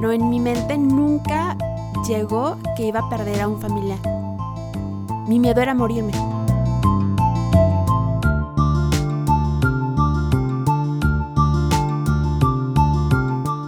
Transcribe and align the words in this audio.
pero 0.00 0.12
en 0.12 0.30
mi 0.30 0.40
mente 0.40 0.78
nunca 0.78 1.58
llegó 2.08 2.56
que 2.74 2.86
iba 2.86 3.00
a 3.00 3.10
perder 3.10 3.42
a 3.42 3.48
un 3.48 3.60
familiar. 3.60 3.98
Mi 5.28 5.38
miedo 5.38 5.60
era 5.60 5.74
morirme. 5.74 6.12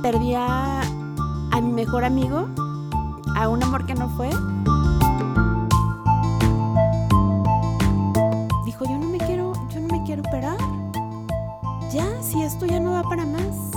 Perdí 0.01 0.33
a, 0.35 0.81
mi 1.63 1.71
mejor 1.71 2.03
amigo, 2.03 2.49
a 3.37 3.49
un 3.51 3.63
amor 3.63 3.85
que 3.85 3.95
no 3.95 4.09
fue. 4.09 4.31
Dijo, 8.65 8.87
yo 8.87 8.97
no 8.97 9.07
me 9.07 9.19
quiero, 9.19 9.53
yo 9.69 9.81
no 9.83 9.89
me 9.89 10.03
quiero 10.05 10.23
operar. 10.23 10.57
Ya, 11.93 12.09
si 12.23 12.43
esto 12.43 12.65
ya 12.65 12.81
no 12.81 12.93
va 12.93 13.03
para 13.03 13.27
más, 13.27 13.72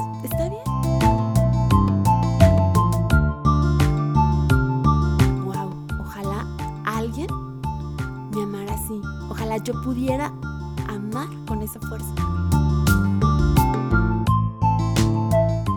pudiera 9.86 10.34
amar 10.90 11.28
con 11.48 11.62
esa 11.62 11.80
fuerza. 11.80 12.12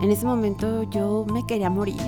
En 0.03 0.11
ese 0.11 0.25
momento 0.25 0.85
yo 0.85 1.27
me 1.31 1.45
quería 1.45 1.69
morir. 1.69 2.01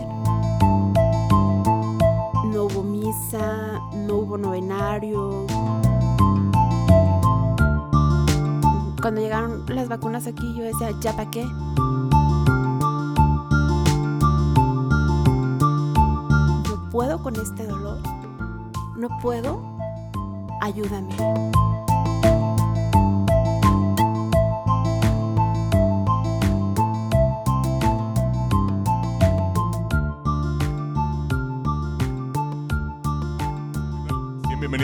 No 2.46 2.64
hubo 2.64 2.82
misa, 2.82 3.82
no 3.92 4.14
hubo 4.14 4.38
novenario. 4.38 5.46
Cuando 9.02 9.20
llegaron 9.20 9.66
las 9.68 9.88
vacunas 9.90 10.26
aquí 10.26 10.54
yo 10.56 10.64
decía, 10.64 10.92
¿ya 11.02 11.12
para 11.14 11.30
qué? 11.30 11.44
No 16.64 16.88
puedo 16.90 17.22
con 17.22 17.36
este 17.36 17.66
dolor. 17.66 17.98
No 18.96 19.08
puedo. 19.20 19.60
Ayúdame. 20.62 21.14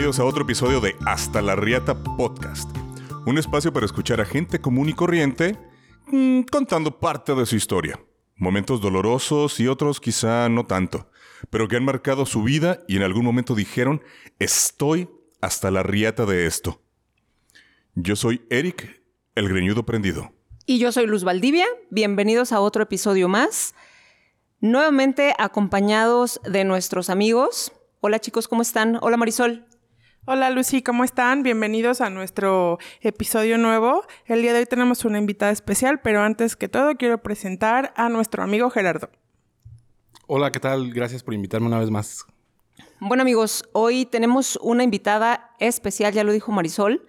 A 0.07 0.23
otro 0.23 0.43
episodio 0.43 0.79
de 0.79 0.95
Hasta 1.05 1.41
la 1.41 1.57
Riata 1.57 2.01
Podcast, 2.01 2.71
un 3.25 3.37
espacio 3.37 3.73
para 3.73 3.85
escuchar 3.85 4.21
a 4.21 4.25
gente 4.25 4.61
común 4.61 4.87
y 4.87 4.93
corriente 4.93 5.57
mm, 6.07 6.43
contando 6.43 6.97
parte 6.97 7.35
de 7.35 7.45
su 7.45 7.57
historia, 7.57 7.99
momentos 8.37 8.79
dolorosos 8.79 9.59
y 9.59 9.67
otros 9.67 9.99
quizá 9.99 10.47
no 10.47 10.65
tanto, 10.65 11.11
pero 11.49 11.67
que 11.67 11.75
han 11.75 11.83
marcado 11.83 12.25
su 12.25 12.41
vida 12.41 12.85
y 12.87 12.95
en 12.95 13.03
algún 13.03 13.25
momento 13.25 13.53
dijeron, 13.53 14.01
estoy 14.39 15.09
hasta 15.41 15.71
la 15.71 15.83
riata 15.83 16.25
de 16.25 16.45
esto. 16.45 16.81
Yo 17.93 18.15
soy 18.15 18.41
Eric, 18.49 19.03
el 19.35 19.49
greñudo 19.49 19.85
prendido. 19.85 20.31
Y 20.65 20.79
yo 20.79 20.93
soy 20.93 21.05
Luz 21.05 21.25
Valdivia, 21.25 21.65
bienvenidos 21.89 22.53
a 22.53 22.61
otro 22.61 22.81
episodio 22.81 23.27
más, 23.27 23.75
nuevamente 24.61 25.33
acompañados 25.37 26.39
de 26.45 26.63
nuestros 26.63 27.09
amigos. 27.09 27.73
Hola 27.99 28.19
chicos, 28.19 28.47
¿cómo 28.47 28.61
están? 28.61 28.97
Hola 29.01 29.17
Marisol. 29.17 29.67
Hola 30.29 30.49
Lucy, 30.49 30.81
¿cómo 30.81 31.05
están? 31.05 31.41
Bienvenidos 31.41 32.01
a 32.01 32.09
nuestro 32.09 32.79
episodio 32.99 33.57
nuevo. 33.57 34.03
El 34.25 34.41
día 34.41 34.51
de 34.51 34.59
hoy 34.59 34.65
tenemos 34.65 35.05
una 35.05 35.19
invitada 35.19 35.53
especial, 35.53 36.01
pero 36.01 36.19
antes 36.21 36.57
que 36.57 36.67
todo 36.67 36.97
quiero 36.97 37.23
presentar 37.23 37.93
a 37.95 38.09
nuestro 38.09 38.43
amigo 38.43 38.69
Gerardo. 38.69 39.09
Hola, 40.27 40.51
¿qué 40.51 40.59
tal? 40.59 40.91
Gracias 40.91 41.23
por 41.23 41.33
invitarme 41.33 41.67
una 41.67 41.79
vez 41.79 41.89
más. 41.89 42.25
Bueno 42.99 43.21
amigos, 43.21 43.69
hoy 43.71 44.05
tenemos 44.05 44.59
una 44.61 44.83
invitada 44.83 45.55
especial, 45.59 46.11
ya 46.11 46.25
lo 46.25 46.33
dijo 46.33 46.51
Marisol. 46.51 47.07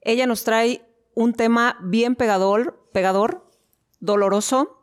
Ella 0.00 0.26
nos 0.26 0.42
trae 0.42 0.82
un 1.14 1.34
tema 1.34 1.78
bien 1.80 2.16
pegador, 2.16 2.90
pegador, 2.92 3.48
doloroso, 4.00 4.82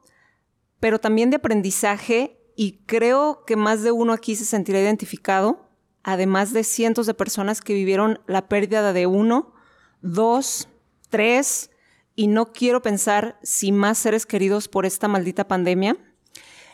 pero 0.80 1.00
también 1.00 1.30
de 1.30 1.36
aprendizaje 1.36 2.40
y 2.56 2.86
creo 2.86 3.44
que 3.46 3.58
más 3.58 3.84
de 3.84 3.92
uno 3.92 4.14
aquí 4.14 4.38
se 4.38 4.46
sentirá 4.46 4.80
identificado 4.80 5.65
además 6.06 6.54
de 6.54 6.64
cientos 6.64 7.08
de 7.08 7.16
personas 7.16 7.62
que 7.62 7.74
vivieron 7.74 8.20
la 8.28 8.48
pérdida 8.48 8.94
de 8.94 9.08
uno, 9.08 9.54
dos, 10.02 10.70
tres, 11.10 11.72
y 12.14 12.28
no 12.28 12.54
quiero 12.54 12.84
pensar 12.84 13.40
si 13.42 13.72
más 13.72 13.98
seres 13.98 14.28
queridos 14.28 14.68
por 14.68 14.86
esta 14.86 15.08
maldita 15.08 15.48
pandemia. 15.48 15.98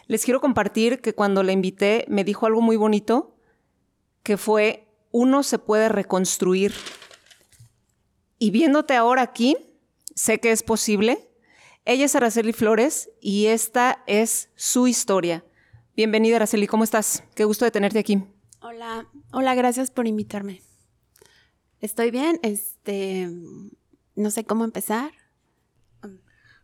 Les 0.08 0.26
quiero 0.26 0.42
compartir 0.42 1.00
que 1.00 1.16
cuando 1.16 1.44
la 1.44 1.54
invité 1.54 2.04
me 2.10 2.26
dijo 2.26 2.46
algo 2.46 2.60
muy 2.60 2.76
bonito, 2.76 3.38
que 4.22 4.36
fue, 4.36 4.90
uno 5.12 5.44
se 5.44 5.60
puede 5.60 5.88
reconstruir. 5.88 6.74
Y 8.38 8.52
viéndote 8.52 8.96
ahora 8.96 9.22
aquí, 9.22 9.56
sé 10.14 10.42
que 10.42 10.52
es 10.52 10.62
posible. 10.62 11.30
Ella 11.86 12.04
es 12.04 12.16
Araceli 12.16 12.52
Flores 12.52 13.10
y 13.22 13.46
esta 13.46 14.04
es 14.08 14.50
su 14.56 14.88
historia. 14.88 15.46
Bienvenida, 15.96 16.36
Araceli, 16.36 16.68
¿cómo 16.68 16.84
estás? 16.84 17.24
Qué 17.34 17.46
gusto 17.46 17.64
de 17.64 17.72
tenerte 17.72 18.00
aquí. 18.00 18.22
Hola, 18.64 19.08
hola, 19.32 19.56
gracias 19.56 19.90
por 19.90 20.06
invitarme. 20.06 20.62
Estoy 21.80 22.12
bien, 22.12 22.40
este, 22.44 23.28
no 24.16 24.30
sé 24.30 24.44
cómo 24.44 24.66
empezar. 24.66 25.12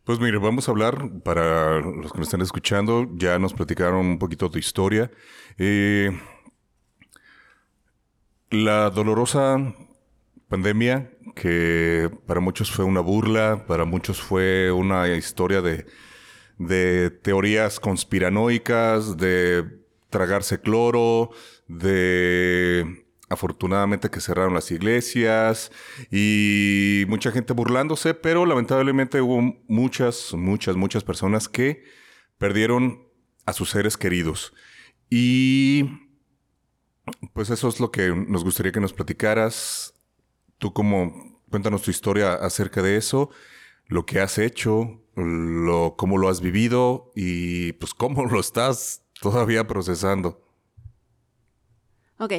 Pues 0.03 0.19
mire, 0.19 0.37
vamos 0.37 0.67
a 0.67 0.71
hablar, 0.71 1.23
para 1.23 1.79
los 1.79 2.11
que 2.11 2.19
nos 2.19 2.27
están 2.27 2.41
escuchando, 2.41 3.07
ya 3.15 3.39
nos 3.39 3.55
platicaron 3.55 4.05
un 4.05 4.19
poquito 4.19 4.51
tu 4.51 4.59
historia. 4.59 5.09
Eh, 5.57 6.11
la 8.51 8.91
dolorosa 8.91 9.73
pandemia, 10.49 11.09
que 11.33 12.11
para 12.27 12.41
muchos 12.41 12.69
fue 12.69 12.85
una 12.85 13.01
burla, 13.01 13.65
para 13.65 13.85
muchos 13.85 14.21
fue 14.21 14.71
una 14.71 15.07
historia 15.07 15.63
de, 15.63 15.87
de 16.59 17.09
teorías 17.09 17.79
conspiranoicas, 17.79 19.17
de 19.17 19.81
tragarse 20.09 20.61
cloro, 20.61 21.31
de 21.67 23.07
afortunadamente 23.29 24.09
que 24.09 24.21
cerraron 24.21 24.53
las 24.53 24.71
iglesias 24.71 25.71
y 26.11 27.03
mucha 27.07 27.31
gente 27.31 27.53
burlándose, 27.53 28.13
pero 28.13 28.45
lamentablemente 28.45 29.21
hubo 29.21 29.41
muchas, 29.67 30.33
muchas, 30.33 30.75
muchas 30.75 31.03
personas 31.03 31.49
que 31.49 31.83
perdieron 32.37 33.07
a 33.45 33.53
sus 33.53 33.69
seres 33.71 33.97
queridos. 33.97 34.53
Y 35.09 35.89
pues 37.33 37.49
eso 37.49 37.67
es 37.67 37.79
lo 37.79 37.91
que 37.91 38.09
nos 38.09 38.43
gustaría 38.43 38.71
que 38.71 38.79
nos 38.79 38.93
platicaras. 38.93 39.93
Tú 40.57 40.73
como, 40.73 41.41
cuéntanos 41.49 41.81
tu 41.81 41.91
historia 41.91 42.33
acerca 42.33 42.81
de 42.81 42.97
eso, 42.97 43.29
lo 43.87 44.05
que 44.05 44.19
has 44.19 44.37
hecho, 44.37 45.01
lo, 45.15 45.95
cómo 45.97 46.17
lo 46.17 46.29
has 46.29 46.41
vivido 46.41 47.11
y 47.15 47.73
pues 47.73 47.93
cómo 47.93 48.25
lo 48.25 48.39
estás 48.39 49.03
todavía 49.21 49.67
procesando. 49.67 50.46
Ok, 52.19 52.33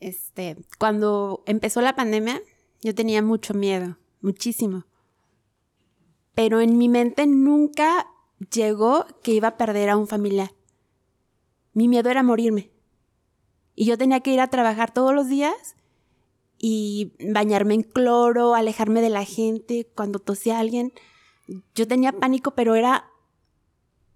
este, 0.00 0.56
cuando 0.78 1.42
empezó 1.46 1.82
la 1.82 1.94
pandemia, 1.94 2.40
yo 2.80 2.94
tenía 2.94 3.22
mucho 3.22 3.52
miedo, 3.52 3.98
muchísimo. 4.22 4.86
Pero 6.34 6.60
en 6.60 6.78
mi 6.78 6.88
mente 6.88 7.26
nunca 7.26 8.06
llegó 8.50 9.04
que 9.22 9.32
iba 9.32 9.48
a 9.48 9.56
perder 9.58 9.90
a 9.90 9.98
un 9.98 10.06
familiar. 10.06 10.52
Mi 11.74 11.86
miedo 11.86 12.08
era 12.08 12.22
morirme. 12.22 12.70
Y 13.74 13.84
yo 13.84 13.98
tenía 13.98 14.20
que 14.20 14.32
ir 14.32 14.40
a 14.40 14.48
trabajar 14.48 14.92
todos 14.92 15.14
los 15.14 15.28
días 15.28 15.76
y 16.58 17.12
bañarme 17.32 17.74
en 17.74 17.82
cloro, 17.82 18.54
alejarme 18.54 19.02
de 19.02 19.10
la 19.10 19.24
gente. 19.24 19.86
Cuando 19.94 20.18
tosía 20.18 20.56
a 20.56 20.60
alguien, 20.60 20.92
yo 21.74 21.86
tenía 21.86 22.12
pánico, 22.12 22.52
pero 22.52 22.74
era 22.74 23.10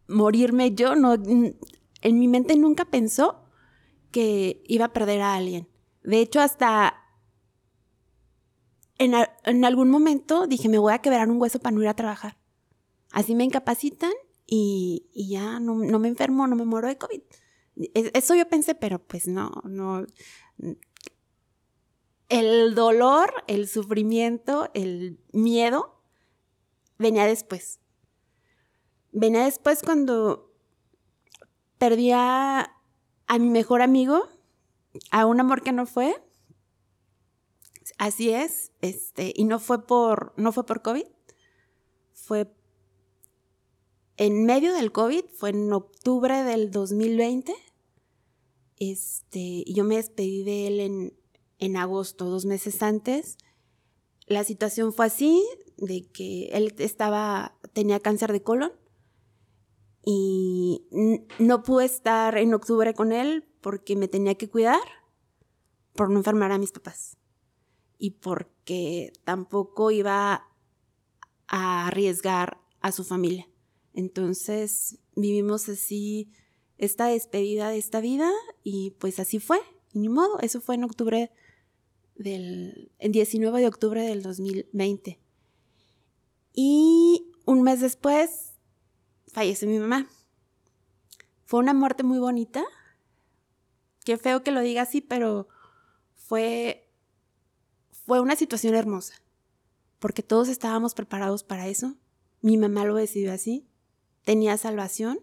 morirme 0.08 0.74
yo. 0.74 0.96
No, 0.96 1.14
en 1.14 2.18
mi 2.18 2.28
mente 2.28 2.56
nunca 2.56 2.86
pensó 2.86 3.43
que 4.14 4.62
iba 4.68 4.84
a 4.84 4.92
perder 4.92 5.20
a 5.22 5.34
alguien. 5.34 5.68
De 6.04 6.20
hecho, 6.20 6.40
hasta 6.40 6.94
en, 8.96 9.64
algún 9.64 9.90
momento 9.90 10.46
dije, 10.46 10.68
me 10.68 10.78
voy 10.78 10.92
a 10.92 11.00
quebrar 11.00 11.28
un 11.28 11.42
hueso 11.42 11.58
para 11.58 11.74
no 11.74 11.82
ir 11.82 11.88
a 11.88 11.96
trabajar. 11.96 12.38
Así 13.10 13.34
me 13.34 13.42
incapacitan 13.42 14.12
y, 14.46 15.10
ya 15.16 15.58
no, 15.58 15.74
me 15.74 16.06
enfermo, 16.06 16.46
no 16.46 16.54
me 16.54 16.64
muero 16.64 16.86
de 16.86 16.96
COVID. 16.96 17.22
Eso 17.92 18.36
yo 18.36 18.48
pensé, 18.48 18.76
pero 18.76 19.00
pues 19.00 19.26
no, 19.26 19.50
no. 19.64 20.06
El 22.28 22.76
dolor, 22.76 23.42
el 23.48 23.66
sufrimiento, 23.66 24.70
el 24.74 25.18
miedo 25.32 26.00
venía 26.98 27.26
después. 27.26 27.80
Venía 29.10 29.44
después 29.44 29.82
cuando 29.82 30.52
perdía 31.78 32.70
mi 33.38 33.50
mejor 33.50 33.82
amigo, 33.82 34.28
a 35.10 35.26
un 35.26 35.40
amor 35.40 35.62
que 35.62 35.72
no 35.72 35.86
fue. 35.86 36.14
Así 37.98 38.30
es, 38.30 38.72
este, 38.80 39.32
y 39.34 39.44
no 39.44 39.58
fue 39.58 39.86
por, 39.86 40.32
no 40.36 40.52
fue 40.52 40.64
por 40.66 40.82
COVID, 40.82 41.04
fue 42.12 42.52
en 44.16 44.44
medio 44.46 44.72
del 44.72 44.92
COVID, 44.92 45.24
fue 45.36 45.50
en 45.50 45.72
octubre 45.72 46.44
del 46.44 46.70
2020. 46.70 47.54
Este, 48.78 49.38
y 49.38 49.74
yo 49.74 49.84
me 49.84 49.96
despedí 49.96 50.42
de 50.44 50.66
él 50.66 50.80
en, 50.80 51.18
en 51.58 51.76
agosto, 51.76 52.26
dos 52.26 52.44
meses 52.44 52.82
antes. 52.82 53.36
La 54.26 54.44
situación 54.44 54.92
fue 54.92 55.06
así, 55.06 55.44
de 55.76 56.06
que 56.06 56.46
él 56.52 56.74
estaba, 56.78 57.56
tenía 57.72 58.00
cáncer 58.00 58.32
de 58.32 58.42
colon 58.42 58.72
y 60.04 60.86
no 61.38 61.62
pude 61.62 61.86
estar 61.86 62.36
en 62.36 62.52
octubre 62.52 62.92
con 62.94 63.12
él 63.12 63.48
porque 63.60 63.96
me 63.96 64.08
tenía 64.08 64.34
que 64.34 64.50
cuidar 64.50 64.82
por 65.94 66.10
no 66.10 66.18
enfermar 66.18 66.52
a 66.52 66.58
mis 66.58 66.72
papás 66.72 67.16
y 67.98 68.10
porque 68.10 69.12
tampoco 69.24 69.90
iba 69.90 70.46
a 71.46 71.86
arriesgar 71.86 72.58
a 72.80 72.92
su 72.92 73.04
familia. 73.04 73.48
Entonces 73.94 74.98
vivimos 75.16 75.68
así 75.68 76.30
esta 76.76 77.06
despedida 77.06 77.70
de 77.70 77.78
esta 77.78 78.00
vida 78.00 78.30
y 78.62 78.90
pues 78.98 79.20
así 79.20 79.38
fue, 79.38 79.58
ni 79.94 80.08
modo, 80.08 80.38
eso 80.40 80.60
fue 80.60 80.74
en 80.74 80.84
octubre 80.84 81.30
del, 82.16 82.92
el 82.98 83.12
19 83.12 83.60
de 83.60 83.66
octubre 83.68 84.02
del 84.02 84.22
2020. 84.22 85.20
Y 86.52 87.32
un 87.46 87.62
mes 87.62 87.80
después 87.80 88.53
falleció 89.34 89.68
mi 89.68 89.78
mamá. 89.78 90.08
Fue 91.44 91.60
una 91.60 91.74
muerte 91.74 92.02
muy 92.02 92.18
bonita. 92.18 92.64
Qué 94.04 94.16
feo 94.16 94.42
que 94.42 94.52
lo 94.52 94.60
diga 94.60 94.82
así, 94.82 95.02
pero 95.02 95.48
fue, 96.16 96.90
fue 97.90 98.20
una 98.20 98.36
situación 98.36 98.74
hermosa. 98.74 99.14
Porque 99.98 100.22
todos 100.22 100.48
estábamos 100.48 100.94
preparados 100.94 101.44
para 101.44 101.68
eso. 101.68 101.96
Mi 102.40 102.56
mamá 102.56 102.86
lo 102.86 102.94
decidió 102.94 103.30
así 103.32 103.68
tenía 104.24 104.56
salvación, 104.56 105.20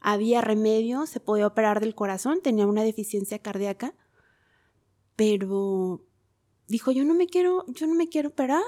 había 0.00 0.40
remedio, 0.40 1.06
se 1.06 1.20
podía 1.20 1.46
operar 1.46 1.80
del 1.80 1.94
corazón, 1.94 2.40
tenía 2.40 2.66
una 2.66 2.82
deficiencia 2.82 3.38
cardíaca, 3.40 3.94
pero 5.16 6.04
dijo, 6.68 6.92
yo 6.92 7.04
no 7.04 7.14
me 7.14 7.26
quiero, 7.26 7.64
yo 7.68 7.86
no 7.86 7.94
me 7.94 8.08
quiero 8.08 8.30
operar. 8.30 8.62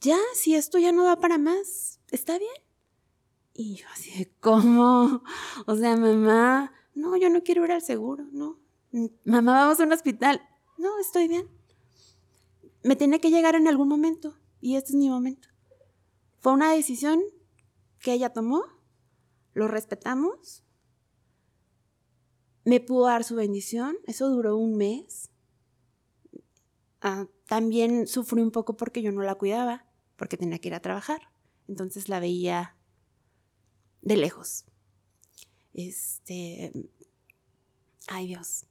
Ya, 0.00 0.18
si 0.34 0.54
esto 0.54 0.78
ya 0.78 0.92
no 0.92 1.04
va 1.04 1.20
para 1.20 1.38
más, 1.38 2.00
está 2.10 2.38
bien. 2.38 2.52
Y 3.54 3.74
yo 3.76 3.86
así 3.92 4.26
¿cómo? 4.40 5.22
O 5.66 5.76
sea, 5.76 5.96
mamá, 5.96 6.72
no, 6.94 7.16
yo 7.16 7.30
no 7.30 7.42
quiero 7.42 7.64
ir 7.64 7.72
al 7.72 7.82
seguro, 7.82 8.26
no. 8.32 8.58
Mamá, 9.24 9.52
vamos 9.52 9.80
a 9.80 9.84
un 9.84 9.92
hospital. 9.92 10.40
No, 10.78 10.98
estoy 10.98 11.28
bien. 11.28 11.48
Me 12.82 12.96
tiene 12.96 13.20
que 13.20 13.30
llegar 13.30 13.54
en 13.54 13.68
algún 13.68 13.88
momento 13.88 14.36
y 14.60 14.76
este 14.76 14.92
es 14.92 14.96
mi 14.96 15.08
momento. 15.08 15.48
Fue 16.40 16.52
una 16.52 16.72
decisión 16.72 17.20
que 18.00 18.12
ella 18.12 18.32
tomó, 18.32 18.64
lo 19.52 19.68
respetamos, 19.68 20.64
me 22.64 22.80
pudo 22.80 23.06
dar 23.06 23.24
su 23.24 23.36
bendición, 23.36 23.96
eso 24.06 24.28
duró 24.30 24.56
un 24.56 24.76
mes. 24.76 25.30
Ah, 27.02 27.26
también 27.46 28.06
sufrí 28.06 28.42
un 28.42 28.50
poco 28.50 28.76
porque 28.76 29.02
yo 29.02 29.12
no 29.12 29.22
la 29.22 29.34
cuidaba, 29.34 29.86
porque 30.16 30.36
tenía 30.36 30.58
que 30.58 30.68
ir 30.68 30.74
a 30.74 30.80
trabajar, 30.80 31.20
entonces 31.68 32.08
la 32.08 32.20
veía 32.20 32.76
de 34.02 34.16
lejos. 34.16 34.64
Este, 35.72 36.72
ay 38.08 38.26
Dios. 38.28 38.66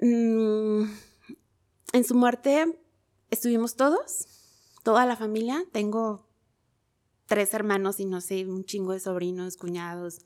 Mm, 0.00 0.84
en 1.92 2.04
su 2.04 2.14
muerte 2.14 2.78
estuvimos 3.30 3.76
todos, 3.76 4.28
toda 4.84 5.06
la 5.06 5.16
familia, 5.16 5.64
tengo 5.72 6.28
tres 7.26 7.52
hermanos 7.54 8.00
y 8.00 8.06
no 8.06 8.20
sé, 8.20 8.46
un 8.46 8.64
chingo 8.64 8.92
de 8.92 9.00
sobrinos, 9.00 9.56
cuñados. 9.56 10.20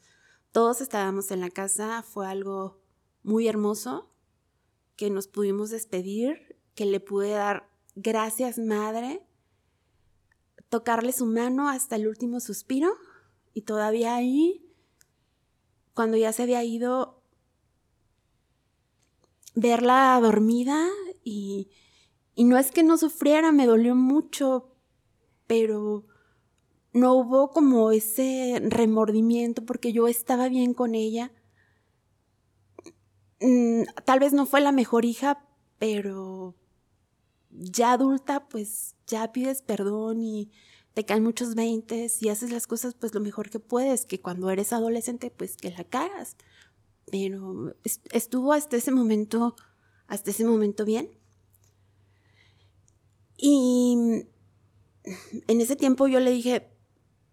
Todos 0.52 0.80
estábamos 0.80 1.30
en 1.30 1.40
la 1.40 1.50
casa, 1.50 2.02
fue 2.02 2.26
algo 2.26 2.80
muy 3.22 3.48
hermoso 3.48 4.10
que 4.96 5.08
nos 5.10 5.26
pudimos 5.26 5.70
despedir, 5.70 6.60
que 6.74 6.84
le 6.84 7.00
pude 7.00 7.30
dar 7.30 7.68
gracias 7.94 8.58
madre, 8.58 9.26
tocarle 10.68 11.12
su 11.12 11.26
mano 11.26 11.68
hasta 11.68 11.96
el 11.96 12.06
último 12.06 12.40
suspiro 12.40 12.96
y 13.54 13.62
todavía 13.62 14.14
ahí, 14.14 14.66
cuando 15.94 16.16
ya 16.16 16.32
se 16.32 16.42
había 16.42 16.64
ido, 16.64 17.22
verla 19.54 20.18
dormida 20.20 20.88
y, 21.22 21.70
y 22.34 22.44
no 22.44 22.58
es 22.58 22.70
que 22.70 22.82
no 22.82 22.96
sufriera, 22.96 23.52
me 23.52 23.66
dolió 23.66 23.94
mucho, 23.94 24.74
pero 25.46 26.06
no 26.92 27.14
hubo 27.14 27.50
como 27.50 27.90
ese 27.90 28.60
remordimiento 28.64 29.64
porque 29.64 29.92
yo 29.92 30.08
estaba 30.08 30.48
bien 30.48 30.74
con 30.74 30.94
ella. 30.94 31.32
Mm, 33.40 33.82
tal 34.04 34.20
vez 34.20 34.32
no 34.32 34.46
fue 34.46 34.60
la 34.60 34.72
mejor 34.72 35.04
hija, 35.04 35.44
pero 35.78 36.54
ya 37.50 37.92
adulta, 37.92 38.48
pues 38.48 38.96
ya 39.06 39.32
pides 39.32 39.62
perdón 39.62 40.22
y 40.22 40.50
te 40.94 41.04
caen 41.04 41.22
muchos 41.22 41.54
veintes 41.54 42.22
y 42.22 42.28
haces 42.28 42.50
las 42.50 42.66
cosas 42.66 42.94
pues 42.94 43.14
lo 43.14 43.20
mejor 43.20 43.50
que 43.50 43.60
puedes, 43.60 44.04
que 44.04 44.20
cuando 44.20 44.50
eres 44.50 44.72
adolescente 44.72 45.30
pues 45.30 45.56
que 45.56 45.70
la 45.70 45.84
cagas. 45.84 46.36
Pero 47.10 47.74
estuvo 48.10 48.52
hasta 48.52 48.76
ese 48.76 48.90
momento, 48.90 49.56
hasta 50.06 50.30
ese 50.30 50.44
momento 50.44 50.84
bien. 50.84 51.10
Y 53.36 54.26
en 55.48 55.60
ese 55.60 55.76
tiempo 55.76 56.06
yo 56.06 56.20
le 56.20 56.30
dije, 56.30 56.70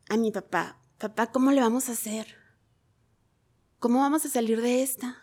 a 0.09 0.17
mi 0.17 0.31
papá, 0.31 0.81
papá, 0.97 1.31
¿cómo 1.31 1.51
le 1.51 1.61
vamos 1.61 1.89
a 1.89 1.91
hacer? 1.91 2.35
¿Cómo 3.79 3.99
vamos 3.99 4.25
a 4.25 4.29
salir 4.29 4.61
de 4.61 4.81
esta? 4.81 5.17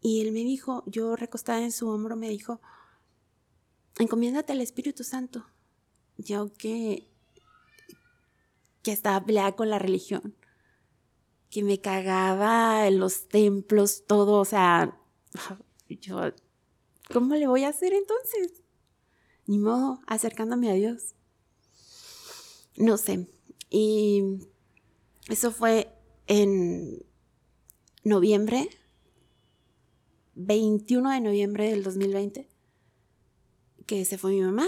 Y 0.00 0.20
él 0.20 0.32
me 0.32 0.40
dijo, 0.40 0.84
yo 0.86 1.16
recostada 1.16 1.62
en 1.62 1.72
su 1.72 1.88
hombro, 1.88 2.14
me 2.14 2.28
dijo, 2.28 2.60
encomiéndate 3.98 4.52
al 4.52 4.60
Espíritu 4.60 5.02
Santo. 5.02 5.46
Yo 6.16 6.52
que, 6.52 7.08
que 8.82 8.92
estaba 8.92 9.24
peleada 9.24 9.56
con 9.56 9.70
la 9.70 9.78
religión, 9.78 10.34
que 11.50 11.62
me 11.62 11.80
cagaba 11.80 12.86
en 12.86 12.98
los 12.98 13.28
templos, 13.28 14.04
todo, 14.06 14.40
o 14.40 14.44
sea, 14.44 14.98
yo, 15.88 16.20
¿cómo 17.12 17.34
le 17.34 17.46
voy 17.46 17.64
a 17.64 17.68
hacer 17.68 17.92
entonces? 17.92 18.62
Ni 19.46 19.58
modo, 19.58 20.00
acercándome 20.06 20.70
a 20.70 20.74
Dios. 20.74 21.14
No 22.76 22.96
sé, 22.96 23.28
y 23.70 24.38
eso 25.28 25.50
fue 25.50 25.88
en 26.26 27.04
noviembre, 28.02 28.68
21 30.34 31.10
de 31.10 31.20
noviembre 31.20 31.70
del 31.70 31.82
2020, 31.82 32.48
que 33.86 34.04
se 34.04 34.18
fue 34.18 34.32
mi 34.32 34.42
mamá. 34.42 34.66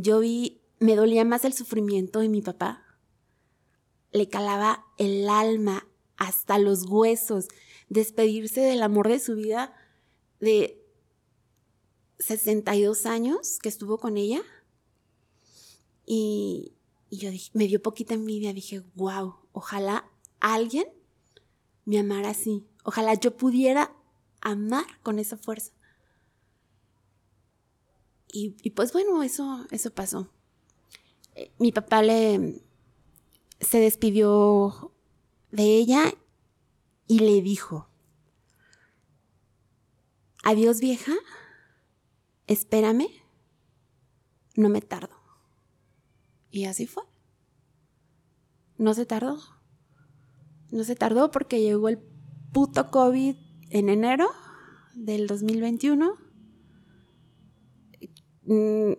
Yo 0.00 0.20
vi, 0.20 0.62
me 0.78 0.96
dolía 0.96 1.24
más 1.24 1.44
el 1.44 1.52
sufrimiento 1.52 2.20
de 2.20 2.30
mi 2.30 2.40
papá. 2.40 2.82
Le 4.12 4.28
calaba 4.28 4.86
el 4.96 5.28
alma 5.28 5.86
hasta 6.16 6.58
los 6.58 6.86
huesos, 6.86 7.48
despedirse 7.88 8.60
del 8.62 8.82
amor 8.82 9.08
de 9.08 9.18
su 9.18 9.34
vida 9.34 9.74
de 10.40 10.82
62 12.18 13.04
años 13.04 13.58
que 13.62 13.68
estuvo 13.68 13.98
con 13.98 14.16
ella. 14.16 14.42
Y, 16.06 16.72
y 17.10 17.18
yo 17.18 17.30
dije, 17.30 17.50
me 17.52 17.66
dio 17.66 17.82
poquita 17.82 18.14
envidia, 18.14 18.54
dije, 18.54 18.82
wow, 18.94 19.34
ojalá 19.52 20.10
alguien 20.40 20.86
me 21.84 21.98
amara 21.98 22.30
así. 22.30 22.64
Ojalá 22.84 23.14
yo 23.14 23.36
pudiera 23.36 23.94
amar 24.40 24.86
con 25.02 25.18
esa 25.18 25.36
fuerza. 25.36 25.72
Y, 28.32 28.70
pues 28.70 28.92
bueno, 28.92 29.22
eso, 29.22 29.66
eso 29.70 29.90
pasó. 29.90 30.30
Eh, 31.34 31.52
mi 31.58 31.72
papá 31.72 32.02
le 32.02 32.62
se 33.60 33.78
despidió 33.78 34.92
de 35.50 35.76
ella 35.76 36.12
y 37.06 37.18
le 37.18 37.42
dijo, 37.42 37.88
adiós 40.42 40.80
vieja, 40.80 41.12
espérame, 42.46 43.08
no 44.56 44.68
me 44.68 44.80
tardo. 44.80 45.16
Y 46.50 46.64
así 46.64 46.86
fue. 46.86 47.04
No 48.76 48.94
se 48.94 49.06
tardó. 49.06 49.38
No 50.70 50.84
se 50.84 50.96
tardó 50.96 51.30
porque 51.30 51.60
llegó 51.60 51.88
el 51.88 51.98
puto 52.52 52.90
COVID 52.90 53.36
en 53.70 53.88
enero 53.88 54.30
del 54.94 55.26
2021. 55.26 56.16
Mm, 58.50 58.94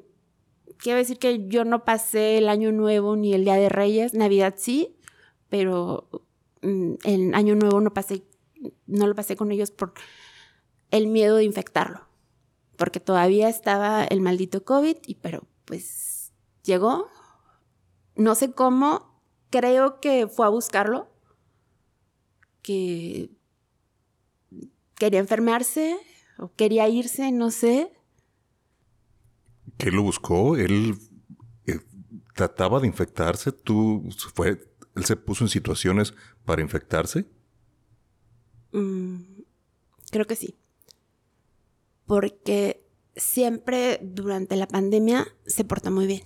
quiero 0.77 0.99
decir 0.99 1.19
que 1.19 1.45
yo 1.49 1.65
no 1.65 1.83
pasé 1.83 2.37
el 2.37 2.47
año 2.47 2.71
nuevo 2.71 3.17
ni 3.17 3.33
el 3.33 3.43
día 3.43 3.55
de 3.55 3.67
Reyes, 3.67 4.13
Navidad 4.13 4.53
sí, 4.55 4.95
pero 5.49 6.07
mm, 6.61 6.93
el 7.03 7.35
año 7.35 7.55
nuevo 7.55 7.81
no 7.81 7.93
pasé, 7.93 8.23
no 8.87 9.07
lo 9.07 9.13
pasé 9.13 9.35
con 9.35 9.51
ellos 9.51 9.71
por 9.71 9.91
el 10.89 11.07
miedo 11.07 11.35
de 11.35 11.43
infectarlo, 11.43 12.07
porque 12.77 13.01
todavía 13.01 13.49
estaba 13.49 14.05
el 14.05 14.21
maldito 14.21 14.63
COVID, 14.63 14.95
y 15.05 15.15
pero 15.15 15.43
pues 15.65 16.31
llegó, 16.63 17.09
no 18.15 18.35
sé 18.35 18.53
cómo, 18.53 19.21
creo 19.49 19.99
que 19.99 20.27
fue 20.27 20.45
a 20.45 20.49
buscarlo, 20.49 21.09
que 22.61 23.31
quería 24.95 25.19
enfermarse 25.19 25.97
o 26.37 26.53
quería 26.55 26.87
irse, 26.87 27.33
no 27.33 27.51
sé. 27.51 27.91
¿Qué 29.81 29.89
lo 29.89 30.03
buscó? 30.03 30.57
Él 30.57 30.95
eh, 31.65 31.79
trataba 32.35 32.79
de 32.79 32.85
infectarse. 32.85 33.51
¿Tú 33.51 34.07
fue, 34.35 34.63
él 34.95 35.05
se 35.05 35.15
puso 35.15 35.43
en 35.43 35.49
situaciones 35.49 36.13
para 36.45 36.61
infectarse? 36.61 37.25
Mm, 38.73 39.23
creo 40.11 40.27
que 40.27 40.35
sí. 40.35 40.55
Porque 42.05 42.87
siempre 43.15 43.99
durante 44.03 44.55
la 44.55 44.67
pandemia 44.67 45.27
se 45.47 45.63
portó 45.63 45.89
muy 45.89 46.05
bien. 46.05 46.21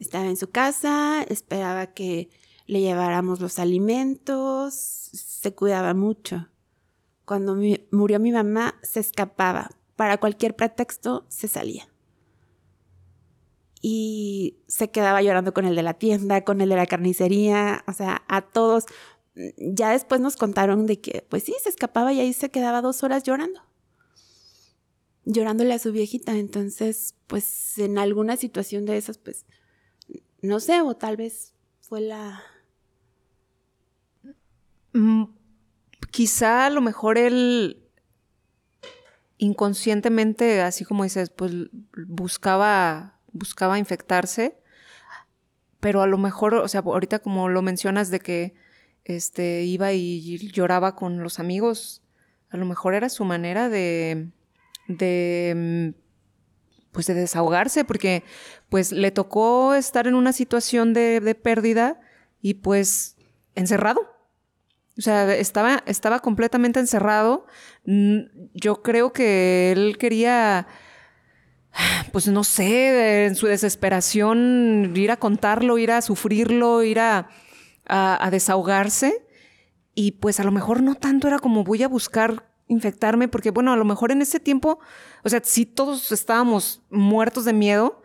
Estaba 0.00 0.26
en 0.26 0.36
su 0.36 0.50
casa, 0.50 1.22
esperaba 1.22 1.92
que 1.92 2.30
le 2.66 2.80
lleváramos 2.80 3.38
los 3.38 3.60
alimentos, 3.60 4.74
se 4.74 5.54
cuidaba 5.54 5.94
mucho. 5.94 6.48
Cuando 7.24 7.56
murió 7.92 8.18
mi 8.18 8.32
mamá, 8.32 8.74
se 8.82 8.98
escapaba. 8.98 9.70
Para 9.94 10.18
cualquier 10.18 10.56
pretexto, 10.56 11.26
se 11.28 11.46
salía. 11.46 11.89
Y 13.80 14.58
se 14.66 14.90
quedaba 14.90 15.22
llorando 15.22 15.54
con 15.54 15.64
el 15.64 15.74
de 15.74 15.82
la 15.82 15.94
tienda, 15.94 16.44
con 16.44 16.60
el 16.60 16.68
de 16.68 16.76
la 16.76 16.86
carnicería, 16.86 17.84
o 17.86 17.92
sea, 17.92 18.22
a 18.28 18.42
todos. 18.42 18.84
Ya 19.56 19.90
después 19.90 20.20
nos 20.20 20.36
contaron 20.36 20.86
de 20.86 21.00
que, 21.00 21.26
pues 21.28 21.44
sí, 21.44 21.54
se 21.62 21.70
escapaba 21.70 22.12
y 22.12 22.20
ahí 22.20 22.32
se 22.32 22.50
quedaba 22.50 22.82
dos 22.82 23.02
horas 23.02 23.22
llorando 23.22 23.62
llorándole 25.24 25.74
a 25.74 25.78
su 25.78 25.92
viejita. 25.92 26.36
Entonces, 26.36 27.14
pues 27.26 27.78
en 27.78 27.98
alguna 27.98 28.36
situación 28.36 28.84
de 28.84 28.96
esas, 28.96 29.18
pues, 29.18 29.46
no 30.42 30.60
sé, 30.60 30.80
o 30.80 30.96
tal 30.96 31.16
vez 31.16 31.54
fue 31.80 32.00
la... 32.00 32.42
Mm, 34.92 35.24
quizá 36.10 36.66
a 36.66 36.70
lo 36.70 36.80
mejor 36.80 37.16
él 37.18 37.84
inconscientemente, 39.38 40.60
así 40.60 40.84
como 40.84 41.04
dices, 41.04 41.30
pues 41.30 41.52
buscaba, 42.08 43.19
buscaba 43.32 43.78
infectarse, 43.78 44.58
pero 45.80 46.02
a 46.02 46.06
lo 46.06 46.18
mejor, 46.18 46.54
o 46.54 46.68
sea, 46.68 46.80
ahorita 46.80 47.20
como 47.20 47.48
lo 47.48 47.62
mencionas 47.62 48.10
de 48.10 48.20
que 48.20 48.54
este, 49.04 49.64
iba 49.64 49.92
y 49.92 50.38
lloraba 50.52 50.94
con 50.94 51.22
los 51.22 51.38
amigos, 51.38 52.02
a 52.50 52.56
lo 52.56 52.66
mejor 52.66 52.94
era 52.94 53.08
su 53.08 53.24
manera 53.24 53.68
de, 53.68 54.28
de 54.88 55.94
pues 56.92 57.06
de 57.06 57.14
desahogarse 57.14 57.84
porque 57.84 58.24
pues 58.68 58.92
le 58.92 59.10
tocó 59.10 59.74
estar 59.74 60.06
en 60.06 60.14
una 60.14 60.32
situación 60.32 60.92
de, 60.92 61.20
de 61.20 61.34
pérdida 61.34 62.00
y 62.42 62.54
pues 62.54 63.16
encerrado. 63.54 64.00
O 64.98 65.02
sea, 65.02 65.34
estaba, 65.34 65.82
estaba 65.86 66.18
completamente 66.18 66.80
encerrado. 66.80 67.46
Yo 67.84 68.82
creo 68.82 69.12
que 69.12 69.72
él 69.72 69.96
quería, 69.98 70.66
pues 72.12 72.28
no 72.28 72.44
sé, 72.44 73.26
en 73.26 73.36
su 73.36 73.46
desesperación, 73.46 74.92
ir 74.96 75.10
a 75.10 75.18
contarlo, 75.18 75.78
ir 75.78 75.90
a 75.92 76.02
sufrirlo, 76.02 76.82
ir 76.82 77.00
a, 77.00 77.28
desahogarse. 78.30 79.26
Y 79.94 80.12
pues 80.12 80.40
a 80.40 80.44
lo 80.44 80.52
mejor 80.52 80.82
no 80.82 80.94
tanto 80.94 81.28
era 81.28 81.38
como 81.38 81.64
voy 81.64 81.82
a 81.82 81.88
buscar 81.88 82.48
infectarme, 82.68 83.26
porque 83.26 83.50
bueno, 83.50 83.72
a 83.72 83.76
lo 83.76 83.84
mejor 83.84 84.12
en 84.12 84.22
ese 84.22 84.38
tiempo, 84.38 84.78
o 85.24 85.28
sea, 85.28 85.40
sí 85.42 85.66
todos 85.66 86.12
estábamos 86.12 86.82
muertos 86.88 87.44
de 87.44 87.52
miedo, 87.52 88.02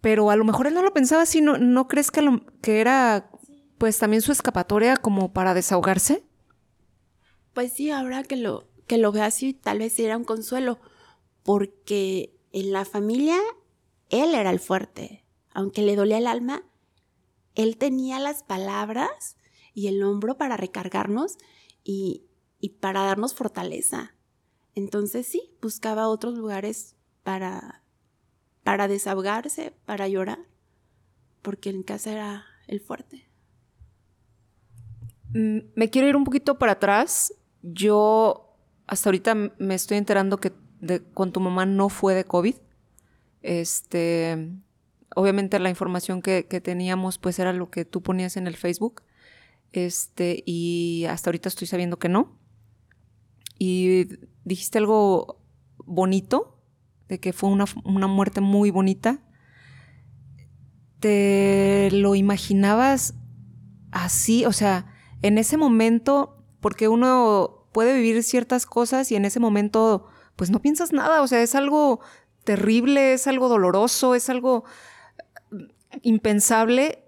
pero 0.00 0.30
a 0.30 0.36
lo 0.36 0.44
mejor 0.44 0.66
él 0.66 0.74
no 0.74 0.82
lo 0.82 0.94
pensaba 0.94 1.22
así, 1.22 1.42
¿no, 1.42 1.58
no 1.58 1.86
crees 1.86 2.10
que, 2.10 2.22
lo, 2.22 2.46
que 2.62 2.80
era 2.80 3.28
pues 3.76 3.98
también 3.98 4.22
su 4.22 4.32
escapatoria 4.32 4.96
como 4.96 5.34
para 5.34 5.52
desahogarse? 5.52 6.24
Pues 7.52 7.74
sí, 7.74 7.90
ahora 7.90 8.22
que 8.22 8.36
lo, 8.36 8.66
que 8.86 8.96
lo 8.96 9.12
veo 9.12 9.24
así, 9.24 9.52
tal 9.52 9.80
vez 9.80 9.98
era 9.98 10.16
un 10.16 10.24
consuelo, 10.24 10.78
porque 11.46 12.36
en 12.52 12.72
la 12.72 12.84
familia 12.84 13.38
él 14.10 14.34
era 14.34 14.50
el 14.50 14.58
fuerte, 14.58 15.24
aunque 15.54 15.82
le 15.82 15.94
dolía 15.94 16.18
el 16.18 16.26
alma, 16.26 16.64
él 17.54 17.78
tenía 17.78 18.18
las 18.18 18.42
palabras 18.42 19.36
y 19.72 19.86
el 19.86 20.02
hombro 20.02 20.36
para 20.36 20.56
recargarnos 20.56 21.38
y, 21.84 22.26
y 22.60 22.70
para 22.70 23.04
darnos 23.04 23.32
fortaleza. 23.32 24.16
Entonces 24.74 25.26
sí, 25.28 25.56
buscaba 25.62 26.08
otros 26.08 26.36
lugares 26.36 26.96
para, 27.22 27.84
para 28.64 28.88
desahogarse, 28.88 29.72
para 29.84 30.08
llorar, 30.08 30.40
porque 31.42 31.70
en 31.70 31.84
casa 31.84 32.10
era 32.10 32.46
el 32.66 32.80
fuerte. 32.80 33.30
Mm, 35.32 35.58
me 35.76 35.90
quiero 35.90 36.08
ir 36.08 36.16
un 36.16 36.24
poquito 36.24 36.58
para 36.58 36.72
atrás. 36.72 37.32
Yo 37.62 38.58
hasta 38.88 39.08
ahorita 39.10 39.34
me 39.34 39.74
estoy 39.76 39.98
enterando 39.98 40.38
que 40.38 40.65
con 41.14 41.32
tu 41.32 41.40
mamá 41.40 41.66
no 41.66 41.88
fue 41.88 42.14
de 42.14 42.24
COVID. 42.24 42.56
Este, 43.42 44.50
obviamente 45.14 45.58
la 45.58 45.70
información 45.70 46.22
que, 46.22 46.46
que, 46.46 46.60
teníamos 46.60 47.18
pues 47.18 47.38
era 47.38 47.52
lo 47.52 47.70
que 47.70 47.84
tú 47.84 48.02
ponías 48.02 48.36
en 48.36 48.46
el 48.46 48.56
Facebook. 48.56 49.02
Este, 49.72 50.42
y 50.46 51.04
hasta 51.08 51.30
ahorita 51.30 51.48
estoy 51.48 51.66
sabiendo 51.66 51.98
que 51.98 52.08
no 52.08 52.38
y 53.58 54.08
dijiste 54.44 54.78
algo 54.78 55.40
bonito, 55.84 56.58
de 57.08 57.20
que 57.20 57.32
fue 57.32 57.50
una, 57.50 57.64
una 57.84 58.06
muerte 58.06 58.40
muy 58.40 58.70
bonita. 58.70 59.20
¿Te 61.00 61.88
lo 61.92 62.14
imaginabas 62.14 63.14
así? 63.92 64.44
O 64.44 64.52
sea, 64.52 64.92
en 65.22 65.38
ese 65.38 65.56
momento, 65.56 66.44
porque 66.60 66.88
uno 66.88 67.68
puede 67.72 67.96
vivir 67.96 68.22
ciertas 68.22 68.66
cosas 68.66 69.10
y 69.12 69.16
en 69.16 69.24
ese 69.24 69.40
momento, 69.40 70.06
pues 70.36 70.50
no 70.50 70.60
piensas 70.60 70.92
nada, 70.92 71.22
o 71.22 71.26
sea, 71.26 71.42
es 71.42 71.54
algo 71.54 72.00
terrible, 72.44 73.14
es 73.14 73.26
algo 73.26 73.48
doloroso, 73.48 74.14
es 74.14 74.30
algo 74.30 74.64
impensable. 76.02 77.02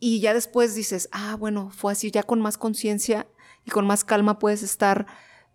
Y 0.00 0.20
ya 0.20 0.32
después 0.32 0.76
dices, 0.76 1.08
ah, 1.10 1.36
bueno, 1.36 1.70
fue 1.70 1.92
así, 1.92 2.10
ya 2.10 2.22
con 2.22 2.40
más 2.40 2.56
conciencia, 2.56 3.26
y 3.64 3.70
con 3.70 3.86
más 3.86 4.04
calma 4.04 4.38
puedes 4.38 4.62
estar 4.62 5.06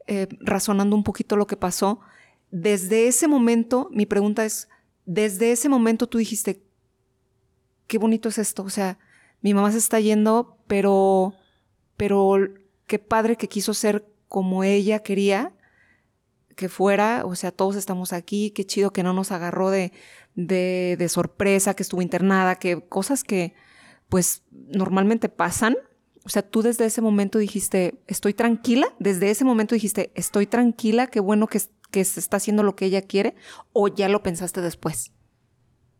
eh, 0.05 0.27
razonando 0.41 0.95
un 0.95 1.03
poquito 1.03 1.37
lo 1.37 1.47
que 1.47 1.57
pasó. 1.57 2.01
Desde 2.51 3.07
ese 3.07 3.27
momento, 3.27 3.89
mi 3.91 4.05
pregunta 4.05 4.45
es, 4.45 4.67
desde 5.05 5.51
ese 5.51 5.69
momento 5.69 6.07
tú 6.07 6.17
dijiste, 6.17 6.61
qué 7.87 7.97
bonito 7.97 8.29
es 8.29 8.37
esto, 8.37 8.63
o 8.63 8.69
sea, 8.69 8.99
mi 9.41 9.53
mamá 9.53 9.71
se 9.71 9.77
está 9.77 9.99
yendo, 9.99 10.57
pero, 10.67 11.33
pero 11.97 12.35
qué 12.85 12.99
padre 12.99 13.37
que 13.37 13.49
quiso 13.49 13.73
ser 13.73 14.05
como 14.27 14.63
ella 14.63 14.99
quería 14.99 15.53
que 16.55 16.69
fuera, 16.69 17.23
o 17.25 17.35
sea, 17.35 17.51
todos 17.51 17.75
estamos 17.75 18.13
aquí, 18.13 18.51
qué 18.51 18.65
chido 18.65 18.93
que 18.93 19.03
no 19.03 19.13
nos 19.13 19.31
agarró 19.31 19.69
de, 19.69 19.91
de, 20.35 20.95
de 20.97 21.09
sorpresa, 21.09 21.75
que 21.75 21.83
estuvo 21.83 22.01
internada, 22.01 22.55
que 22.55 22.81
cosas 22.81 23.23
que 23.23 23.53
pues 24.09 24.43
normalmente 24.51 25.29
pasan, 25.29 25.75
o 26.25 26.29
sea, 26.29 26.41
tú 26.41 26.61
desde 26.61 26.85
ese 26.85 27.01
momento 27.01 27.37
dijiste, 27.37 28.01
estoy 28.07 28.33
tranquila, 28.33 28.87
desde 28.99 29.29
ese 29.29 29.43
momento 29.43 29.75
dijiste, 29.75 30.11
estoy 30.15 30.47
tranquila, 30.47 31.07
qué 31.07 31.19
bueno 31.19 31.47
que, 31.47 31.61
que 31.91 32.05
se 32.05 32.19
está 32.19 32.37
haciendo 32.37 32.63
lo 32.63 32.75
que 32.75 32.85
ella 32.85 33.01
quiere, 33.01 33.35
o 33.73 33.89
ya 33.89 34.07
lo 34.07 34.23
pensaste 34.23 34.61
después. 34.61 35.11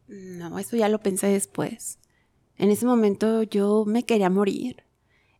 No, 0.08 0.60
eso 0.60 0.78
ya 0.78 0.88
lo 0.88 1.00
pensé 1.00 1.28
después. 1.28 2.00
En 2.58 2.70
ese 2.70 2.86
momento 2.86 3.44
yo 3.44 3.84
me 3.86 4.04
quería 4.04 4.30
morir. 4.30 4.84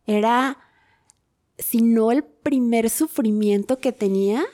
Era, 0.06 0.58
si 1.58 1.80
no 1.80 2.12
el 2.12 2.24
primer 2.24 2.90
sufrimiento 2.90 3.78
que 3.78 3.92
tenía, 3.92 4.44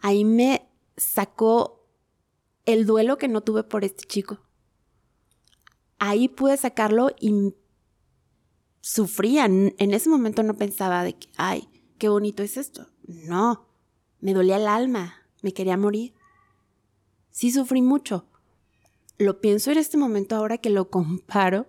ahí 0.00 0.24
me 0.24 0.68
sacó 0.96 1.86
el 2.66 2.86
duelo 2.86 3.18
que 3.18 3.28
no 3.28 3.42
tuve 3.42 3.62
por 3.62 3.84
este 3.84 4.04
chico. 4.04 4.40
Ahí 5.98 6.28
pude 6.28 6.56
sacarlo 6.56 7.10
y 7.20 7.54
sufría. 8.80 9.44
En 9.44 9.94
ese 9.94 10.08
momento 10.08 10.42
no 10.42 10.54
pensaba 10.56 11.04
de 11.04 11.14
que, 11.14 11.28
ay, 11.36 11.68
qué 11.98 12.08
bonito 12.08 12.42
es 12.42 12.56
esto. 12.56 12.86
No, 13.06 13.68
me 14.20 14.34
dolía 14.34 14.56
el 14.56 14.66
alma, 14.66 15.14
me 15.42 15.52
quería 15.52 15.76
morir. 15.76 16.14
Sí 17.30 17.50
sufrí 17.50 17.82
mucho. 17.82 18.26
Lo 19.18 19.40
pienso 19.40 19.70
en 19.70 19.78
este 19.78 19.98
momento 19.98 20.36
ahora 20.36 20.58
que 20.58 20.70
lo 20.70 20.90
comparo 20.90 21.66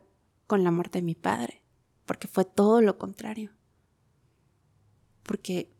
con 0.47 0.63
la 0.63 0.71
muerte 0.71 0.99
de 0.99 1.03
mi 1.03 1.15
padre, 1.15 1.61
porque 2.05 2.27
fue 2.27 2.45
todo 2.45 2.81
lo 2.81 2.97
contrario. 2.97 3.51
Porque 5.23 5.73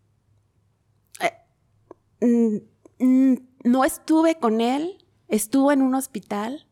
no 2.21 3.83
estuve 3.83 4.35
con 4.35 4.61
él, 4.61 5.05
estuvo 5.27 5.71
en 5.71 5.81
un 5.81 5.95
hospital, 5.95 6.67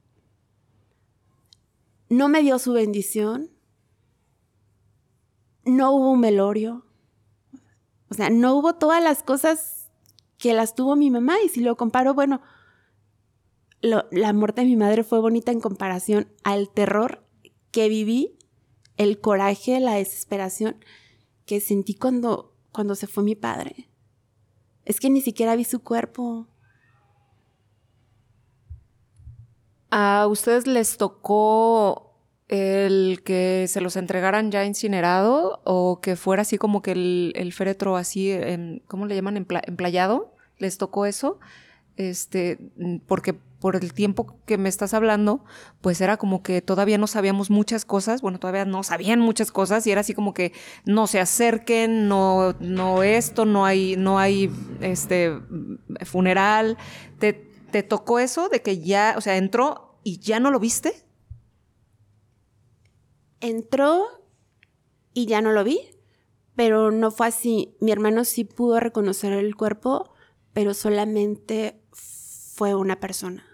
no 2.09 2.27
me 2.27 2.41
dio 2.41 2.59
su 2.59 2.73
bendición, 2.73 3.51
no 5.65 5.91
hubo 5.91 6.11
un 6.11 6.21
velorio. 6.21 6.85
O 8.09 8.15
sea, 8.15 8.29
no 8.29 8.55
hubo 8.55 8.75
todas 8.75 9.03
las 9.03 9.21
cosas 9.23 9.91
que 10.37 10.53
las 10.53 10.73
tuvo 10.73 10.95
mi 10.95 11.11
mamá. 11.11 11.35
Y 11.45 11.49
si 11.49 11.61
lo 11.61 11.77
comparo, 11.77 12.13
bueno, 12.15 12.41
la 13.81 14.33
muerte 14.33 14.61
de 14.61 14.67
mi 14.67 14.75
madre 14.75 15.03
fue 15.03 15.19
bonita 15.19 15.51
en 15.51 15.61
comparación 15.61 16.31
al 16.43 16.69
terror 16.69 17.23
que 17.71 17.87
viví, 17.87 18.37
el 18.97 19.21
coraje, 19.21 19.79
la 19.79 19.93
desesperación 19.93 20.83
que 21.45 21.61
sentí 21.61 21.95
cuando, 21.95 22.55
cuando 22.71 22.95
se 22.95 23.07
fue 23.07 23.23
mi 23.23 23.35
padre. 23.35 23.88
Es 24.89 24.99
que 24.99 25.11
ni 25.11 25.21
siquiera 25.21 25.55
vi 25.55 25.65
su 25.65 25.83
cuerpo. 25.83 26.47
¿A 29.91 30.25
ustedes 30.27 30.65
les 30.65 30.97
tocó 30.97 32.15
el 32.47 33.21
que 33.23 33.67
se 33.67 33.81
los 33.81 33.95
entregaran 33.97 34.49
ya 34.49 34.65
incinerado 34.65 35.61
o 35.63 36.01
que 36.01 36.15
fuera 36.15 36.41
así 36.41 36.57
como 36.57 36.81
que 36.81 36.93
el, 37.35 37.53
féretro 37.53 37.97
así, 37.97 38.31
en, 38.31 38.81
¿cómo 38.87 39.05
le 39.05 39.13
llaman? 39.13 39.37
Emplayado. 39.37 40.33
¿Les 40.57 40.79
tocó 40.79 41.05
eso? 41.05 41.39
Este, 41.95 42.57
porque 43.05 43.35
por 43.59 43.75
el 43.75 43.93
tiempo 43.93 44.39
que 44.45 44.57
me 44.57 44.69
estás 44.69 44.93
hablando, 44.93 45.43
pues 45.81 45.99
era 46.01 46.17
como 46.17 46.41
que 46.41 46.61
todavía 46.61 46.97
no 46.97 47.07
sabíamos 47.07 47.49
muchas 47.49 47.85
cosas, 47.85 48.21
bueno, 48.21 48.39
todavía 48.39 48.65
no 48.65 48.83
sabían 48.83 49.19
muchas 49.19 49.51
cosas 49.51 49.85
y 49.85 49.91
era 49.91 50.01
así 50.01 50.13
como 50.13 50.33
que 50.33 50.53
no 50.85 51.07
se 51.07 51.19
acerquen, 51.19 52.07
no, 52.07 52.53
no 52.59 53.03
esto, 53.03 53.45
no 53.45 53.65
hay, 53.65 53.95
no 53.97 54.17
hay 54.17 54.51
este 54.81 55.37
funeral. 56.05 56.77
¿Te, 57.19 57.33
¿Te 57.33 57.83
tocó 57.83 58.19
eso 58.19 58.49
de 58.49 58.61
que 58.61 58.79
ya, 58.79 59.15
o 59.17 59.21
sea, 59.21 59.37
entró 59.37 59.99
y 60.03 60.19
ya 60.19 60.39
no 60.39 60.51
lo 60.51 60.59
viste? 60.59 60.93
Entró 63.41 64.07
y 65.13 65.25
ya 65.25 65.41
no 65.41 65.51
lo 65.51 65.63
vi, 65.63 65.81
pero 66.55 66.91
no 66.91 67.11
fue 67.11 67.27
así. 67.27 67.75
Mi 67.81 67.91
hermano 67.91 68.23
sí 68.23 68.45
pudo 68.45 68.79
reconocer 68.79 69.33
el 69.33 69.55
cuerpo, 69.55 70.13
pero 70.53 70.73
solamente 70.73 71.81
fue 71.91 72.75
una 72.75 72.99
persona. 72.99 73.48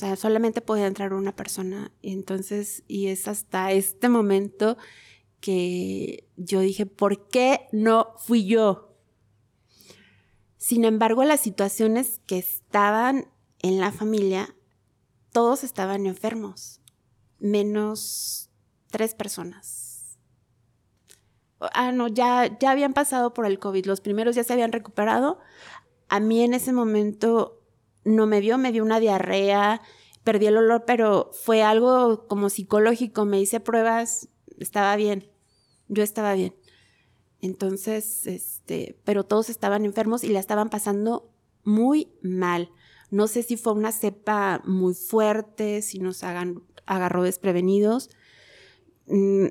Sea, 0.00 0.16
solamente 0.16 0.62
podía 0.62 0.86
entrar 0.86 1.12
una 1.12 1.36
persona. 1.36 1.92
Y 2.00 2.14
entonces, 2.14 2.84
y 2.88 3.08
es 3.08 3.28
hasta 3.28 3.70
este 3.72 4.08
momento 4.08 4.78
que 5.40 6.26
yo 6.38 6.60
dije, 6.60 6.86
¿por 6.86 7.28
qué 7.28 7.68
no 7.70 8.14
fui 8.16 8.46
yo? 8.46 8.96
Sin 10.56 10.86
embargo, 10.86 11.24
las 11.24 11.40
situaciones 11.40 12.22
que 12.26 12.38
estaban 12.38 13.30
en 13.58 13.78
la 13.78 13.92
familia, 13.92 14.56
todos 15.32 15.64
estaban 15.64 16.06
enfermos, 16.06 16.80
menos 17.38 18.48
tres 18.90 19.14
personas. 19.14 20.18
Ah, 21.74 21.92
no, 21.92 22.08
ya, 22.08 22.58
ya 22.58 22.70
habían 22.70 22.94
pasado 22.94 23.34
por 23.34 23.44
el 23.44 23.58
COVID, 23.58 23.84
los 23.84 24.00
primeros 24.00 24.34
ya 24.34 24.44
se 24.44 24.54
habían 24.54 24.72
recuperado. 24.72 25.40
A 26.08 26.20
mí 26.20 26.42
en 26.42 26.54
ese 26.54 26.72
momento 26.72 27.59
no 28.04 28.26
me 28.26 28.40
dio, 28.40 28.58
me 28.58 28.72
dio 28.72 28.82
una 28.82 29.00
diarrea, 29.00 29.82
perdí 30.24 30.46
el 30.46 30.56
olor, 30.56 30.84
pero 30.86 31.30
fue 31.32 31.62
algo 31.62 32.26
como 32.26 32.50
psicológico, 32.50 33.24
me 33.24 33.40
hice 33.40 33.60
pruebas, 33.60 34.28
estaba 34.58 34.94
bien, 34.96 35.30
yo 35.88 36.02
estaba 36.02 36.34
bien. 36.34 36.54
Entonces, 37.40 38.26
este, 38.26 38.98
pero 39.04 39.24
todos 39.24 39.48
estaban 39.48 39.84
enfermos 39.84 40.24
y 40.24 40.28
la 40.28 40.40
estaban 40.40 40.68
pasando 40.68 41.30
muy 41.64 42.12
mal. 42.22 42.70
No 43.10 43.26
sé 43.26 43.42
si 43.42 43.56
fue 43.56 43.72
una 43.72 43.92
cepa 43.92 44.62
muy 44.64 44.94
fuerte, 44.94 45.82
si 45.82 45.98
nos 45.98 46.22
hagan, 46.22 46.62
agarró 46.86 47.22
desprevenidos. 47.22 48.10
Mm, 49.06 49.46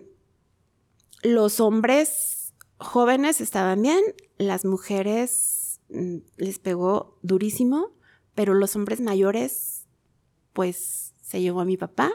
los 1.23 1.59
hombres 1.59 2.53
jóvenes 2.77 3.41
estaban 3.41 3.81
bien, 3.81 4.01
las 4.37 4.65
mujeres 4.65 5.81
mm, 5.89 6.17
les 6.37 6.59
pegó 6.59 7.17
durísimo 7.21 7.98
pero 8.39 8.53
los 8.53 8.73
hombres 8.77 9.01
mayores, 9.01 9.85
pues 10.53 11.13
se 11.19 11.41
llevó 11.41 11.59
a 11.59 11.65
mi 11.65 11.75
papá, 11.75 12.09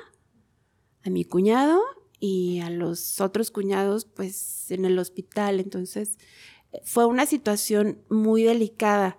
a 1.05 1.11
mi 1.11 1.27
cuñado 1.27 1.83
y 2.19 2.61
a 2.61 2.71
los 2.71 3.21
otros 3.21 3.51
cuñados, 3.51 4.07
pues 4.07 4.71
en 4.71 4.87
el 4.87 4.99
hospital. 4.99 5.61
Entonces, 5.61 6.17
fue 6.83 7.05
una 7.05 7.27
situación 7.27 8.03
muy 8.09 8.43
delicada 8.43 9.19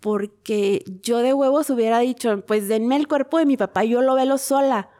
porque 0.00 0.84
yo 1.00 1.20
de 1.20 1.32
huevos 1.32 1.70
hubiera 1.70 2.00
dicho, 2.00 2.44
pues 2.44 2.68
denme 2.68 2.96
el 2.96 3.08
cuerpo 3.08 3.38
de 3.38 3.46
mi 3.46 3.56
papá, 3.56 3.82
yo 3.82 4.02
lo 4.02 4.14
velo 4.14 4.36
sola. 4.36 4.90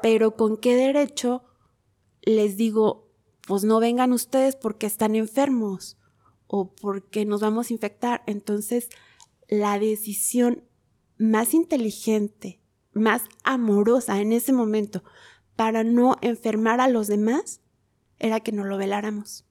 Pero 0.00 0.36
con 0.36 0.56
qué 0.56 0.74
derecho 0.74 1.44
les 2.22 2.56
digo, 2.56 3.10
pues 3.46 3.62
no 3.64 3.78
vengan 3.78 4.14
ustedes 4.14 4.56
porque 4.56 4.86
están 4.86 5.16
enfermos 5.16 5.98
o 6.46 6.74
porque 6.74 7.26
nos 7.26 7.42
vamos 7.42 7.68
a 7.68 7.74
infectar. 7.74 8.22
Entonces, 8.26 8.88
la 9.52 9.78
decisión 9.78 10.64
más 11.18 11.52
inteligente, 11.52 12.62
más 12.94 13.24
amorosa 13.44 14.18
en 14.18 14.32
ese 14.32 14.50
momento 14.50 15.04
para 15.56 15.84
no 15.84 16.16
enfermar 16.22 16.80
a 16.80 16.88
los 16.88 17.06
demás 17.06 17.60
era 18.18 18.40
que 18.40 18.50
no 18.50 18.64
lo 18.64 18.78
veláramos. 18.78 19.44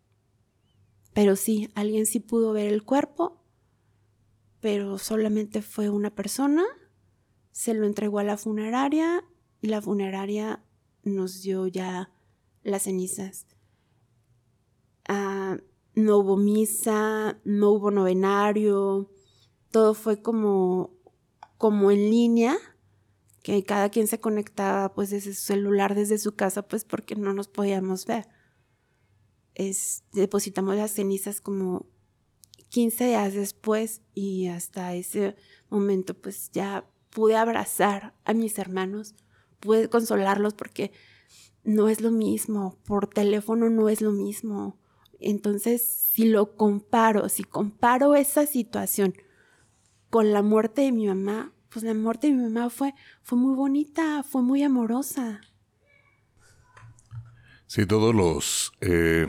Pero 1.13 1.35
sí, 1.35 1.69
alguien 1.75 2.07
sí 2.07 2.19
pudo 2.19 2.51
ver 2.51 2.73
el 2.73 2.83
cuerpo, 2.83 3.43
pero 4.59 4.97
solamente 4.97 5.61
fue 5.61 5.91
una 5.91 6.15
persona, 6.15 6.63
se 7.51 7.75
lo 7.75 7.85
entregó 7.85 8.17
a 8.17 8.23
la 8.23 8.37
funeraria 8.37 9.23
y 9.61 9.67
la 9.67 9.83
funeraria 9.83 10.63
nos 11.03 11.43
dio 11.43 11.67
ya 11.67 12.11
las 12.63 12.83
cenizas. 12.83 13.45
Ah, 15.07 15.57
no 15.93 16.17
hubo 16.17 16.37
misa, 16.37 17.39
no 17.43 17.69
hubo 17.69 17.91
novenario, 17.91 19.11
todo 19.71 19.93
fue 19.93 20.21
como, 20.21 20.91
como 21.57 21.91
en 21.91 22.09
línea, 22.09 22.57
que 23.41 23.63
cada 23.63 23.89
quien 23.89 24.07
se 24.07 24.19
conectaba 24.19 24.93
pues 24.93 25.09
desde 25.09 25.33
su 25.33 25.41
celular, 25.41 25.95
desde 25.95 26.17
su 26.17 26.35
casa, 26.35 26.67
pues 26.67 26.85
porque 26.85 27.15
no 27.15 27.33
nos 27.33 27.47
podíamos 27.47 28.05
ver. 28.05 28.27
Es, 29.55 30.03
depositamos 30.13 30.75
las 30.75 30.91
cenizas 30.91 31.41
como 31.41 31.87
15 32.69 33.07
días 33.07 33.33
después 33.33 34.01
y 34.13 34.47
hasta 34.47 34.93
ese 34.93 35.35
momento 35.69 36.13
pues 36.13 36.51
ya 36.51 36.85
pude 37.09 37.35
abrazar 37.35 38.13
a 38.23 38.33
mis 38.33 38.57
hermanos, 38.59 39.15
pude 39.59 39.89
consolarlos 39.89 40.53
porque 40.53 40.91
no 41.63 41.89
es 41.89 42.01
lo 42.01 42.11
mismo, 42.11 42.77
por 42.85 43.07
teléfono 43.07 43.69
no 43.69 43.89
es 43.89 44.01
lo 44.01 44.11
mismo. 44.11 44.79
Entonces, 45.19 45.83
si 45.83 46.25
lo 46.25 46.55
comparo, 46.55 47.29
si 47.29 47.43
comparo 47.43 48.15
esa 48.15 48.45
situación 48.45 49.13
con 50.11 50.31
la 50.31 50.43
muerte 50.43 50.81
de 50.81 50.91
mi 50.91 51.07
mamá, 51.07 51.51
pues 51.69 51.83
la 51.83 51.95
muerte 51.95 52.27
de 52.27 52.33
mi 52.33 52.43
mamá 52.43 52.69
fue, 52.69 52.93
fue 53.23 53.39
muy 53.39 53.55
bonita, 53.55 54.23
fue 54.23 54.43
muy 54.43 54.61
amorosa. 54.61 55.41
Sí, 57.65 57.85
todos 57.85 58.13
los 58.13 58.73
eh, 58.81 59.25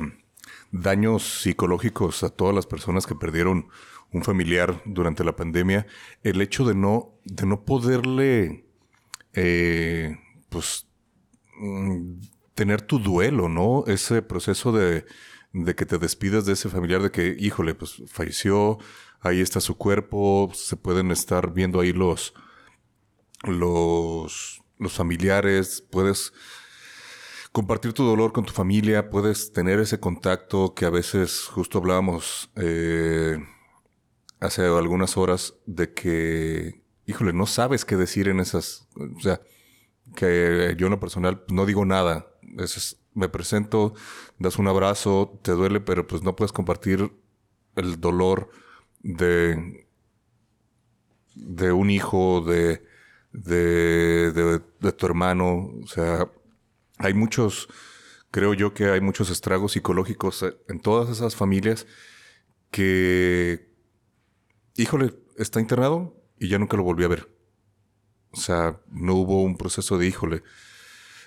daños 0.72 1.42
psicológicos 1.42 2.24
a 2.24 2.30
todas 2.30 2.54
las 2.54 2.66
personas 2.66 3.06
que 3.06 3.14
perdieron 3.14 3.68
un 4.12 4.24
familiar 4.24 4.82
durante 4.84 5.22
la 5.22 5.36
pandemia, 5.36 5.86
el 6.24 6.42
hecho 6.42 6.64
de 6.64 6.74
no, 6.74 7.14
de 7.24 7.46
no 7.46 7.64
poderle, 7.64 8.66
eh, 9.34 10.18
pues, 10.48 10.88
mm, 11.60 12.14
tener 12.54 12.82
tu 12.82 12.98
duelo, 12.98 13.48
¿no? 13.48 13.84
Ese 13.86 14.20
proceso 14.20 14.72
de, 14.72 15.06
de 15.52 15.74
que 15.76 15.86
te 15.86 15.98
despidas 15.98 16.44
de 16.44 16.54
ese 16.54 16.68
familiar, 16.68 17.02
de 17.02 17.12
que, 17.12 17.36
híjole, 17.38 17.74
pues 17.74 18.02
falleció, 18.08 18.78
ahí 19.22 19.40
está 19.40 19.60
su 19.60 19.76
cuerpo, 19.76 20.50
se 20.54 20.76
pueden 20.76 21.10
estar 21.10 21.52
viendo 21.52 21.80
ahí 21.80 21.92
los, 21.92 22.34
los, 23.44 24.62
los 24.78 24.92
familiares, 24.92 25.86
puedes 25.90 26.32
compartir 27.52 27.92
tu 27.92 28.04
dolor 28.04 28.32
con 28.32 28.44
tu 28.44 28.52
familia, 28.52 29.10
puedes 29.10 29.52
tener 29.52 29.78
ese 29.78 30.00
contacto 30.00 30.74
que 30.74 30.86
a 30.86 30.90
veces 30.90 31.46
justo 31.46 31.78
hablábamos 31.78 32.50
eh, 32.56 33.38
hace 34.40 34.62
algunas 34.62 35.16
horas 35.16 35.54
de 35.66 35.92
que, 35.92 36.82
híjole, 37.06 37.32
no 37.32 37.46
sabes 37.46 37.84
qué 37.84 37.96
decir 37.96 38.28
en 38.28 38.40
esas, 38.40 38.88
o 38.96 39.20
sea, 39.20 39.40
que 40.16 40.74
yo 40.76 40.86
en 40.86 40.92
lo 40.92 41.00
personal 41.00 41.44
no 41.48 41.64
digo 41.64 41.84
nada, 41.84 42.26
me 43.14 43.28
presento, 43.28 43.94
das 44.38 44.58
un 44.58 44.66
abrazo, 44.66 45.38
te 45.42 45.52
duele, 45.52 45.80
pero 45.80 46.06
pues 46.06 46.22
no 46.22 46.34
puedes 46.34 46.52
compartir 46.52 47.12
el 47.76 48.00
dolor 48.00 48.50
de, 49.02 49.86
de 51.34 51.72
un 51.72 51.90
hijo, 51.90 52.40
de, 52.42 52.82
de, 53.32 54.32
de, 54.32 54.92
tu 54.92 55.06
hermano. 55.06 55.72
O 55.82 55.86
sea, 55.86 56.30
hay 56.98 57.14
muchos, 57.14 57.68
creo 58.30 58.54
yo 58.54 58.74
que 58.74 58.90
hay 58.90 59.00
muchos 59.00 59.30
estragos 59.30 59.72
psicológicos 59.72 60.44
en 60.68 60.80
todas 60.80 61.10
esas 61.10 61.36
familias 61.36 61.86
que, 62.70 63.70
híjole, 64.76 65.14
está 65.36 65.60
internado 65.60 66.16
y 66.38 66.48
ya 66.48 66.58
nunca 66.58 66.76
lo 66.76 66.84
volví 66.84 67.04
a 67.04 67.08
ver. 67.08 67.28
O 68.30 68.36
sea, 68.36 68.80
no 68.90 69.14
hubo 69.14 69.42
un 69.42 69.58
proceso 69.58 69.98
de, 69.98 70.06
híjole, 70.06 70.42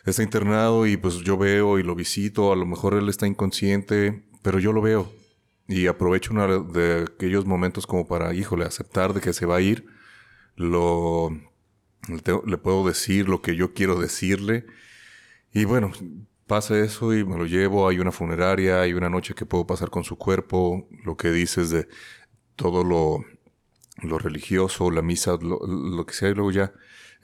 está 0.06 0.24
internado 0.24 0.88
y 0.88 0.98
pues 0.98 1.18
yo 1.18 1.38
veo 1.38 1.78
y 1.78 1.84
lo 1.84 1.94
visito, 1.94 2.52
a 2.52 2.56
lo 2.56 2.66
mejor 2.66 2.96
él 2.96 3.10
está 3.10 3.28
inconsciente, 3.28 4.24
pero 4.42 4.60
yo 4.60 4.74
lo 4.74 4.82
veo 4.82 5.12
y 5.68 5.88
aprovecho 5.88 6.34
uno 6.34 6.64
de 6.64 7.04
aquellos 7.04 7.46
momentos 7.46 7.88
como 7.88 8.08
para, 8.08 8.34
híjole, 8.34 8.66
aceptar 8.66 9.14
de 9.14 9.22
que 9.22 9.34
se 9.34 9.46
va 9.46 9.58
a 9.58 9.62
ir, 9.62 9.86
lo 10.56 11.32
le 12.08 12.58
puedo 12.58 12.88
decir 12.88 13.28
lo 13.28 13.42
que 13.42 13.56
yo 13.56 13.74
quiero 13.74 14.00
decirle. 14.00 14.66
Y 15.52 15.66
bueno, 15.66 15.92
pasa 16.48 16.78
eso 16.80 17.14
y 17.14 17.24
me 17.26 17.38
lo 17.38 17.46
llevo, 17.46 17.88
hay 17.88 18.00
una 18.00 18.12
funeraria, 18.12 18.82
hay 18.82 18.94
una 18.94 19.10
noche 19.10 19.34
que 19.34 19.46
puedo 19.46 19.66
pasar 19.66 19.90
con 19.90 20.04
su 20.04 20.18
cuerpo, 20.18 20.88
lo 21.04 21.18
que 21.18 21.32
dices 21.32 21.70
de 21.70 21.88
todo 22.56 22.84
lo, 22.84 23.26
lo 24.02 24.20
religioso, 24.20 24.92
la 24.92 25.02
misa, 25.02 25.38
lo, 25.42 26.06
que 26.06 26.14
sea, 26.14 26.30
y 26.30 26.34
luego 26.34 26.52
ya 26.52 26.74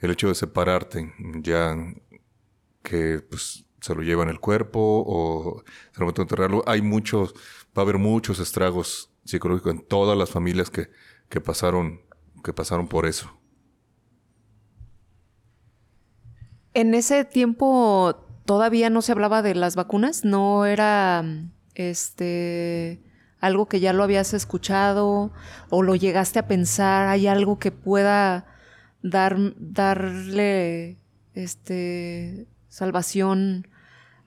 el 0.00 0.10
hecho 0.10 0.28
de 0.28 0.34
separarte, 0.34 1.12
ya 1.42 1.76
que 2.82 3.20
pues 3.20 3.64
se 3.80 3.94
lo 3.94 4.02
llevan 4.02 4.28
el 4.28 4.40
cuerpo 4.40 5.04
o 5.06 5.64
se 5.92 6.00
lo 6.00 6.06
meten 6.06 6.22
a 6.22 6.24
enterrarlo, 6.24 6.64
hay 6.66 6.82
muchos, 6.82 7.34
va 7.76 7.82
a 7.82 7.84
haber 7.84 7.98
muchos 7.98 8.38
estragos 8.38 9.10
psicológicos 9.24 9.72
en 9.72 9.86
todas 9.86 10.16
las 10.16 10.30
familias 10.30 10.70
que, 10.70 10.90
que 11.28 11.40
pasaron, 11.40 12.00
que 12.44 12.52
pasaron 12.52 12.88
por 12.88 13.06
eso. 13.06 13.30
En 16.74 16.94
ese 16.94 17.24
tiempo 17.24 18.26
todavía 18.44 18.90
no 18.90 19.02
se 19.02 19.12
hablaba 19.12 19.42
de 19.42 19.54
las 19.54 19.76
vacunas, 19.76 20.24
no 20.24 20.66
era 20.66 21.24
este 21.74 23.02
algo 23.40 23.66
que 23.66 23.80
ya 23.80 23.92
lo 23.92 24.04
habías 24.04 24.34
escuchado 24.34 25.32
o 25.68 25.82
lo 25.82 25.96
llegaste 25.96 26.38
a 26.38 26.46
pensar, 26.46 27.08
hay 27.08 27.26
algo 27.26 27.58
que 27.58 27.72
pueda 27.72 28.46
dar, 29.02 29.36
darle 29.58 30.98
este 31.34 32.46
salvación 32.68 33.66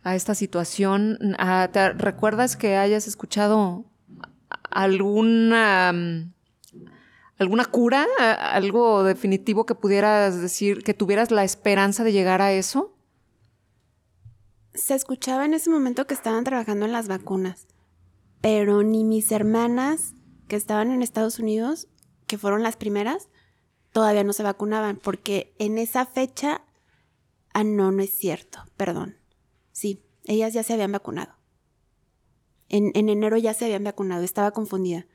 a 0.06 0.15
esta 0.15 0.36
situación. 0.36 1.36
Ah, 1.38 1.68
¿Te 1.74 1.91
recuerdas 1.94 2.56
que 2.56 2.78
hayas 2.78 3.08
escuchado 3.08 3.86
alguna 4.70 6.32
alguna 7.38 7.65
cura, 7.65 8.06
algo 8.39 9.04
definitivo 9.04 9.65
que 9.65 9.76
pudieras 9.76 10.39
decir, 10.39 10.84
que 10.84 10.94
tuvieras 10.94 11.32
la 11.32 11.44
esperanza 11.44 12.06
de 12.06 12.13
llegar 12.13 12.41
a 12.41 12.54
eso? 12.54 12.96
Se 14.74 14.94
escuchaba 14.94 15.44
en 15.44 15.54
ese 15.54 15.70
momento 15.70 16.08
que 16.08 16.13
estaban 16.13 16.44
trabajando 16.44 16.86
en 16.86 16.91
las 16.94 17.08
vacunas, 17.08 17.68
pero 18.41 18.84
ni 18.84 19.04
mis 19.04 19.32
hermanas 19.32 20.13
que 20.48 20.56
estaban 20.56 20.91
en 20.91 21.02
Estados 21.02 21.39
Unidos, 21.39 21.88
que 22.28 22.38
fueron 22.38 22.62
las 22.62 22.78
primeras, 22.78 23.28
todavía 23.91 24.24
no 24.24 24.34
se 24.34 24.44
vacunaban, 24.44 24.98
porque 24.98 25.56
en 25.58 25.80
esa 25.80 26.06
fecha, 26.06 26.62
ah, 27.54 27.63
no, 27.63 27.91
no 27.91 28.04
es 28.04 28.15
cierto, 28.15 28.60
perdón. 28.78 29.25
Sí, 29.76 30.02
ellas 30.24 30.54
ya 30.54 30.64
se 30.64 30.74
habían 30.74 30.94
vacunado. 30.94 31.34
En, 32.70 32.92
en 32.96 33.10
enero 33.10 33.38
ya 33.38 33.54
se 33.54 33.66
habían 33.66 33.84
vacunado, 33.84 34.24
estaba 34.24 34.52
confundida 34.52 35.06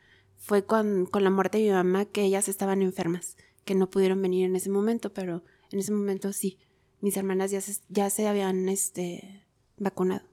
fue 0.41 0.65
con, 0.65 1.09
la 1.13 1.31
muerte 1.31 1.59
de 1.59 1.65
mi 1.65 1.71
mamá 1.71 2.07
que 2.07 2.23
ellas 2.23 2.49
estaban 2.49 2.83
enfermas, 2.83 3.37
que 3.65 3.75
no 3.75 3.91
pudieron 3.91 4.21
venir 4.21 4.47
en 4.47 4.57
ese 4.57 4.71
momento, 4.71 5.13
pero 5.13 5.45
en 5.71 5.79
ese 5.79 5.93
momento 5.93 6.33
sí, 6.33 6.59
mis 7.01 7.17
hermanas 7.17 7.51
ya 7.51 7.61
se, 7.61 7.81
ya 7.89 8.11
se 8.11 8.27
habían 8.27 8.69
este, 8.69 9.47
vacunado 9.77 10.27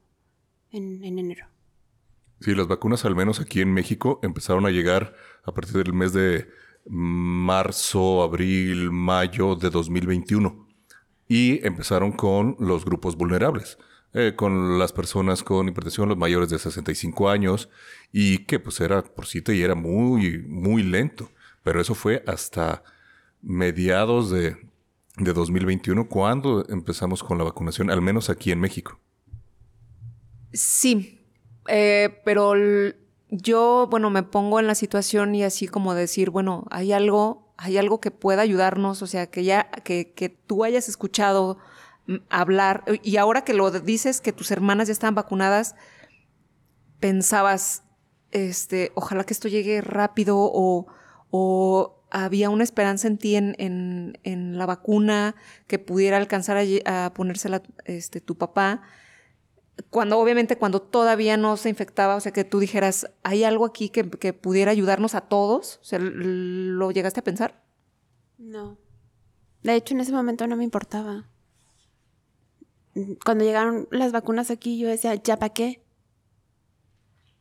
en, 0.72 1.04
en 1.04 1.20
enero. 1.20 1.46
Sí, 2.40 2.56
las 2.56 2.68
vacunas, 2.68 3.04
al 3.04 3.16
menos 3.16 3.40
aquí 3.40 3.62
en 3.62 3.74
México, 3.74 4.20
empezaron 4.24 4.66
a 4.66 4.70
llegar 4.70 5.14
a 5.44 5.54
partir 5.54 5.84
del 5.84 5.94
mes 5.94 6.14
de 6.14 6.48
marzo, 6.86 8.22
abril, 8.22 8.92
mayo 8.92 9.56
de 9.56 9.70
2021. 9.70 10.68
Y 11.28 11.66
empezaron 11.66 12.14
con 12.14 12.56
los 12.60 12.86
grupos 12.86 13.18
vulnerables. 13.18 13.78
Eh, 14.20 14.34
con 14.36 14.80
las 14.80 14.94
personas 14.94 15.44
con 15.44 15.68
hipertensión, 15.68 16.10
los 16.10 16.18
mayores 16.18 16.50
de 16.50 16.58
65 16.58 17.30
años, 17.30 17.70
y 18.12 18.46
que 18.46 18.58
pues 18.58 18.80
era 18.80 19.04
por 19.04 19.28
cita 19.28 19.54
y 19.54 19.62
era 19.62 19.76
muy, 19.76 20.40
muy 20.40 20.82
lento. 20.82 21.30
Pero 21.62 21.80
eso 21.80 21.94
fue 21.94 22.24
hasta 22.26 22.82
mediados 23.44 24.32
de, 24.32 24.58
de 25.18 25.34
2021 25.34 26.10
cuando 26.10 26.66
empezamos 26.68 27.22
con 27.22 27.38
la 27.38 27.44
vacunación, 27.44 27.92
al 27.92 28.02
menos 28.02 28.32
aquí 28.32 28.52
en 28.52 28.60
México. 28.60 29.00
Sí, 30.52 31.24
eh, 31.68 32.20
pero 32.26 32.54
yo, 33.30 33.88
bueno, 33.92 34.10
me 34.10 34.24
pongo 34.24 34.60
en 34.60 34.66
la 34.66 34.74
situación 34.74 35.36
y 35.36 35.44
así 35.44 35.68
como 35.68 35.94
decir, 35.94 36.32
bueno, 36.32 36.66
hay 36.72 36.92
algo, 36.92 37.54
hay 37.56 37.78
algo 37.78 38.02
que 38.02 38.10
pueda 38.10 38.42
ayudarnos, 38.42 39.04
o 39.04 39.06
sea, 39.06 39.28
que 39.28 39.44
ya, 39.44 39.70
que, 39.70 40.12
que 40.14 40.30
tú 40.30 40.64
hayas 40.64 40.90
escuchado 40.90 41.60
hablar, 42.30 42.84
y 43.04 43.18
ahora 43.18 43.44
que 43.44 43.54
lo 43.54 43.70
dices, 43.72 44.22
que 44.22 44.34
tus 44.34 44.52
hermanas 44.52 44.88
ya 44.88 44.94
están 44.94 45.16
vacunadas, 45.16 45.76
pensabas, 47.00 47.84
este, 48.32 48.92
ojalá 48.96 49.24
que 49.24 49.34
esto 49.34 49.48
llegue 49.48 49.82
rápido 49.82 50.38
o, 50.40 50.88
o 51.30 52.06
había 52.10 52.50
una 52.50 52.64
esperanza 52.64 53.08
en 53.08 53.18
ti 53.18 53.36
en, 53.36 53.56
en, 53.58 54.58
la 54.58 54.66
vacuna 54.66 55.36
que 55.68 55.80
pudiera 55.80 56.18
alcanzar 56.18 56.58
a, 56.58 57.06
a 57.06 57.14
ponérsela 57.14 57.62
este, 57.86 58.22
tu 58.22 58.38
papá. 58.38 58.82
Cuando 59.90 60.18
obviamente 60.18 60.58
cuando 60.58 60.82
todavía 60.82 61.38
no 61.38 61.58
se 61.58 61.70
infectaba, 61.70 62.16
o 62.16 62.20
sea, 62.20 62.32
que 62.32 62.44
tú 62.44 62.60
dijeras, 62.60 63.12
hay 63.24 63.44
algo 63.44 63.66
aquí 63.66 63.90
que, 63.90 64.10
que 64.10 64.34
pudiera 64.34 64.72
ayudarnos 64.72 65.14
a 65.14 65.22
todos, 65.22 65.80
o 65.82 65.86
sea, 65.86 66.00
¿lo 66.00 66.92
llegaste 66.92 67.20
a 67.20 67.24
pensar? 67.24 67.64
No. 68.38 68.78
De 69.62 69.76
hecho, 69.76 69.94
en 69.94 70.00
ese 70.00 70.14
momento 70.14 70.48
no 70.48 70.56
me 70.56 70.64
importaba 70.64 71.28
cuando 73.24 73.44
llegaron 73.44 73.88
las 73.92 74.12
vacunas 74.12 74.52
aquí, 74.52 74.78
yo 74.78 74.88
decía, 74.88 75.16
¿ya 75.16 75.38
para 75.38 75.54
qué? 75.54 75.84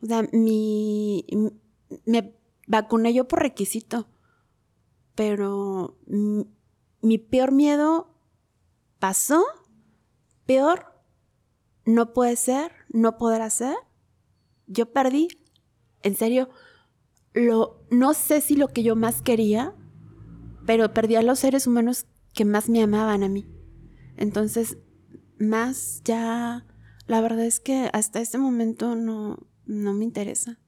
O 0.02 0.06
sea, 0.06 0.22
mi, 0.32 1.24
me 2.04 2.34
vacuné 2.66 3.14
yo 3.14 3.28
por 3.28 3.40
requisito, 3.40 4.08
pero 5.14 5.98
mi, 6.06 7.18
peor 7.18 7.52
miedo 7.52 8.14
pasó, 8.98 9.42
peor 10.44 10.92
no 11.84 12.12
puede 12.12 12.36
ser, 12.36 12.72
no 12.88 13.16
poder 13.16 13.42
hacer. 13.42 13.76
Yo 14.66 14.92
perdí, 14.92 15.28
en 16.02 16.16
serio, 16.16 16.50
lo, 17.32 17.80
no 17.90 18.14
sé 18.14 18.40
si 18.40 18.56
lo 18.56 18.68
que 18.68 18.82
yo 18.82 18.96
más 18.96 19.22
quería, 19.22 19.74
pero 20.66 20.92
perdí 20.92 21.14
a 21.16 21.22
los 21.22 21.38
seres 21.38 21.66
humanos 21.66 22.06
que 22.34 22.44
más 22.44 22.68
me 22.68 22.82
amaban 22.82 23.22
a 23.22 23.28
mí. 23.28 23.46
Entonces, 24.16 24.78
más 25.38 26.02
ya, 26.04 26.64
la 27.06 27.20
verdad 27.20 27.44
es 27.44 27.60
que 27.60 27.90
hasta 27.92 28.20
este 28.20 28.38
momento 28.38 28.94
no, 28.94 29.38
no 29.66 29.92
me 29.92 30.04
interesa. 30.04 30.58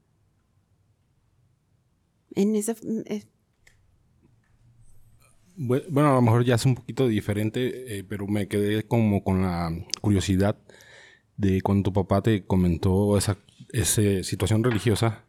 En 2.34 2.54
ese... 2.56 2.76
Eh, 3.06 3.24
bueno, 5.56 6.10
a 6.10 6.14
lo 6.14 6.22
mejor 6.22 6.44
ya 6.44 6.54
es 6.54 6.64
un 6.66 6.76
poquito 6.76 7.08
diferente, 7.08 7.98
eh, 7.98 8.04
pero 8.04 8.28
me 8.28 8.46
quedé 8.46 8.84
como 8.84 9.24
con 9.24 9.42
la 9.42 9.72
curiosidad 10.00 10.56
de 11.36 11.62
cuando 11.62 11.84
tu 11.84 11.92
papá 11.92 12.22
te 12.22 12.44
comentó 12.46 13.18
esa, 13.18 13.38
esa 13.72 14.22
situación 14.22 14.62
religiosa 14.62 15.24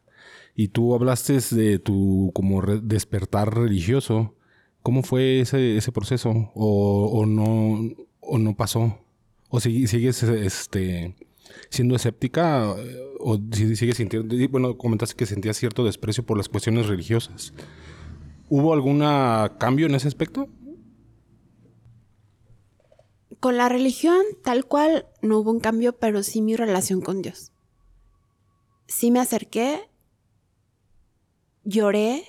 y 0.56 0.68
tú 0.70 0.94
hablaste 0.94 1.40
de 1.56 1.80
tu 1.80 2.32
como 2.34 2.62
despertar 2.62 3.56
religioso. 3.56 4.36
¿Cómo 4.82 5.04
fue 5.04 5.42
ese, 5.42 5.78
ese 5.78 5.92
proceso? 5.92 6.52
¿O, 6.54 7.10
o, 7.12 7.26
no, 7.26 7.96
¿O 8.20 8.38
no 8.38 8.56
pasó? 8.56 9.00
¿O 9.50 9.60
sigues 9.60 10.24
este, 10.24 11.16
siendo 11.70 11.96
escéptica? 11.96 12.76
¿O 13.20 13.40
sigues 13.52 13.98
sintiendo.? 13.98 14.36
Bueno, 14.50 14.78
comentaste 14.78 15.16
que 15.16 15.26
sentías 15.26 15.58
cierto 15.58 15.84
desprecio 15.84 16.26
por 16.26 16.38
las 16.38 16.50
cuestiones 16.50 16.88
religiosas. 16.88 17.54
¿Hubo 18.48 18.74
algún 18.74 19.00
cambio 19.60 19.88
en 19.88 19.96
ese 19.96 20.08
aspecto? 20.08 20.48
Con 23.40 23.58
la 23.58 23.70
religión, 23.70 24.22
tal 24.44 24.66
cual, 24.66 25.08
no 25.22 25.40
hubo 25.40 25.52
un 25.52 25.60
cambio, 25.60 25.98
pero 25.98 26.24
sí 26.24 26.42
mi 26.42 26.56
relación 26.56 27.02
con 27.02 27.22
Dios. 27.22 27.52
Sí 28.88 29.12
me 29.12 29.20
acerqué, 29.20 29.90
lloré, 31.64 32.24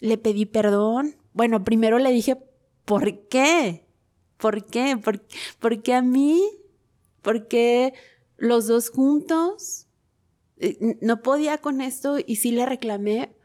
le 0.00 0.18
pedí 0.18 0.46
perdón. 0.46 1.16
Bueno, 1.32 1.62
primero 1.64 1.98
le 1.98 2.10
dije, 2.10 2.38
¿por 2.84 3.28
qué? 3.28 3.81
¿Por 4.42 4.66
qué? 4.66 4.96
¿Por, 4.96 5.82
qué 5.84 5.94
a 5.94 6.02
mí? 6.02 6.42
¿Por 7.22 7.46
qué 7.46 7.94
los 8.36 8.66
dos 8.66 8.90
juntos? 8.90 9.86
Eh, 10.56 10.98
no 11.00 11.22
podía 11.22 11.58
con 11.58 11.80
esto 11.80 12.16
y 12.18 12.34
sí 12.34 12.50
le 12.50 12.66
reclamé, 12.66 13.36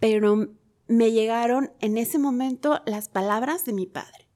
pero 0.00 0.52
me 0.88 1.12
llegaron 1.12 1.70
en 1.78 1.96
ese 1.96 2.18
momento 2.18 2.80
las 2.86 3.08
palabras 3.08 3.64
de 3.64 3.72
mi 3.72 3.86
padre. 3.86 4.26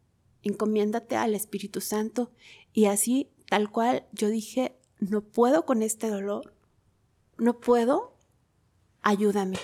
Encomiéndate 0.44 1.16
al 1.16 1.34
Espíritu 1.34 1.80
Santo. 1.80 2.30
Y 2.72 2.84
así, 2.84 3.32
tal 3.50 3.68
cual, 3.68 4.06
yo 4.12 4.28
dije, 4.28 4.78
no 5.00 5.22
puedo 5.22 5.66
con 5.66 5.82
este 5.82 6.08
dolor. 6.08 6.54
No 7.36 7.58
puedo. 7.58 8.16
Ayúdame. 9.02 9.58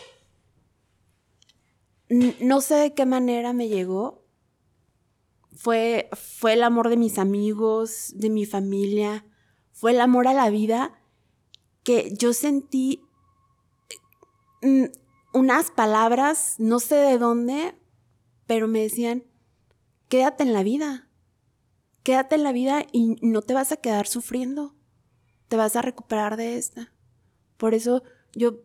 No 2.09 2.61
sé 2.61 2.74
de 2.74 2.94
qué 2.94 3.07
manera 3.07 3.52
me 3.52 3.68
llegó, 3.68 4.21
fue, 5.54 6.08
fue 6.12 6.54
el 6.54 6.62
amor 6.62 6.88
de 6.88 6.96
mis 6.96 7.18
amigos, 7.18 8.12
de 8.14 8.30
mi 8.30 8.46
familia, 8.46 9.24
fue 9.72 9.92
el 9.92 10.00
amor 10.00 10.28
a 10.28 10.34
la 10.34 10.50
vida 10.50 10.98
que 11.82 12.14
yo 12.16 12.32
sentí 12.32 13.02
mm, 14.62 14.84
unas 15.34 15.70
palabras, 15.70 16.56
no 16.58 16.78
sé 16.78 16.96
de 16.96 17.18
dónde, 17.18 17.74
pero 18.46 18.68
me 18.68 18.80
decían, 18.80 19.24
quédate 20.08 20.42
en 20.42 20.52
la 20.52 20.62
vida, 20.62 21.08
quédate 22.02 22.36
en 22.36 22.44
la 22.44 22.52
vida 22.52 22.86
y 22.92 23.16
no 23.22 23.42
te 23.42 23.54
vas 23.54 23.72
a 23.72 23.76
quedar 23.76 24.06
sufriendo, 24.06 24.74
te 25.48 25.56
vas 25.56 25.76
a 25.76 25.82
recuperar 25.82 26.36
de 26.36 26.56
esta. 26.56 26.92
Por 27.56 27.74
eso 27.74 28.02
yo, 28.34 28.60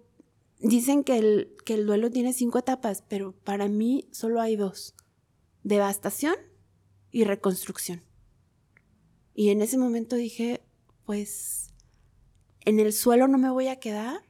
dicen 0.60 1.04
que 1.04 1.18
el, 1.18 1.56
que 1.66 1.74
el 1.74 1.86
duelo 1.86 2.12
tiene 2.12 2.34
cinco 2.34 2.60
etapas, 2.60 3.04
pero 3.08 3.34
para 3.44 3.68
mí 3.68 4.08
solo 4.12 4.42
hay 4.42 4.56
dos, 4.56 4.96
devastación 5.64 6.36
y 7.12 7.24
reconstrucción. 7.24 8.04
Y 9.34 9.50
en 9.50 9.62
ese 9.62 9.78
momento 9.78 10.16
dije, 10.16 10.62
pues 11.06 11.74
en 12.66 12.80
el 12.80 12.92
suelo 12.92 13.28
no 13.28 13.38
me 13.38 13.50
voy 13.50 13.68
a 13.68 13.80
quedar, 13.80 14.22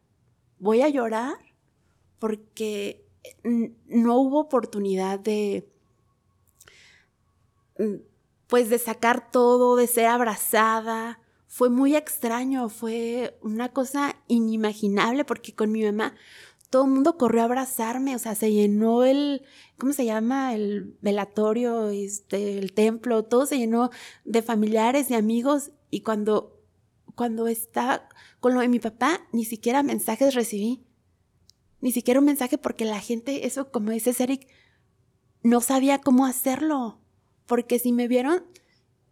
voy 0.59 0.81
a 0.81 0.89
llorar 0.89 1.37
porque 2.19 3.05
no 3.43 4.17
hubo 4.17 4.39
oportunidad 4.39 5.19
de, 5.19 5.67
pues 8.47 8.69
de 8.69 8.79
sacar 8.79 9.31
todo, 9.31 9.75
de 9.75 9.87
ser 9.87 10.07
abrazada. 10.07 11.19
Fue 11.47 11.69
muy 11.69 11.95
extraño, 11.95 12.69
fue 12.69 13.37
una 13.41 13.69
cosa 13.69 14.17
inimaginable 14.27 15.25
porque 15.25 15.55
con 15.55 15.71
mi 15.71 15.83
mamá 15.83 16.15
todo 16.69 16.85
el 16.85 16.91
mundo 16.91 17.17
corrió 17.17 17.41
a 17.41 17.45
abrazarme, 17.45 18.15
o 18.15 18.19
sea, 18.19 18.35
se 18.35 18.51
llenó 18.51 19.03
el, 19.03 19.43
¿cómo 19.77 19.93
se 19.93 20.05
llama? 20.05 20.53
El 20.53 20.97
velatorio, 21.01 21.89
este, 21.89 22.57
el 22.57 22.73
templo, 22.73 23.23
todo 23.23 23.45
se 23.45 23.57
llenó 23.57 23.89
de 24.25 24.41
familiares 24.41 25.09
y 25.09 25.15
amigos 25.15 25.71
y 25.89 26.01
cuando, 26.01 26.61
cuando 27.15 27.47
estaba 27.47 28.09
con 28.39 28.53
lo 28.53 28.59
de 28.59 28.67
mi 28.67 28.79
papá, 28.79 29.21
ni 29.31 29.45
siquiera 29.45 29.81
mensajes 29.83 30.35
recibí, 30.35 30.83
ni 31.79 31.91
siquiera 31.91 32.19
un 32.19 32.25
mensaje 32.25 32.57
porque 32.57 32.85
la 32.85 32.99
gente, 32.99 33.47
eso 33.47 33.71
como 33.71 33.91
dice 33.91 34.13
Eric, 34.21 34.47
no 35.43 35.61
sabía 35.61 36.01
cómo 36.01 36.25
hacerlo, 36.25 36.99
porque 37.45 37.79
si 37.79 37.93
me 37.93 38.07
vieron 38.07 38.43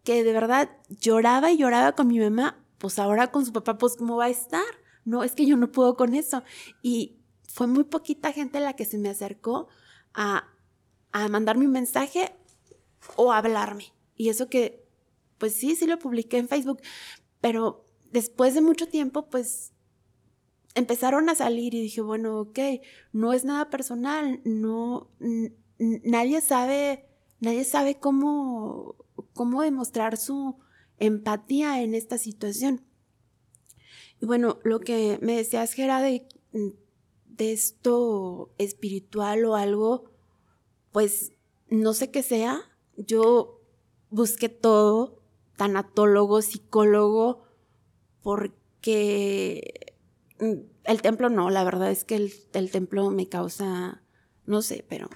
que 0.04 0.24
de 0.24 0.34
verdad 0.34 0.70
lloraba 0.89 1.52
y 1.52 1.58
lloraba 1.58 1.94
con 1.94 2.08
mi 2.08 2.20
mamá, 2.20 2.63
pues 2.78 3.00
ahora 3.00 3.32
con 3.32 3.46
su 3.46 3.54
papá, 3.54 3.78
pues 3.78 3.96
cómo 3.96 4.18
va 4.18 4.26
a 4.26 4.30
estar. 4.30 4.63
No, 5.06 5.24
es 5.24 5.34
que 5.34 5.46
yo 5.46 5.56
no 5.56 5.72
puedo 5.72 5.96
con 5.96 6.13
eso. 6.13 6.44
Y 6.82 7.14
fue 7.56 7.68
muy 7.68 7.86
poquita 7.86 8.34
gente 8.34 8.60
la 8.60 8.74
que 8.74 8.84
se 8.84 8.98
me 8.98 9.08
acercó 9.08 9.70
a, 10.13 10.50
a 11.13 11.30
mandarme 11.30 11.65
un 11.65 11.72
mensaje 11.72 12.36
o 13.15 13.32
a 13.32 13.38
hablarme. 13.38 13.94
Y 14.18 14.28
eso 14.28 14.50
que, 14.50 14.86
pues 15.38 15.54
sí, 15.54 15.78
sí 15.78 15.88
lo 15.88 15.98
publiqué 15.98 16.38
en 16.38 16.50
Facebook, 16.50 16.82
pero 17.39 17.86
después 18.12 18.56
de 18.56 18.62
mucho 18.62 18.89
tiempo, 18.89 19.30
pues 19.30 19.72
empezaron 20.74 21.30
a 21.30 21.36
salir 21.36 21.74
y 21.76 21.82
dije, 21.82 22.02
bueno, 22.02 22.41
ok, 22.41 22.60
no 23.13 23.32
es 23.32 23.46
nada 23.46 23.70
personal, 23.70 24.41
no, 24.44 25.10
nadie 25.80 26.41
sabe, 26.41 27.06
nadie 27.39 27.63
sabe 27.63 27.96
cómo, 27.96 28.98
cómo 29.32 29.62
demostrar 29.62 30.18
su 30.18 30.58
empatía 30.98 31.82
en 31.82 31.96
esta 31.96 32.18
situación. 32.18 32.82
Y 34.20 34.26
bueno, 34.26 34.60
lo 34.65 34.82
que 34.82 35.20
me 35.22 35.38
decías, 35.38 35.72
Gera, 35.72 36.02
de 36.02 36.28
de 37.38 37.54
esto 37.54 38.54
espiritual 38.58 39.45
o 39.45 39.56
algo, 39.56 40.06
pues 40.91 41.34
no 41.69 41.93
sé 41.93 42.12
qué 42.12 42.24
sea. 42.24 42.62
Yo 42.98 43.62
busqué 44.10 44.50
todo, 44.50 45.21
tanatólogo, 45.58 46.41
psicólogo, 46.41 47.43
porque 48.21 49.95
el 50.39 51.02
templo 51.02 51.30
no, 51.30 51.50
la 51.50 51.63
verdad 51.63 51.91
es 51.91 52.04
que 52.04 52.15
el, 52.15 52.71
templo 52.71 53.10
me 53.10 53.28
causa, 53.28 54.04
no 54.45 54.62
sé, 54.62 54.86
pero 54.88 55.10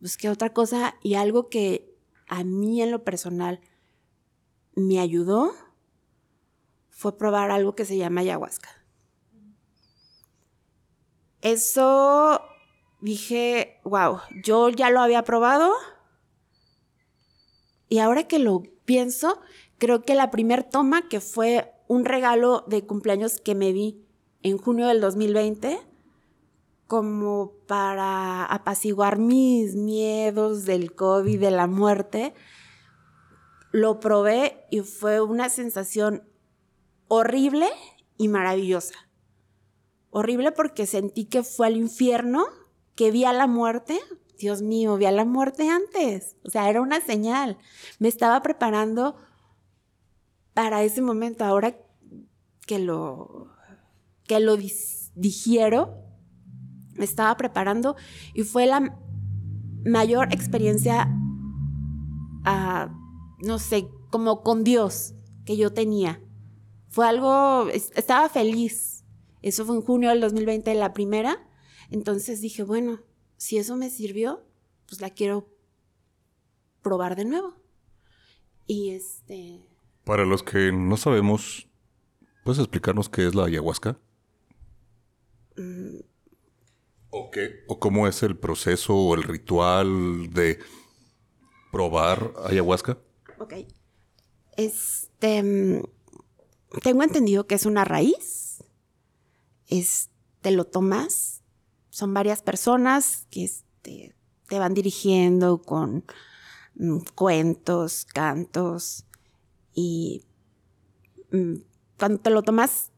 busqué 0.00 0.30
otra 0.30 0.52
cosa 0.52 0.96
y 1.02 1.14
algo 1.14 1.48
que 1.48 1.94
a 2.28 2.44
mí 2.44 2.82
en 2.82 2.90
lo 2.90 3.04
personal 3.04 3.60
me 4.74 5.00
ayudó 5.00 5.52
fue 6.90 7.16
probar 7.16 7.50
algo 7.50 7.74
que 7.74 7.84
se 7.84 7.96
llama 7.96 8.20
ayahuasca. 8.20 8.68
Eso 11.42 12.42
dije, 13.00 13.80
wow, 13.84 14.18
yo 14.42 14.68
ya 14.70 14.90
lo 14.90 15.00
había 15.00 15.22
probado. 15.22 15.72
Y 17.88 18.00
ahora 18.00 18.26
que 18.26 18.38
lo 18.38 18.62
pienso, 18.84 19.40
creo 19.78 20.02
que 20.02 20.14
la 20.14 20.30
primer 20.30 20.64
toma, 20.64 21.08
que 21.08 21.20
fue 21.20 21.72
un 21.86 22.04
regalo 22.04 22.64
de 22.66 22.84
cumpleaños 22.84 23.40
que 23.40 23.54
me 23.54 23.72
vi 23.72 24.04
en 24.42 24.58
junio 24.58 24.88
del 24.88 25.00
2020, 25.00 25.80
como 26.86 27.52
para 27.66 28.44
apaciguar 28.44 29.18
mis 29.18 29.74
miedos 29.74 30.64
del 30.64 30.94
COVID, 30.94 31.40
de 31.40 31.50
la 31.50 31.66
muerte, 31.66 32.34
lo 33.72 34.00
probé 34.00 34.64
y 34.70 34.80
fue 34.80 35.20
una 35.20 35.50
sensación 35.50 36.24
horrible 37.08 37.68
y 38.16 38.28
maravillosa 38.28 39.07
horrible 40.10 40.52
porque 40.52 40.86
sentí 40.86 41.24
que 41.24 41.42
fue 41.42 41.66
al 41.66 41.76
infierno, 41.76 42.44
que 42.94 43.10
vi 43.10 43.24
a 43.24 43.32
la 43.32 43.46
muerte. 43.46 43.98
Dios 44.38 44.62
mío, 44.62 44.96
vi 44.96 45.06
a 45.06 45.12
la 45.12 45.24
muerte 45.24 45.68
antes. 45.68 46.36
O 46.44 46.50
sea, 46.50 46.68
era 46.70 46.80
una 46.80 47.00
señal. 47.00 47.58
Me 47.98 48.08
estaba 48.08 48.40
preparando 48.42 49.16
para 50.54 50.82
ese 50.82 51.02
momento. 51.02 51.44
Ahora 51.44 51.76
que 52.66 52.78
lo, 52.78 53.48
que 54.24 54.38
lo 54.40 54.56
digiero, 55.14 56.04
me 56.94 57.04
estaba 57.04 57.36
preparando 57.36 57.96
y 58.34 58.42
fue 58.42 58.66
la 58.66 58.98
mayor 59.84 60.32
experiencia, 60.32 61.08
ah, 62.44 62.90
no 63.40 63.58
sé, 63.58 63.88
como 64.10 64.42
con 64.42 64.64
Dios 64.64 65.14
que 65.44 65.56
yo 65.56 65.72
tenía. 65.72 66.20
Fue 66.88 67.06
algo, 67.06 67.68
estaba 67.68 68.28
feliz, 68.28 68.97
eso 69.42 69.64
fue 69.64 69.76
en 69.76 69.82
junio 69.82 70.10
del 70.10 70.20
2020, 70.20 70.74
la 70.74 70.92
primera. 70.92 71.46
Entonces 71.90 72.40
dije, 72.40 72.62
bueno, 72.62 73.00
si 73.36 73.58
eso 73.58 73.76
me 73.76 73.90
sirvió, 73.90 74.44
pues 74.86 75.00
la 75.00 75.10
quiero 75.10 75.48
probar 76.82 77.16
de 77.16 77.24
nuevo. 77.24 77.54
Y 78.66 78.90
este... 78.90 79.64
Para 80.04 80.24
los 80.24 80.42
que 80.42 80.72
no 80.72 80.96
sabemos, 80.96 81.68
¿puedes 82.44 82.58
explicarnos 82.58 83.08
qué 83.08 83.26
es 83.26 83.34
la 83.34 83.44
ayahuasca? 83.44 83.98
Mm. 85.56 86.00
¿O 87.10 87.30
qué? 87.30 87.64
¿O 87.68 87.78
cómo 87.78 88.06
es 88.06 88.22
el 88.22 88.36
proceso 88.36 88.94
o 88.94 89.14
el 89.14 89.22
ritual 89.22 90.32
de 90.32 90.58
probar 91.72 92.32
ayahuasca? 92.44 92.98
Ok. 93.38 93.54
Este... 94.56 95.42
Mm, 95.42 95.82
tengo 96.82 97.02
entendido 97.02 97.46
que 97.46 97.54
es 97.54 97.64
una 97.64 97.84
raíz 97.84 98.47
te 100.40 100.50
lo 100.50 100.64
tomas. 100.64 101.42
Son 101.90 102.14
varias 102.14 102.42
personas 102.42 103.26
que 103.30 103.44
este, 103.44 104.14
te 104.48 104.58
van 104.58 104.74
dirigiendo 104.74 105.62
con 105.62 106.04
mm, 106.76 106.98
cuentos, 107.14 108.04
cantos 108.04 109.04
y 109.74 110.24
mm, 111.32 111.56
cuando 111.98 112.20
te 112.20 112.30
lo 112.30 112.42
tomas 112.42 112.92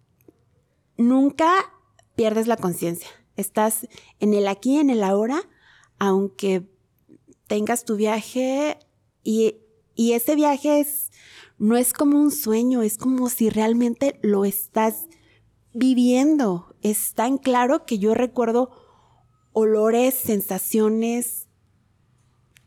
nunca 0.97 1.51
pierdes 2.15 2.47
la 2.47 2.57
conciencia. 2.57 3.09
Estás 3.37 3.89
en 4.19 4.35
el 4.35 4.47
aquí, 4.47 4.79
en 4.79 4.91
el 4.91 5.03
ahora, 5.03 5.43
aunque 5.99 6.69
tengas 7.47 7.85
tu 7.85 7.97
viaje 7.97 8.79
y, 9.25 9.57
y 9.95 10.13
ese 10.13 10.37
viaje 10.37 10.81
es, 10.81 11.11
no 11.59 11.77
es 11.77 11.93
como 11.93 12.21
un 12.21 12.31
sueño, 12.31 12.83
es 12.83 12.99
como 12.99 13.29
si 13.29 13.49
realmente 13.51 14.19
lo 14.23 14.45
estás 14.45 15.07
viviendo. 15.73 16.75
Es 16.83 17.15
tan 17.15 17.39
claro 17.39 17.85
que 17.85 17.99
yo 17.99 18.15
recuerdo 18.15 18.71
olores, 19.53 20.15
sensaciones, 20.15 21.49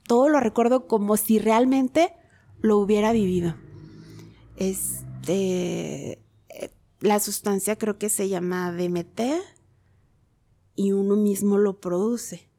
todo 0.07 0.29
lo 0.29 0.39
recuerdo 0.39 0.87
como 0.87 1.17
si 1.17 1.39
realmente 1.39 2.13
lo 2.61 2.77
hubiera 2.77 3.11
vivido. 3.13 3.55
Este, 4.57 6.19
la 6.99 7.19
sustancia 7.19 7.77
creo 7.77 7.97
que 7.97 8.09
se 8.09 8.29
llama 8.29 8.71
DMT 8.71 9.21
y 10.75 10.91
uno 10.91 11.15
mismo 11.15 11.57
lo 11.57 11.79
produce. 11.79 12.49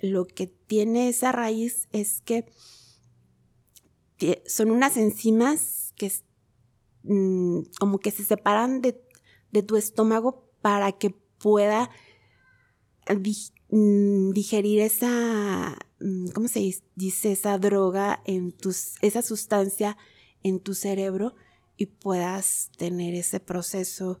Lo 0.00 0.26
que 0.26 0.46
tiene 0.46 1.08
esa 1.08 1.32
raíz 1.32 1.88
es 1.92 2.20
que 2.20 2.46
son 4.46 4.70
unas 4.70 4.96
enzimas 4.96 5.92
que 5.96 6.12
mm, 7.02 7.60
como 7.78 7.98
que 7.98 8.10
se 8.10 8.24
separan 8.24 8.80
de 8.82 9.05
de 9.52 9.62
tu 9.62 9.76
estómago 9.76 10.44
para 10.60 10.92
que 10.92 11.10
pueda 11.38 11.90
mm, 13.70 14.30
digerir 14.30 14.80
esa, 14.80 15.76
mm, 16.00 16.28
¿cómo 16.28 16.48
se 16.48 16.74
dice? 16.94 17.32
Esa 17.32 17.58
droga 17.58 18.22
en 18.24 18.52
tus, 18.52 18.94
esa 19.02 19.22
sustancia 19.22 19.96
en 20.42 20.60
tu 20.60 20.74
cerebro 20.74 21.34
y 21.76 21.86
puedas 21.86 22.70
tener 22.76 23.14
ese 23.14 23.40
proceso 23.40 24.20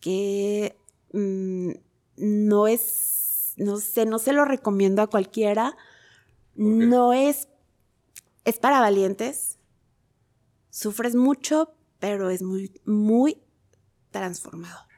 que 0.00 0.76
mm, 1.12 1.70
no 2.16 2.66
es, 2.66 3.54
no 3.56 3.78
sé, 3.78 4.06
no 4.06 4.18
se 4.18 4.32
lo 4.32 4.44
recomiendo 4.44 5.02
a 5.02 5.08
cualquiera, 5.08 5.76
No 6.54 7.12
es, 7.12 7.48
es 8.44 8.58
para 8.58 8.80
valientes. 8.80 9.58
Sufres 10.70 11.14
mucho, 11.14 11.74
pero 11.98 12.30
es 12.30 12.42
muy, 12.42 12.80
muy 12.84 13.41
transformador. 14.12 14.92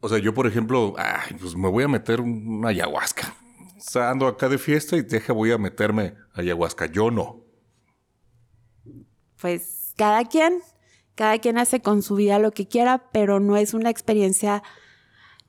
O 0.00 0.08
sea, 0.08 0.18
yo, 0.18 0.32
por 0.32 0.46
ejemplo, 0.46 0.94
ay, 0.96 1.36
pues 1.40 1.56
me 1.56 1.68
voy 1.68 1.84
a 1.84 1.88
meter 1.88 2.20
una 2.20 2.68
ayahuasca. 2.68 3.34
O 3.76 3.80
sea, 3.80 4.10
ando 4.10 4.26
acá 4.26 4.48
de 4.48 4.58
fiesta 4.58 4.96
y 4.96 5.02
deja, 5.02 5.32
voy 5.32 5.52
a 5.52 5.58
meterme 5.58 6.14
ayahuasca. 6.34 6.86
Yo 6.86 7.10
no. 7.10 7.44
Pues 9.40 9.92
cada 9.96 10.24
quien, 10.24 10.60
cada 11.14 11.38
quien 11.38 11.58
hace 11.58 11.80
con 11.80 12.02
su 12.02 12.14
vida 12.14 12.38
lo 12.38 12.52
que 12.52 12.66
quiera, 12.68 13.10
pero 13.12 13.40
no 13.40 13.56
es 13.56 13.74
una 13.74 13.90
experiencia, 13.90 14.62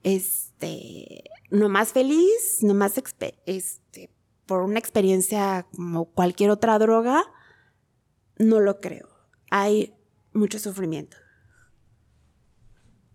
este, 0.03 1.23
no 1.49 1.69
más 1.69 1.91
feliz, 1.91 2.59
no 2.61 2.73
más, 2.73 3.01
este, 3.45 4.11
por 4.45 4.61
una 4.61 4.79
experiencia 4.79 5.67
como 5.75 6.05
cualquier 6.05 6.49
otra 6.49 6.79
droga, 6.79 7.23
no 8.37 8.59
lo 8.59 8.79
creo. 8.79 9.09
Hay 9.51 9.93
mucho 10.33 10.57
sufrimiento. 10.57 11.17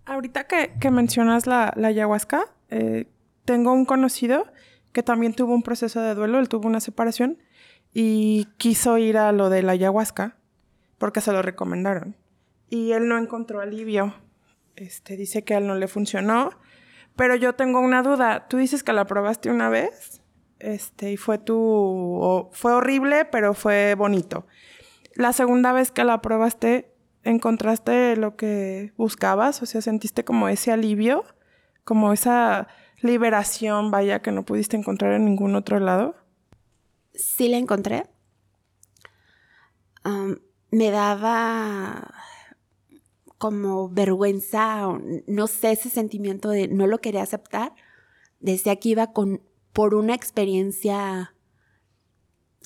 Ahorita 0.06 0.46
que, 0.46 0.74
que 0.80 0.90
mencionas 0.90 1.46
la, 1.46 1.72
la 1.76 1.88
ayahuasca, 1.88 2.46
eh, 2.70 3.06
tengo 3.44 3.72
un 3.72 3.84
conocido 3.84 4.46
que 4.92 5.02
también 5.02 5.34
tuvo 5.34 5.54
un 5.54 5.62
proceso 5.62 6.00
de 6.00 6.14
duelo, 6.14 6.38
él 6.38 6.48
tuvo 6.48 6.68
una 6.68 6.80
separación 6.80 7.38
y 7.92 8.46
quiso 8.58 8.98
ir 8.98 9.16
a 9.16 9.32
lo 9.32 9.50
de 9.50 9.62
la 9.62 9.72
ayahuasca 9.72 10.36
porque 10.98 11.20
se 11.20 11.32
lo 11.32 11.42
recomendaron. 11.42 12.16
Y 12.68 12.92
él 12.92 13.08
no 13.08 13.18
encontró 13.18 13.60
alivio. 13.60 14.14
Este, 14.76 15.16
dice 15.16 15.44
que 15.44 15.54
a 15.54 15.58
él 15.58 15.66
no 15.66 15.74
le 15.74 15.88
funcionó. 15.88 16.50
Pero 17.16 17.36
yo 17.36 17.54
tengo 17.54 17.80
una 17.80 18.02
duda. 18.02 18.48
Tú 18.48 18.56
dices 18.56 18.82
que 18.82 18.92
la 18.92 19.04
probaste 19.04 19.50
una 19.50 19.68
vez. 19.68 20.22
Este, 20.58 21.12
y 21.12 21.16
fue 21.16 21.38
tu. 21.38 22.48
fue 22.52 22.72
horrible, 22.72 23.24
pero 23.26 23.54
fue 23.54 23.94
bonito. 23.94 24.46
La 25.14 25.32
segunda 25.32 25.72
vez 25.72 25.92
que 25.92 26.04
la 26.04 26.20
probaste, 26.20 26.93
¿encontraste 27.24 28.16
lo 28.16 28.36
que 28.36 28.92
buscabas? 28.96 29.62
O 29.62 29.66
sea, 29.66 29.80
¿sentiste 29.80 30.24
como 30.24 30.48
ese 30.48 30.72
alivio? 30.72 31.24
Como 31.84 32.12
esa 32.12 32.68
liberación, 33.00 33.90
vaya, 33.90 34.22
que 34.22 34.32
no 34.32 34.44
pudiste 34.44 34.76
encontrar 34.76 35.12
en 35.12 35.24
ningún 35.24 35.54
otro 35.56 35.78
lado. 35.80 36.16
Sí 37.14 37.48
la 37.48 37.58
encontré. 37.58 38.04
me 40.70 40.90
daba 40.90 42.14
como 43.38 43.88
vergüenza, 43.88 44.88
no 45.26 45.46
sé, 45.46 45.72
ese 45.72 45.90
sentimiento 45.90 46.48
de 46.48 46.68
no 46.68 46.86
lo 46.86 47.00
quería 47.00 47.22
aceptar. 47.22 47.74
Decía 48.40 48.76
que 48.76 48.90
iba 48.90 49.12
con, 49.12 49.42
por 49.72 49.94
una 49.94 50.14
experiencia 50.14 51.34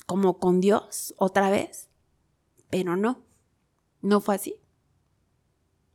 como 0.05 0.39
con 0.39 0.61
Dios 0.61 1.13
otra 1.17 1.49
vez, 1.49 1.89
pero 2.69 2.95
no, 2.95 3.23
no 4.01 4.21
fue 4.21 4.35
así. 4.35 4.55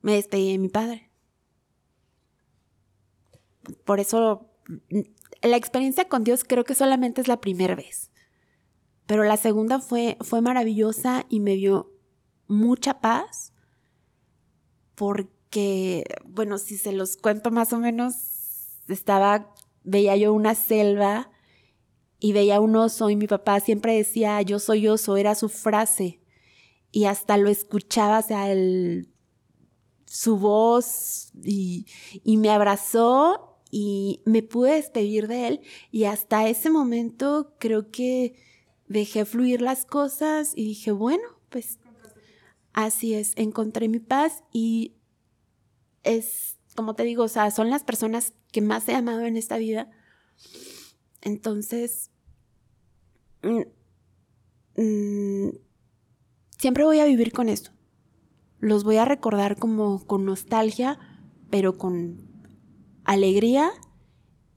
Me 0.02 0.14
despedí 0.14 0.52
de 0.52 0.58
mi 0.58 0.68
padre. 0.68 1.10
Por 3.84 4.00
eso 4.00 4.50
la 5.42 5.56
experiencia 5.56 6.08
con 6.08 6.24
Dios 6.24 6.44
creo 6.44 6.64
que 6.64 6.74
solamente 6.74 7.20
es 7.20 7.28
la 7.28 7.40
primera 7.40 7.74
vez. 7.74 8.10
Pero 9.06 9.24
la 9.24 9.36
segunda 9.36 9.80
fue, 9.80 10.16
fue 10.20 10.40
maravillosa 10.40 11.26
y 11.28 11.40
me 11.40 11.56
dio 11.56 11.92
mucha 12.46 13.00
paz 13.00 13.52
porque, 14.94 16.04
bueno, 16.24 16.58
si 16.58 16.78
se 16.78 16.92
los 16.92 17.16
cuento 17.16 17.50
más 17.50 17.72
o 17.72 17.78
menos, 17.78 18.14
estaba, 18.88 19.52
veía 19.82 20.16
yo 20.16 20.32
una 20.32 20.54
selva 20.54 21.30
y 22.18 22.32
veía 22.32 22.60
un 22.60 22.76
oso 22.76 23.10
y 23.10 23.16
mi 23.16 23.26
papá 23.26 23.60
siempre 23.60 23.96
decía, 23.96 24.40
yo 24.42 24.58
soy 24.58 24.88
oso, 24.88 25.16
era 25.16 25.34
su 25.34 25.48
frase. 25.48 26.20
Y 26.94 27.06
hasta 27.06 27.36
lo 27.36 27.48
escuchaba, 27.48 28.20
o 28.20 28.22
sea, 28.22 28.46
su 30.04 30.36
voz 30.36 31.32
y, 31.42 31.86
y 32.22 32.36
me 32.36 32.50
abrazó 32.50 33.58
y 33.70 34.22
me 34.26 34.44
pude 34.44 34.74
despedir 34.74 35.26
de 35.26 35.48
él 35.48 35.60
y 35.90 36.04
hasta 36.04 36.48
ese 36.48 36.70
momento 36.70 37.56
creo 37.58 37.90
que 37.90 38.36
dejé 38.86 39.24
fluir 39.24 39.60
las 39.60 39.84
cosas 39.84 40.52
y 40.54 40.64
dije, 40.64 40.92
bueno, 40.92 41.24
pues 41.48 41.80
Así 42.74 43.14
es, 43.14 43.34
encontré 43.36 43.88
mi 43.88 44.00
paz 44.00 44.42
y 44.52 44.96
es, 46.02 46.58
como 46.74 46.96
te 46.96 47.04
digo, 47.04 47.22
o 47.22 47.28
sea, 47.28 47.52
son 47.52 47.70
las 47.70 47.84
personas 47.84 48.34
que 48.50 48.60
más 48.60 48.88
he 48.88 48.96
amado 48.96 49.20
en 49.20 49.36
esta 49.36 49.58
vida. 49.58 49.92
Entonces, 51.22 52.10
mm, 53.44 53.62
mm, 54.82 55.50
siempre 56.64 56.84
voy 56.84 56.98
a 56.98 57.04
vivir 57.04 57.30
con 57.30 57.50
esto. 57.50 57.72
Los 58.58 58.84
voy 58.84 58.96
a 58.96 59.04
recordar 59.04 59.58
como 59.58 60.06
con 60.06 60.24
nostalgia, 60.24 60.98
pero 61.50 61.76
con 61.76 62.26
alegría 63.04 63.70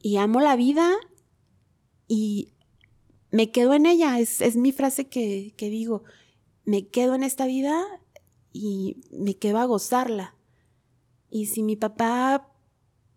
y 0.02 0.16
amo 0.16 0.40
la 0.40 0.56
vida 0.56 0.90
y 2.08 2.54
me 3.30 3.52
quedo 3.52 3.74
en 3.74 3.86
ella. 3.86 4.22
Es, 4.22 4.56
mi 4.56 4.72
frase 4.72 5.10
que, 5.10 5.54
que 5.58 5.70
digo. 5.70 6.06
Me 6.64 6.88
quedo 6.88 7.14
en 7.14 7.24
esta 7.24 7.46
vida 7.46 7.84
y 8.54 9.02
me 9.12 9.36
quedo 9.36 9.58
a 9.58 9.66
gozarla. 9.66 10.34
Y 11.30 11.48
si 11.48 11.62
mi 11.62 11.76
papá, 11.76 12.54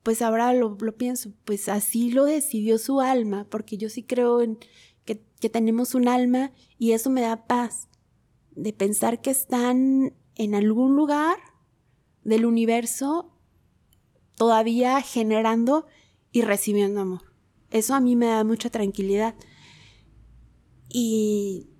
pues 0.02 0.20
ahora 0.20 0.52
lo, 0.52 0.76
pienso, 0.96 1.32
pues 1.44 1.68
así 1.68 2.10
lo 2.10 2.24
decidió 2.24 2.76
su 2.76 3.00
alma, 3.00 3.46
porque 3.50 3.76
yo 3.76 3.88
sí 3.88 4.02
creo 4.02 4.40
en 4.40 4.58
que, 5.04 5.22
que 5.38 5.48
tenemos 5.48 5.94
un 5.94 6.08
alma 6.08 6.50
y 6.76 6.90
eso 6.90 7.08
me 7.08 7.20
da 7.20 7.46
paz, 7.46 7.86
de 8.60 8.72
pensar 8.74 9.22
que 9.22 9.30
están 9.30 10.14
en 10.34 10.54
algún 10.54 10.94
lugar 10.94 11.38
del 12.24 12.44
universo 12.44 13.32
todavía 14.36 15.00
generando 15.00 15.86
y 16.30 16.42
recibiendo 16.42 17.00
amor. 17.00 17.22
Eso 17.70 17.94
a 17.94 18.00
mí 18.00 18.16
me 18.16 18.26
da 18.26 18.44
mucha 18.44 18.68
tranquilidad. 18.68 19.34
Y 20.88 21.70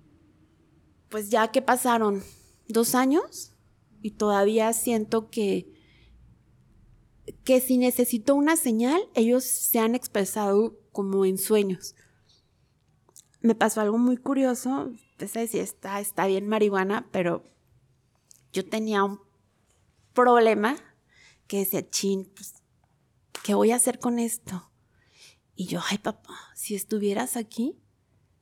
pues 1.09 1.29
ya 1.29 1.51
que 1.51 1.61
pasaron 1.61 2.23
dos 2.67 2.95
años, 2.95 3.53
y 4.01 4.11
todavía 4.11 4.73
siento 4.73 5.29
que, 5.29 5.71
que 7.43 7.61
si 7.61 7.77
necesito 7.77 8.33
una 8.33 8.55
señal, 8.55 9.01
ellos 9.13 9.43
se 9.43 9.77
han 9.77 9.93
expresado 9.93 10.79
como 10.91 11.25
en 11.25 11.37
sueños. 11.37 11.93
Me 13.41 13.53
pasó 13.53 13.81
algo 13.81 13.99
muy 13.99 14.17
curioso, 14.17 14.91
sé 15.27 15.47
si 15.47 15.59
está, 15.59 15.99
está 15.99 16.27
bien 16.27 16.47
marihuana, 16.47 17.07
pero 17.11 17.43
yo 18.53 18.67
tenía 18.67 19.03
un 19.03 19.19
problema 20.13 20.75
que 21.47 21.59
decía, 21.59 21.89
chin, 21.89 22.31
pues, 22.35 22.53
¿qué 23.43 23.53
voy 23.53 23.71
a 23.71 23.75
hacer 23.75 23.99
con 23.99 24.19
esto? 24.19 24.71
Y 25.55 25.65
yo, 25.67 25.79
ay 25.89 25.97
papá, 25.97 26.37
si 26.55 26.75
estuvieras 26.75 27.37
aquí, 27.37 27.77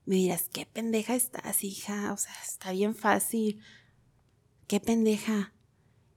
me 0.05 0.15
dirás, 0.15 0.49
qué 0.49 0.65
pendeja 0.65 1.15
estás, 1.15 1.63
hija, 1.63 2.13
o 2.13 2.17
sea, 2.17 2.33
está 2.43 2.71
bien 2.71 2.95
fácil 2.95 3.61
qué 4.69 4.79
pendeja. 4.79 5.51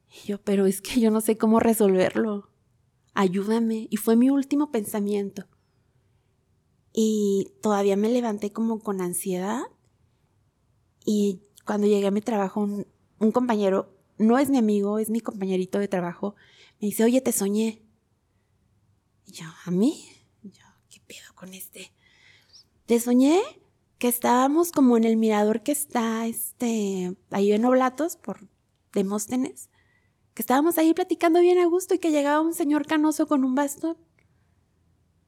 Y 0.08 0.28
yo, 0.28 0.40
pero 0.40 0.66
es 0.66 0.82
que 0.82 1.00
yo 1.00 1.10
no 1.10 1.22
sé 1.22 1.36
cómo 1.38 1.58
resolverlo. 1.58 2.50
Ayúdame. 3.14 3.88
Y 3.90 3.96
fue 3.96 4.14
mi 4.14 4.28
último 4.28 4.70
pensamiento. 4.70 5.46
Y 6.92 7.54
todavía 7.62 7.96
me 7.96 8.10
levanté 8.10 8.52
como 8.52 8.80
con 8.80 9.00
ansiedad. 9.00 9.62
Y 11.04 11.40
cuando 11.64 11.86
llegué 11.86 12.06
a 12.06 12.10
mi 12.10 12.20
trabajo, 12.20 12.60
un, 12.60 13.32
compañero, 13.32 13.96
no 14.18 14.38
es 14.38 14.50
mi 14.50 14.58
amigo, 14.58 14.98
es 14.98 15.10
mi 15.10 15.20
compañerito 15.20 15.78
de 15.78 15.88
trabajo, 15.88 16.34
me 16.80 16.88
dice, 16.88 17.04
oye, 17.04 17.20
te 17.20 17.32
soñé. 17.32 17.82
Y 19.26 19.32
yo, 19.32 19.46
¿a 19.64 19.70
mí? 19.70 20.04
yo, 20.42 20.64
¿qué 20.90 21.00
pedo 21.06 21.34
con 21.34 21.54
este? 21.54 21.92
Te 22.86 22.98
soñé 23.00 23.40
que 23.98 24.08
estábamos 24.08 24.72
como 24.72 24.96
en 24.96 25.04
el 25.04 25.16
mirador 25.16 25.62
que 25.62 25.72
está 25.72 26.26
este, 26.26 27.16
ahí 27.30 27.52
en 27.52 27.64
Oblatos 27.64 28.16
por 28.16 28.48
Demóstenes, 28.92 29.70
que 30.34 30.42
estábamos 30.42 30.76
ahí 30.78 30.92
platicando 30.92 31.40
bien 31.40 31.58
a 31.58 31.66
gusto 31.66 31.94
y 31.94 31.98
que 31.98 32.10
llegaba 32.10 32.40
un 32.40 32.54
señor 32.54 32.86
canoso 32.86 33.28
con 33.28 33.44
un 33.44 33.54
bastón. 33.54 33.96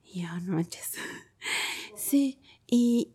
Y 0.03 0.23
yo, 0.23 0.41
no 0.41 0.55
manches. 0.55 0.95
sí, 1.97 2.41
y, 2.67 3.15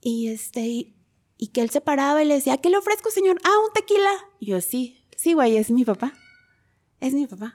y 0.00 0.28
este, 0.28 0.66
y, 0.68 1.01
que 1.48 1.60
él 1.60 1.70
se 1.70 1.80
paraba 1.80 2.22
y 2.22 2.26
le 2.26 2.34
decía, 2.34 2.58
¿qué 2.58 2.70
le 2.70 2.76
ofrezco, 2.76 3.10
señor? 3.10 3.38
Ah, 3.44 3.58
un 3.66 3.72
tequila. 3.72 4.10
Y 4.38 4.46
yo, 4.46 4.60
sí, 4.60 5.04
sí, 5.16 5.32
güey, 5.34 5.56
es 5.56 5.70
mi 5.70 5.84
papá. 5.84 6.12
Es 7.00 7.14
mi 7.14 7.26
papá. 7.26 7.54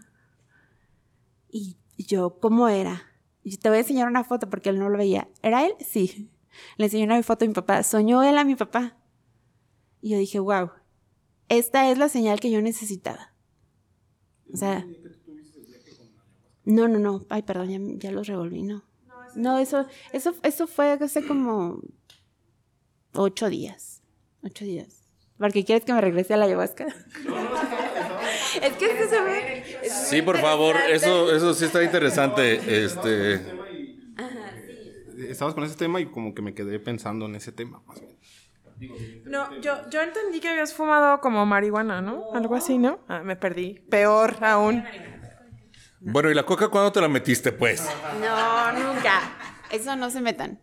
Y 1.49 1.77
yo, 1.97 2.39
¿cómo 2.39 2.67
era? 2.67 3.03
Y 3.43 3.57
te 3.57 3.69
voy 3.69 3.77
a 3.77 3.81
enseñar 3.81 4.07
una 4.07 4.23
foto 4.23 4.49
porque 4.49 4.69
él 4.69 4.79
no 4.79 4.89
lo 4.89 4.97
veía. 4.97 5.29
¿Era 5.41 5.65
él? 5.65 5.73
Sí. 5.79 6.29
Le 6.75 6.85
enseñé 6.85 7.05
una 7.05 7.21
foto 7.23 7.45
a 7.45 7.47
mi 7.47 7.53
papá. 7.53 7.81
Soñó 7.83 8.23
él 8.23 8.37
a 8.37 8.43
mi 8.43 8.55
papá. 8.55 8.97
Y 10.01 10.09
yo 10.09 10.17
dije, 10.17 10.39
wow, 10.39 10.71
esta 11.49 11.89
es 11.89 11.97
la 11.97 12.09
señal 12.09 12.39
que 12.39 12.51
yo 12.51 12.61
necesitaba. 12.61 13.33
O 14.53 14.57
sea... 14.57 14.85
No, 16.65 16.89
no, 16.89 16.99
no. 16.99 17.25
Ay, 17.29 17.43
perdón, 17.43 17.99
ya, 17.99 18.11
los 18.11 18.27
revolví, 18.27 18.63
no. 18.63 18.83
No, 19.35 19.57
eso, 19.57 19.85
eso, 20.11 20.35
eso 20.43 20.67
fue 20.67 20.91
hace 20.91 21.25
como 21.25 21.79
ocho 23.17 23.49
días. 23.49 24.01
Ocho 24.43 24.63
días. 24.65 25.03
Porque 25.37 25.63
quieres 25.65 25.85
que 25.85 25.93
me 25.93 26.01
regrese 26.01 26.33
a 26.33 26.37
la 26.37 26.45
ayahuasca. 26.45 26.85
es 28.61 28.73
que 28.73 28.85
esto 28.85 29.09
se 29.09 29.21
ve. 29.21 29.79
Sí, 29.89 30.21
por 30.21 30.37
favor, 30.39 30.75
eso, 30.89 31.31
eso 31.35 31.53
sí 31.53 31.65
está 31.65 31.83
interesante. 31.83 32.83
Este. 32.85 33.41
Estabas 35.29 35.53
con 35.53 35.63
ese 35.63 35.75
tema 35.75 35.99
y 35.99 36.05
como 36.05 36.33
que 36.33 36.41
me 36.41 36.53
quedé 36.53 36.79
pensando 36.79 37.25
en 37.25 37.35
ese 37.35 37.51
tema. 37.51 37.81
Más 37.85 37.99
bien. 37.99 38.17
No, 39.25 39.59
yo, 39.59 39.89
yo 39.89 40.01
entendí 40.01 40.39
que 40.39 40.49
habías 40.49 40.73
fumado 40.73 41.19
como 41.19 41.45
marihuana, 41.45 42.01
¿no? 42.01 42.31
Algo 42.33 42.55
así, 42.55 42.77
¿no? 42.77 42.99
Ah, 43.07 43.21
me 43.23 43.35
perdí. 43.35 43.79
Peor 43.89 44.37
aún. 44.41 44.83
Bueno, 45.99 46.29
¿y 46.29 46.35
la 46.35 46.43
coca 46.43 46.69
cuándo 46.69 46.91
te 46.91 47.01
la 47.01 47.07
metiste, 47.07 47.51
pues? 47.51 47.89
No, 48.21 48.71
nunca. 48.73 49.21
Eso 49.71 49.95
no 49.95 50.09
se 50.11 50.21
metan. 50.21 50.59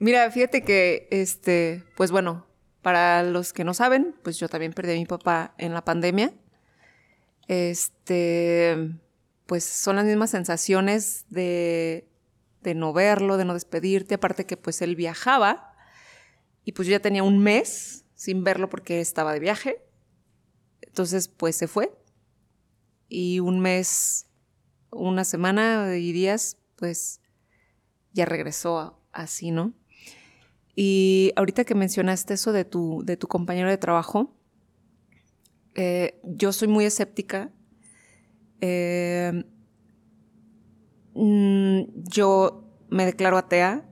Mira, 0.00 0.30
fíjate 0.30 0.62
que, 0.62 1.08
este, 1.10 1.84
pues 1.94 2.10
bueno, 2.10 2.46
para 2.80 3.22
los 3.22 3.52
que 3.52 3.64
no 3.64 3.74
saben, 3.74 4.16
pues 4.22 4.38
yo 4.38 4.48
también 4.48 4.72
perdí 4.72 4.92
a 4.92 4.94
mi 4.94 5.04
papá 5.04 5.54
en 5.58 5.74
la 5.74 5.84
pandemia. 5.84 6.32
Este, 7.48 8.94
pues 9.44 9.62
son 9.64 9.96
las 9.96 10.06
mismas 10.06 10.30
sensaciones 10.30 11.26
de, 11.28 12.08
de 12.62 12.74
no 12.74 12.94
verlo, 12.94 13.36
de 13.36 13.44
no 13.44 13.52
despedirte, 13.52 14.14
aparte 14.14 14.46
que 14.46 14.56
pues 14.56 14.80
él 14.80 14.96
viajaba 14.96 15.74
y 16.64 16.72
pues 16.72 16.88
yo 16.88 16.92
ya 16.92 17.00
tenía 17.00 17.22
un 17.22 17.38
mes 17.38 18.06
sin 18.14 18.42
verlo 18.42 18.70
porque 18.70 19.02
estaba 19.02 19.34
de 19.34 19.40
viaje. 19.40 19.84
Entonces, 20.80 21.28
pues 21.28 21.56
se 21.56 21.68
fue. 21.68 21.92
Y 23.06 23.40
un 23.40 23.60
mes, 23.60 24.30
una 24.90 25.24
semana 25.24 25.94
y 25.94 26.12
días, 26.12 26.56
pues 26.76 27.20
ya 28.12 28.24
regresó 28.24 29.04
así, 29.12 29.50
¿no? 29.50 29.74
Y 30.74 31.32
ahorita 31.36 31.64
que 31.64 31.74
mencionaste 31.74 32.34
eso 32.34 32.52
de 32.52 32.64
tu, 32.64 33.02
de 33.04 33.16
tu 33.16 33.26
compañero 33.28 33.68
de 33.68 33.78
trabajo, 33.78 34.36
eh, 35.74 36.20
yo 36.24 36.52
soy 36.52 36.68
muy 36.68 36.84
escéptica. 36.84 37.50
Eh, 38.60 39.44
mm, 41.14 41.80
yo 42.08 42.64
me 42.88 43.06
declaro 43.06 43.38
atea 43.38 43.88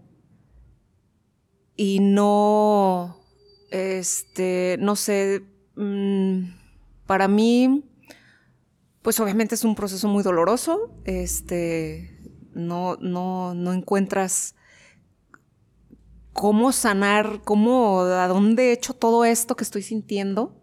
y 1.76 2.00
no, 2.00 3.16
este, 3.70 4.76
no 4.80 4.96
sé, 4.96 5.42
mm, 5.76 6.50
para 7.06 7.28
mí, 7.28 7.84
pues 9.02 9.20
obviamente 9.20 9.54
es 9.54 9.64
un 9.64 9.76
proceso 9.76 10.08
muy 10.08 10.24
doloroso, 10.24 10.92
este, 11.04 12.18
no, 12.52 12.96
no, 12.96 13.54
no 13.54 13.72
encuentras 13.72 14.56
cómo 16.38 16.70
sanar, 16.70 17.40
cómo, 17.44 18.02
a 18.02 18.28
dónde 18.28 18.68
he 18.68 18.72
hecho 18.72 18.94
todo 18.94 19.24
esto 19.24 19.56
que 19.56 19.64
estoy 19.64 19.82
sintiendo, 19.82 20.54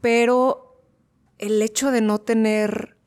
pero 0.00 0.82
el 1.38 1.62
hecho 1.62 1.90
de 1.90 2.02
no 2.02 2.18
tener 2.18 2.98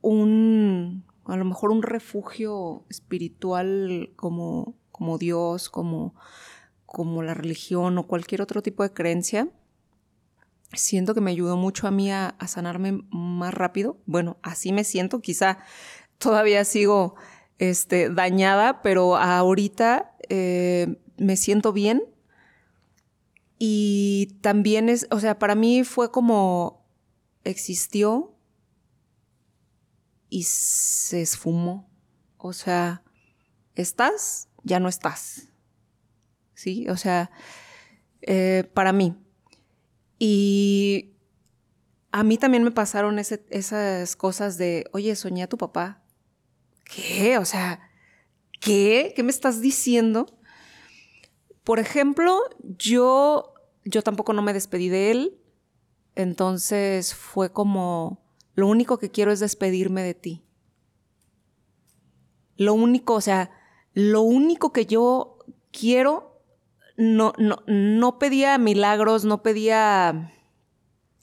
un, 0.00 1.04
a 1.26 1.36
lo 1.36 1.44
mejor 1.44 1.70
un 1.70 1.82
refugio 1.82 2.84
espiritual 2.88 4.12
como 4.16 4.80
como 5.00 5.16
Dios, 5.16 5.70
como, 5.70 6.14
como 6.84 7.22
la 7.22 7.32
religión 7.32 7.96
o 7.96 8.06
cualquier 8.06 8.42
otro 8.42 8.60
tipo 8.60 8.82
de 8.82 8.92
creencia, 8.92 9.48
siento 10.74 11.14
que 11.14 11.22
me 11.22 11.30
ayudó 11.30 11.56
mucho 11.56 11.86
a 11.86 11.90
mí 11.90 12.12
a, 12.12 12.36
sanarme 12.46 13.00
más 13.10 13.54
rápido. 13.54 13.96
Bueno, 14.04 14.36
así 14.42 14.72
me 14.72 14.84
siento, 14.84 15.20
quizá 15.20 15.56
todavía 16.18 16.66
sigo 16.66 17.14
este, 17.60 18.08
dañada, 18.08 18.80
pero 18.80 19.16
ahorita 19.16 20.16
eh, 20.30 20.96
me 21.18 21.36
siento 21.36 21.72
bien. 21.72 22.02
Y 23.58 24.38
también 24.40 24.88
es, 24.88 25.06
o 25.10 25.20
sea, 25.20 25.38
para 25.38 25.54
mí 25.54 25.84
fue 25.84 26.10
como 26.10 26.86
existió 27.44 28.34
y 30.30 30.44
se 30.44 31.20
esfumó. 31.20 31.90
O 32.38 32.54
sea, 32.54 33.02
estás 33.74 34.48
ya 34.62 34.80
no 34.80 34.88
estás. 34.88 35.48
¿Sí? 36.54 36.88
O 36.88 36.96
sea, 36.96 37.30
eh, 38.22 38.70
para 38.72 38.94
mí. 38.94 39.16
Y 40.18 41.12
a 42.10 42.22
mí 42.22 42.38
también 42.38 42.64
me 42.64 42.70
pasaron 42.70 43.18
esas 43.18 44.16
cosas 44.16 44.56
de, 44.56 44.86
oye, 44.92 45.14
soñé 45.14 45.42
a 45.42 45.48
tu 45.48 45.58
papá. 45.58 45.99
¿Qué? 46.94 47.38
O 47.38 47.44
sea, 47.44 47.80
¿qué? 48.60 49.12
¿Qué 49.14 49.22
me 49.22 49.30
estás 49.30 49.60
diciendo? 49.60 50.26
Por 51.64 51.78
ejemplo, 51.78 52.40
yo, 52.62 53.54
yo 53.84 54.02
tampoco 54.02 54.32
no 54.32 54.42
me 54.42 54.52
despedí 54.52 54.88
de 54.88 55.10
él. 55.10 55.40
Entonces 56.16 57.14
fue 57.14 57.52
como, 57.52 58.22
lo 58.54 58.66
único 58.66 58.98
que 58.98 59.10
quiero 59.10 59.30
es 59.32 59.40
despedirme 59.40 60.02
de 60.02 60.14
ti. 60.14 60.44
Lo 62.56 62.74
único, 62.74 63.14
o 63.14 63.20
sea, 63.20 63.50
lo 63.94 64.22
único 64.22 64.72
que 64.72 64.86
yo 64.86 65.38
quiero, 65.70 66.42
no, 66.96 67.32
no, 67.38 67.62
no 67.66 68.18
pedía 68.18 68.58
milagros, 68.58 69.24
no 69.24 69.42
pedía, 69.42 70.34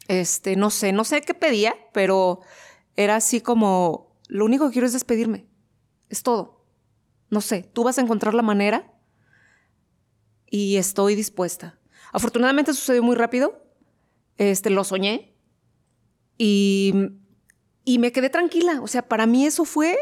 este, 0.07 0.55
no 0.55 0.69
sé, 0.69 0.93
no 0.93 1.03
sé 1.03 1.21
qué 1.21 1.33
pedía, 1.33 1.75
pero 1.93 2.39
era 2.95 3.17
así 3.17 3.41
como, 3.41 4.15
lo 4.27 4.45
único 4.45 4.67
que 4.67 4.73
quiero 4.73 4.87
es 4.87 4.93
despedirme. 4.93 5.46
Es 6.09 6.23
todo. 6.23 6.65
No 7.29 7.41
sé, 7.41 7.69
tú 7.73 7.83
vas 7.83 7.97
a 7.97 8.01
encontrar 8.01 8.33
la 8.33 8.41
manera 8.41 8.93
y 10.49 10.77
estoy 10.77 11.15
dispuesta. 11.15 11.79
Afortunadamente 12.13 12.73
sucedió 12.73 13.03
muy 13.03 13.15
rápido. 13.15 13.63
Este, 14.37 14.69
lo 14.69 14.83
soñé 14.83 15.35
y, 16.37 16.93
y 17.83 17.99
me 17.99 18.11
quedé 18.11 18.29
tranquila. 18.29 18.79
O 18.81 18.87
sea, 18.87 19.07
para 19.07 19.25
mí 19.25 19.45
eso 19.45 19.65
fue... 19.65 19.97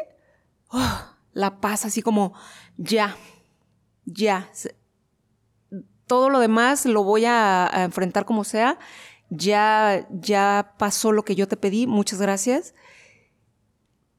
Oh, 0.69 1.15
la 1.35 1.59
paz, 1.59 1.85
así 1.85 2.01
como, 2.01 2.33
ya, 2.77 3.15
ya. 4.05 4.49
Todo 6.07 6.29
lo 6.29 6.39
demás 6.39 6.85
lo 6.85 7.03
voy 7.03 7.25
a, 7.25 7.69
enfrentar 7.75 8.25
como 8.25 8.43
sea. 8.43 8.79
Ya, 9.29 10.07
ya 10.11 10.73
pasó 10.79 11.11
lo 11.11 11.23
que 11.23 11.35
yo 11.35 11.47
te 11.47 11.57
pedí, 11.57 11.87
muchas 11.87 12.21
gracias. 12.21 12.73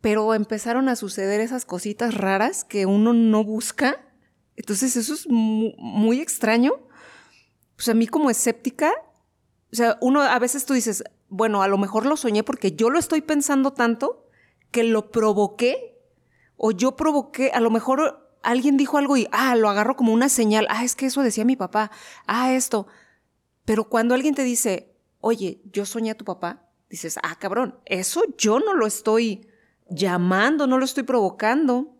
Pero 0.06 0.34
empezaron 0.34 0.88
a 0.88 0.94
suceder 0.94 1.40
esas 1.40 1.64
cositas 1.64 2.14
raras 2.14 2.62
que 2.64 2.86
uno 2.86 3.12
no 3.12 3.42
busca. 3.42 4.06
Entonces 4.54 4.94
eso 4.94 5.14
es 5.14 5.26
muy, 5.28 6.20
extraño. 6.20 6.74
Pues 7.74 7.88
a 7.88 7.94
mí 7.94 8.06
como 8.06 8.30
escéptica, 8.30 8.92
o 9.72 9.74
sea, 9.74 9.98
uno 10.00 10.22
a 10.22 10.38
veces 10.38 10.64
tú 10.64 10.74
dices, 10.74 11.02
bueno, 11.28 11.60
a 11.60 11.66
lo 11.66 11.76
mejor 11.76 12.06
lo 12.06 12.16
soñé 12.16 12.44
porque 12.44 12.70
yo 12.70 12.88
lo 12.88 13.00
estoy 13.00 13.20
pensando 13.20 13.72
tanto 13.72 14.28
que 14.70 14.84
lo 14.84 15.10
provoqué 15.10 15.98
o 16.56 16.70
yo 16.70 16.94
provoqué, 16.94 17.50
a 17.50 17.58
lo 17.58 17.72
mejor 17.72 18.30
alguien 18.44 18.76
dijo 18.76 18.98
algo 18.98 19.16
y, 19.16 19.26
ah, 19.32 19.56
lo 19.56 19.68
agarro 19.68 19.96
como 19.96 20.12
una 20.12 20.28
señal, 20.28 20.68
ah, 20.70 20.84
es 20.84 20.94
que 20.94 21.06
eso 21.06 21.20
decía 21.22 21.44
mi 21.44 21.56
papá, 21.56 21.90
ah, 22.28 22.52
esto. 22.52 22.86
Pero 23.64 23.88
cuando 23.88 24.14
alguien 24.14 24.36
te 24.36 24.44
dice, 24.44 24.94
oye, 25.18 25.62
yo 25.72 25.84
soñé 25.84 26.12
a 26.12 26.16
tu 26.16 26.24
papá, 26.24 26.70
dices, 26.88 27.18
ah, 27.24 27.36
cabrón, 27.40 27.80
eso 27.86 28.22
yo 28.38 28.60
no 28.60 28.74
lo 28.74 28.86
estoy 28.86 29.48
llamando, 29.88 30.66
no 30.66 30.78
lo 30.78 30.84
estoy 30.84 31.02
provocando. 31.02 31.94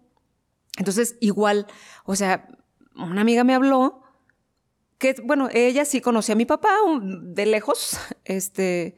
Entonces, 0.79 1.17
igual, 1.21 1.67
o 2.05 2.17
sea, 2.17 2.49
una 2.95 3.21
amiga 3.21 3.45
me 3.45 3.55
habló 3.55 4.03
que, 4.99 5.15
bueno, 5.25 5.49
ella 5.53 5.85
sí 5.85 6.01
conocía 6.01 6.35
a 6.35 6.37
mi 6.37 6.47
papá 6.47 6.75
de 7.01 7.47
lejos, 7.47 7.99
este, 8.25 8.97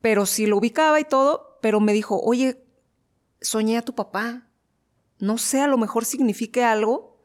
pero 0.00 0.26
sí 0.26 0.46
lo 0.46 0.58
ubicaba 0.58 1.00
y 1.00 1.04
todo, 1.04 1.58
pero 1.60 1.80
me 1.80 1.92
dijo, 1.92 2.20
oye, 2.20 2.64
soñé 3.40 3.76
a 3.76 3.82
tu 3.82 3.94
papá. 3.94 4.48
No 5.18 5.38
sé, 5.38 5.62
a 5.62 5.66
lo 5.66 5.78
mejor 5.78 6.04
signifique 6.04 6.62
algo, 6.62 7.18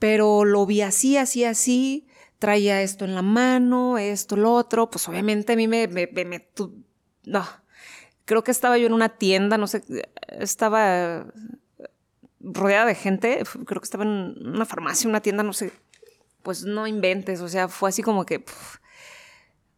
pero 0.00 0.44
lo 0.44 0.66
vi 0.66 0.80
así, 0.82 1.16
así, 1.16 1.44
así, 1.44 2.08
traía 2.40 2.82
esto 2.82 3.04
en 3.04 3.14
la 3.14 3.22
mano, 3.22 3.98
esto, 3.98 4.36
lo 4.36 4.52
otro, 4.52 4.90
pues 4.90 5.08
obviamente 5.08 5.52
a 5.52 5.56
mí 5.56 5.68
me, 5.68 5.88
no, 7.24 7.44
creo 8.24 8.44
que 8.44 8.50
estaba 8.50 8.78
yo 8.78 8.86
en 8.86 8.92
una 8.92 9.10
tienda, 9.10 9.58
no 9.58 9.66
sé, 9.66 9.82
estaba 10.28 11.26
rodeada 12.40 12.86
de 12.86 12.94
gente, 12.94 13.42
creo 13.66 13.80
que 13.80 13.86
estaba 13.86 14.04
en 14.04 14.34
una 14.44 14.66
farmacia, 14.66 15.08
una 15.08 15.20
tienda, 15.20 15.42
no 15.42 15.52
sé, 15.52 15.72
pues 16.42 16.64
no 16.64 16.86
inventes, 16.86 17.40
o 17.40 17.48
sea, 17.48 17.68
fue 17.68 17.88
así 17.88 18.02
como 18.02 18.24
que 18.24 18.44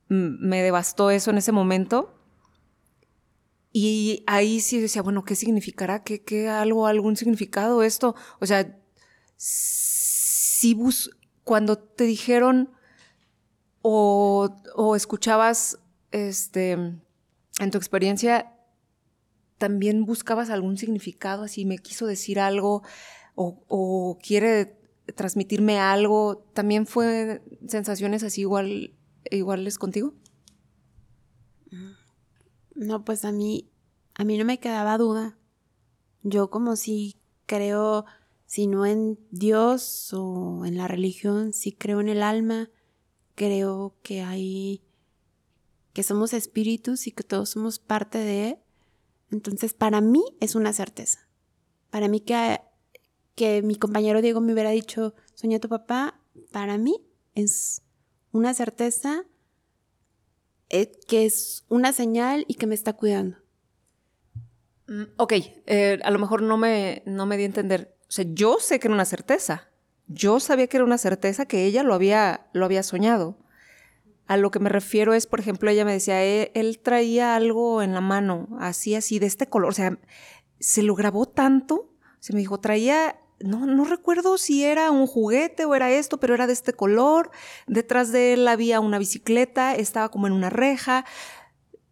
me 0.09 0.63
devastó 0.63 1.11
eso 1.11 1.31
en 1.31 1.39
ese 1.39 1.53
momento. 1.53 2.15
Y 3.73 4.23
ahí 4.29 4.61
sí 4.61 4.81
decía, 4.81 5.03
bueno, 5.03 5.25
¿qué 5.25 5.35
significará? 5.35 6.05
¿Qué, 6.05 6.23
qué 6.23 6.49
algo, 6.49 6.87
algún 6.87 7.17
significado 7.17 7.83
esto? 7.83 8.15
O 8.39 8.47
sea, 8.47 8.79
si 9.37 10.75
bus 10.75 11.11
cuando 11.43 11.77
te 11.77 12.05
dijeron 12.05 12.71
o, 13.83 14.55
o 14.77 14.95
escuchabas 14.95 15.81
este, 16.13 16.95
en 17.61 17.71
tu 17.71 17.79
experiencia, 17.79 18.53
también 19.59 20.05
buscabas 20.05 20.51
algún 20.51 20.77
significado, 20.77 21.45
así 21.45 21.65
me 21.65 21.79
quiso 21.79 22.07
decir 22.07 22.41
algo, 22.41 22.83
o, 23.35 24.19
quiere 24.23 24.79
transmitirme 25.15 25.79
algo. 25.79 26.47
¿También 26.55 26.87
fue 26.87 27.43
sensaciones 27.67 28.23
así 28.23 28.43
igual, 28.43 28.95
iguales 29.31 29.79
contigo? 29.79 30.15
No, 32.75 33.05
pues 33.05 33.25
a 33.25 33.33
mí, 33.33 33.71
a 34.15 34.25
mí 34.25 34.39
no 34.39 34.45
me 34.45 34.61
quedaba 34.61 34.99
duda. 34.99 35.37
Yo 36.23 36.51
como 36.51 36.77
si 36.77 37.17
creo, 37.47 38.05
si 38.47 38.67
no 38.67 38.87
en 38.87 39.19
Dios 39.31 40.11
o 40.13 40.65
en 40.65 40.77
la 40.77 40.89
religión, 40.89 41.53
si 41.53 41.73
creo 41.73 42.01
en 42.01 42.09
el 42.09 42.23
alma, 42.23 42.71
creo 43.35 43.97
que 44.03 44.23
hay, 44.23 44.83
que 45.95 46.03
somos 46.03 46.35
espíritus 46.35 47.07
y 47.07 47.13
que 47.13 47.23
todos 47.23 47.51
somos 47.51 47.79
parte 47.79 48.19
de. 48.19 48.59
Entonces, 49.31 49.73
para 49.73 50.03
mí 50.03 50.23
es 50.41 50.55
una 50.55 50.75
certeza. 50.75 51.21
Para 51.89 52.09
mí 52.09 52.21
que, 52.21 52.61
que 53.35 53.63
mi 53.63 53.77
compañero 53.77 54.21
Diego 54.21 54.43
me 54.43 54.53
hubiera 54.53 54.71
dicho, 54.71 55.15
soñé 55.35 55.57
a 55.57 55.61
tu 55.61 55.69
papá, 55.69 56.21
para 56.51 56.77
mí 56.77 57.01
es 57.35 57.83
una 58.33 58.53
certeza 58.53 59.25
eh, 60.69 60.91
que 61.07 61.25
es 61.25 61.65
una 61.69 61.93
señal 61.93 62.45
y 62.49 62.55
que 62.55 62.67
me 62.67 62.75
está 62.75 62.95
cuidando. 62.95 63.39
Mm, 64.89 65.05
ok, 65.17 65.33
eh, 65.67 66.01
a 66.03 66.11
lo 66.11 66.19
mejor 66.19 66.43
no 66.43 66.57
me, 66.57 67.05
no 67.07 67.27
me 67.27 67.37
di 67.37 67.45
a 67.45 67.47
entender. 67.47 67.97
O 68.09 68.13
sea, 68.13 68.25
yo 68.29 68.59
sé 68.59 68.81
que 68.81 68.89
era 68.89 68.95
una 68.95 69.05
certeza. 69.05 69.71
Yo 70.09 70.41
sabía 70.41 70.67
que 70.67 70.77
era 70.77 70.85
una 70.85 70.99
certeza 70.99 71.47
que 71.47 71.65
ella 71.65 71.85
lo 71.85 71.95
había, 71.95 72.49
lo 72.53 72.65
había 72.65 72.83
soñado. 72.83 73.39
A 74.27 74.37
lo 74.39 74.51
que 74.51 74.59
me 74.59 74.71
refiero 74.71 75.13
es, 75.13 75.27
por 75.27 75.41
ejemplo, 75.41 75.71
ella 75.71 75.85
me 75.85 75.93
decía, 75.93 76.25
eh, 76.25 76.51
él, 76.55 76.79
traía 76.79 77.37
algo 77.37 77.83
en 77.83 77.93
la 77.93 78.01
mano, 78.01 78.49
así, 78.59 78.95
así, 78.95 79.19
de 79.19 79.27
este 79.27 79.49
color. 79.49 79.71
O 79.71 79.75
sea, 79.75 79.99
se 80.59 80.83
lo 80.83 80.95
grabó 80.95 81.27
tanto. 81.27 81.93
Se 82.21 82.33
me 82.33 82.39
dijo, 82.39 82.59
traía, 82.59 83.21
no, 83.41 83.67
no 83.67 83.85
recuerdo 83.85 84.39
si 84.39 84.65
era 84.65 84.91
un 84.91 85.07
juguete 85.07 85.67
o 85.67 85.75
era 85.75 85.91
esto, 85.91 86.19
pero 86.19 86.35
era 86.35 86.47
de 86.47 86.55
este 86.55 86.73
color. 86.73 87.31
Detrás 87.67 88.13
de 88.13 88.33
él 88.33 88.49
había 88.49 88.81
una 88.81 88.99
bicicleta, 88.99 89.75
estaba 89.75 90.09
como 90.09 90.27
en 90.27 90.33
una 90.33 90.49
reja. 90.49 91.05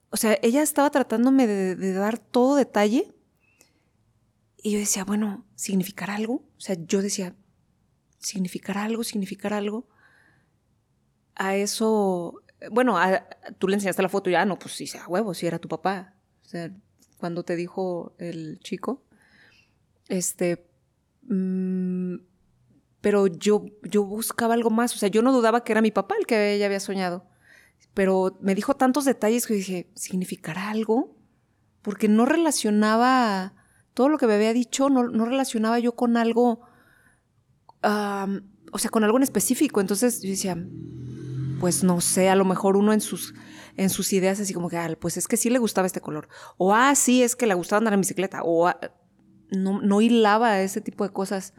O 0.09 0.17
sea, 0.17 0.39
ella 0.43 0.63
estaba 0.63 0.91
tratándome 0.91 1.47
de, 1.47 1.77
de 1.77 1.93
dar 1.93 2.19
todo 2.19 2.57
detalle. 2.57 3.15
Y 4.63 4.73
yo 4.73 4.79
decía, 4.79 5.05
bueno, 5.05 5.45
¿significará 5.55 6.15
algo? 6.15 6.49
O 6.57 6.61
sea, 6.61 6.77
yo 6.79 7.03
decía, 7.03 7.37
¿significará 8.21 8.85
algo? 8.85 9.05
¿Significará 9.05 9.59
algo? 9.59 9.89
A 11.35 11.57
eso, 11.57 12.43
bueno, 12.71 12.99
tú 13.59 13.69
le 13.69 13.75
enseñaste 13.75 14.03
la 14.03 14.09
foto 14.09 14.31
y 14.31 14.35
ya, 14.35 14.45
no, 14.45 14.59
pues 14.59 14.75
sí, 14.75 14.87
sea 14.87 15.07
huevo, 15.09 15.35
sí 15.35 15.47
era 15.47 15.59
tu 15.59 15.69
papá. 15.69 16.15
O 16.45 16.49
sea, 16.49 16.71
cuando 17.19 17.45
te 17.45 17.57
dijo 17.57 18.15
el 18.19 18.59
chico, 18.61 19.03
este, 20.09 20.67
mm, 21.23 22.17
pero 23.01 23.27
yo, 23.27 23.65
yo 23.83 24.05
buscaba 24.05 24.55
algo 24.55 24.71
más, 24.71 24.95
o 24.95 24.99
sea, 24.99 25.09
yo 25.09 25.23
no 25.23 25.33
dudaba 25.33 25.65
que 25.65 25.73
era 25.73 25.83
mi 25.83 25.91
papá 25.91 26.15
el 26.19 26.27
que 26.27 26.55
ella 26.55 26.67
había 26.67 26.81
soñado, 26.81 27.27
pero 27.95 28.39
me 28.41 28.55
dijo 28.55 28.75
tantos 28.75 29.05
detalles 29.05 29.47
que 29.47 29.55
dije, 29.55 29.91
¿significará 29.95 30.71
algo? 30.71 31.17
Porque 31.83 32.09
no 32.09 32.27
relacionaba 32.27 33.55
todo 33.95 34.09
lo 34.09 34.19
que 34.19 34.27
me 34.27 34.35
había 34.35 34.53
dicho, 34.53 34.89
no, 34.89 35.05
no 35.05 35.25
relacionaba 35.25 35.79
yo 35.79 35.95
con 35.95 36.17
algo, 36.17 36.61
o 37.83 38.79
sea, 38.79 38.91
con 38.91 39.05
algo 39.05 39.17
en 39.17 39.23
específico, 39.25 39.81
entonces 39.81 40.23
yo 40.23 40.31
decía, 40.31 40.57
pues 41.63 41.85
no 41.85 42.01
sé, 42.01 42.29
a 42.29 42.35
lo 42.35 42.45
mejor 42.45 42.77
uno 42.77 42.93
en 42.93 43.01
sus, 43.01 43.35
en 43.77 43.89
sus 43.89 44.13
ideas 44.13 44.41
así 44.41 44.53
como 44.53 44.69
que, 44.69 44.79
ah, 44.79 44.97
pues 44.99 45.17
es 45.17 45.29
que 45.29 45.37
sí 45.37 45.49
le 45.49 45.61
gustaba 45.61 45.87
este 45.87 46.01
color. 46.01 46.29
O, 46.57 46.75
ah, 46.75 46.93
sí, 46.97 47.23
es 47.23 47.37
que 47.37 47.47
le 47.47 47.55
gustaba 47.55 47.79
andar 47.79 47.95
en 47.95 48.01
bicicleta. 48.01 48.43
O 48.43 48.67
ah, 48.67 48.81
no, 49.53 49.81
no 49.81 50.01
hilaba 50.01 50.61
ese 50.61 50.81
tipo 50.81 51.05
de 51.05 51.13
cosas. 51.13 51.55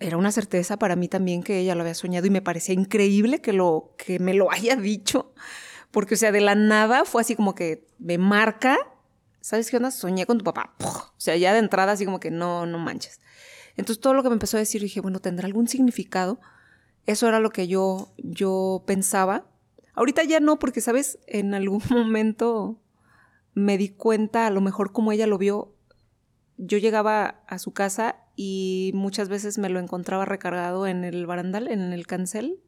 Era 0.00 0.16
una 0.16 0.32
certeza 0.32 0.76
para 0.76 0.96
mí 0.96 1.06
también 1.06 1.44
que 1.44 1.60
ella 1.60 1.76
lo 1.76 1.82
había 1.82 1.94
soñado 1.94 2.26
y 2.26 2.30
me 2.30 2.42
parecía 2.42 2.74
increíble 2.74 3.40
que, 3.40 3.52
lo, 3.52 3.94
que 3.96 4.18
me 4.18 4.34
lo 4.34 4.50
haya 4.50 4.74
dicho. 4.74 5.34
Porque, 5.92 6.14
o 6.14 6.18
sea, 6.18 6.32
de 6.32 6.40
la 6.40 6.56
nada 6.56 7.04
fue 7.04 7.20
así 7.22 7.36
como 7.36 7.54
que 7.54 7.86
me 8.00 8.18
marca. 8.18 8.76
¿Sabes 9.40 9.70
qué 9.70 9.76
onda? 9.76 9.92
Soñé 9.92 10.26
con 10.26 10.38
tu 10.38 10.44
papá. 10.44 10.74
O 10.80 11.20
sea, 11.20 11.36
ya 11.36 11.52
de 11.52 11.60
entrada 11.60 11.92
así 11.92 12.04
como 12.04 12.18
que 12.18 12.32
no, 12.32 12.66
no 12.66 12.80
manches. 12.80 13.20
Entonces 13.76 14.00
todo 14.00 14.14
lo 14.14 14.24
que 14.24 14.30
me 14.30 14.34
empezó 14.34 14.56
a 14.56 14.60
decir 14.60 14.82
dije, 14.82 15.00
bueno, 15.00 15.20
¿tendrá 15.20 15.46
algún 15.46 15.68
significado? 15.68 16.40
Eso 17.06 17.28
era 17.28 17.40
lo 17.40 17.50
que 17.50 17.66
yo, 17.68 18.12
yo 18.18 18.84
pensaba. 18.86 19.46
Ahorita 19.94 20.22
ya 20.24 20.40
no, 20.40 20.58
porque, 20.58 20.80
¿sabes? 20.80 21.18
En 21.26 21.54
algún 21.54 21.82
momento 21.90 22.80
me 23.54 23.76
di 23.76 23.90
cuenta, 23.90 24.46
a 24.46 24.50
lo 24.50 24.60
mejor 24.60 24.92
como 24.92 25.12
ella 25.12 25.26
lo 25.26 25.38
vio, 25.38 25.74
yo 26.56 26.78
llegaba 26.78 27.42
a 27.46 27.58
su 27.58 27.72
casa 27.72 28.16
y 28.36 28.92
muchas 28.94 29.28
veces 29.28 29.58
me 29.58 29.68
lo 29.68 29.78
encontraba 29.78 30.24
recargado 30.24 30.86
en 30.86 31.04
el 31.04 31.26
barandal, 31.26 31.68
en 31.68 31.92
el 31.92 32.06
cancel. 32.06 32.60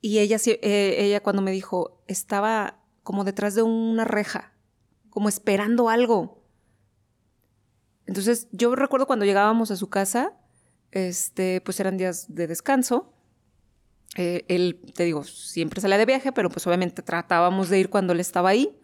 Y 0.00 0.18
ella, 0.18 0.36
eh, 0.44 0.96
ella 0.98 1.22
cuando 1.22 1.40
me 1.40 1.50
dijo, 1.50 2.02
estaba 2.06 2.84
como 3.02 3.24
detrás 3.24 3.54
de 3.54 3.62
una 3.62 4.04
reja, 4.04 4.52
como 5.08 5.28
esperando 5.28 5.88
algo. 5.88 6.42
Entonces 8.06 8.48
yo 8.52 8.74
recuerdo 8.74 9.06
cuando 9.06 9.24
llegábamos 9.24 9.70
a 9.70 9.76
su 9.76 9.88
casa, 9.88 10.34
este, 10.94 11.60
pues 11.60 11.80
eran 11.80 11.96
días 11.96 12.34
de 12.34 12.46
descanso. 12.46 13.12
Eh, 14.16 14.44
él, 14.46 14.80
te 14.94 15.02
digo, 15.04 15.24
siempre 15.24 15.80
salía 15.80 15.98
de 15.98 16.06
viaje, 16.06 16.30
pero 16.30 16.48
pues 16.48 16.66
obviamente 16.68 17.02
tratábamos 17.02 17.68
de 17.68 17.80
ir 17.80 17.90
cuando 17.90 18.12
él 18.12 18.20
estaba 18.20 18.50
ahí. 18.50 18.78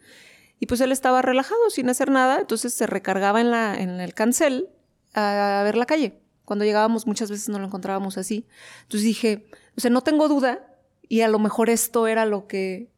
Y 0.59 0.67
pues 0.67 0.81
él 0.81 0.91
estaba 0.91 1.21
relajado, 1.21 1.69
sin 1.69 1.89
hacer 1.89 2.11
nada, 2.11 2.41
entonces 2.41 2.73
se 2.73 2.85
recargaba 2.85 3.41
en, 3.41 3.49
la, 3.49 3.81
en 3.81 3.99
el 4.01 4.13
cancel 4.13 4.69
a, 5.13 5.61
ver 5.63 5.75
la 5.75 5.85
calle. 5.85 6.19
Cuando 6.45 6.65
llegábamos 6.65 7.07
muchas 7.07 7.31
veces 7.31 7.49
no 7.49 7.57
lo 7.59 7.65
encontrábamos 7.65 8.17
así. 8.17 8.45
Entonces 8.83 9.05
dije, 9.05 9.47
o 9.77 9.81
sea, 9.81 9.89
no 9.89 10.01
tengo 10.01 10.27
duda, 10.27 10.67
y 11.07 11.21
a 11.21 11.29
lo 11.29 11.39
mejor 11.39 11.69
esto 11.69 12.07
era 12.07 12.25
lo 12.25 12.45
que, 12.45 12.91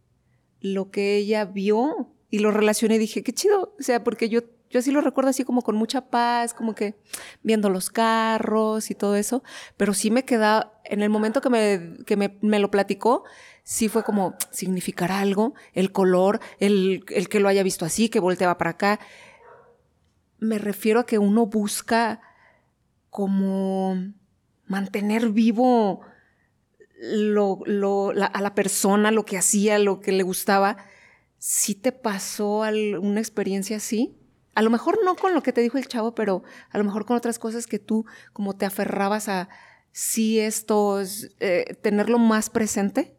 lo 0.60 0.92
que 0.92 1.18
ella 1.18 1.46
vio, 1.46 2.12
y 2.30 2.40
lo 2.40 2.50
relacioné 2.50 2.98
dije, 2.98 3.22
qué 3.24 3.32
chido, 3.32 3.76
o 3.80 3.84
sea, 3.84 4.04
porque 4.04 4.28
yo 4.28 4.42
yo 4.74 4.80
así 4.80 4.90
lo 4.90 5.02
recuerdo 5.02 5.30
así 5.30 5.44
como 5.44 5.62
con 5.62 5.76
mucha 5.76 6.10
paz, 6.10 6.56
como 6.56 6.74
que 6.74 6.96
viendo 7.44 7.70
los 7.70 7.92
carros 7.92 8.90
y 8.90 8.96
todo 8.96 9.16
eso, 9.16 9.44
pero 9.78 9.94
sí 9.94 10.10
me 10.10 10.26
queda, 10.26 10.74
en 10.84 11.04
el 11.04 11.12
momento 11.12 11.42
que 11.42 11.52
me, 11.52 12.04
que 12.08 12.18
me, 12.18 12.40
me 12.42 12.58
lo 12.58 12.72
platicó, 12.72 13.24
sí 13.62 13.88
fue 13.88 14.04
como, 14.04 14.34
significar 14.50 15.12
algo? 15.12 15.54
El 15.74 15.92
color, 15.92 16.40
el, 16.58 17.06
el 17.10 17.30
que 17.30 17.40
lo 17.40 17.50
haya 17.50 17.62
visto 17.62 17.86
así, 17.86 18.10
que 18.10 18.20
volteaba 18.20 18.58
para 18.58 18.72
acá. 18.72 19.00
Me 20.40 20.58
refiero 20.58 21.02
a 21.02 21.06
que 21.06 21.20
uno 21.20 21.46
busca 21.46 22.20
como 23.12 23.96
mantener 24.66 25.30
vivo 25.30 26.02
a 27.00 28.42
la 28.42 28.56
persona, 28.56 29.12
lo 29.12 29.24
que 29.24 29.38
hacía, 29.38 29.78
lo 29.78 30.00
que 30.00 30.14
le 30.14 30.24
gustaba. 30.24 30.78
¿Sí 31.38 31.76
te 31.76 31.92
pasó 31.92 32.62
una 32.62 33.20
experiencia 33.20 33.78
así? 33.78 34.18
A 34.56 34.62
lo 34.62 34.70
mejor 34.70 35.00
no 35.04 35.16
con 35.16 35.34
lo 35.34 35.42
que 35.42 35.54
te 35.54 35.62
dijo 35.62 35.78
el 35.78 35.88
chavo, 35.88 36.14
pero 36.14 36.44
a 36.70 36.78
lo 36.78 36.84
mejor 36.84 37.06
con 37.06 37.18
otras 37.18 37.40
cosas 37.40 37.68
que 37.68 37.80
tú 37.80 38.06
como 38.34 38.56
te 38.56 38.66
aferrabas 38.66 39.28
a 39.30 39.50
sí 39.92 40.40
esto, 40.40 41.02
eh, 41.40 41.78
tenerlo 41.82 42.20
más 42.20 42.50
presente. 42.50 43.18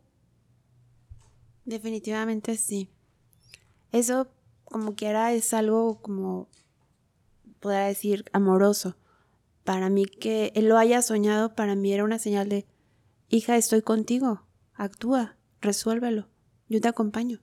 Definitivamente 1.64 2.56
sí. 2.56 2.90
Eso 3.92 4.28
como 4.64 4.94
quiera 4.96 5.32
es 5.32 5.54
algo 5.54 6.02
como, 6.02 6.48
podría 7.60 7.84
decir, 7.84 8.24
amoroso. 8.32 8.96
Para 9.62 9.88
mí 9.88 10.04
que 10.04 10.52
él 10.54 10.68
lo 10.68 10.76
haya 10.76 11.00
soñado, 11.00 11.54
para 11.54 11.74
mí 11.74 11.92
era 11.92 12.04
una 12.04 12.18
señal 12.18 12.48
de, 12.48 12.66
hija, 13.28 13.56
estoy 13.56 13.82
contigo, 13.82 14.42
actúa, 14.74 15.36
resuélvelo, 15.60 16.28
yo 16.68 16.80
te 16.80 16.88
acompaño. 16.88 17.40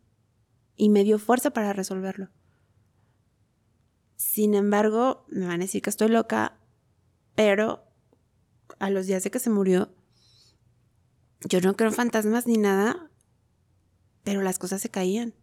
Y 0.76 0.90
me 0.90 1.04
dio 1.04 1.20
fuerza 1.20 1.52
para 1.52 1.74
resolverlo. 1.74 2.30
Sin 4.22 4.54
embargo, 4.54 5.26
me 5.30 5.48
van 5.48 5.62
a 5.62 5.66
decir 5.66 5.82
que 5.82 5.90
estoy 5.90 6.08
loca, 6.08 6.56
pero 7.34 7.84
a 8.78 8.92
los 8.92 9.08
días 9.08 9.24
de 9.24 9.32
que 9.32 9.40
se 9.40 9.50
murió, 9.50 9.90
yo 11.50 11.60
no 11.60 11.76
creo 11.76 11.90
en 11.90 11.96
fantasmas 11.96 12.46
ni 12.46 12.58
nada, 12.58 13.10
pero 14.24 14.44
las 14.44 14.60
cosas 14.60 14.80
se 14.80 14.90
caían. 14.90 15.34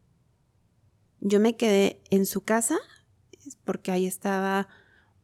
Yo 1.19 1.41
me 1.41 1.57
quedé 1.57 2.01
en 2.11 2.25
su 2.25 2.43
casa, 2.43 2.79
porque 3.65 3.91
ahí 3.91 4.07
estaba 4.07 4.69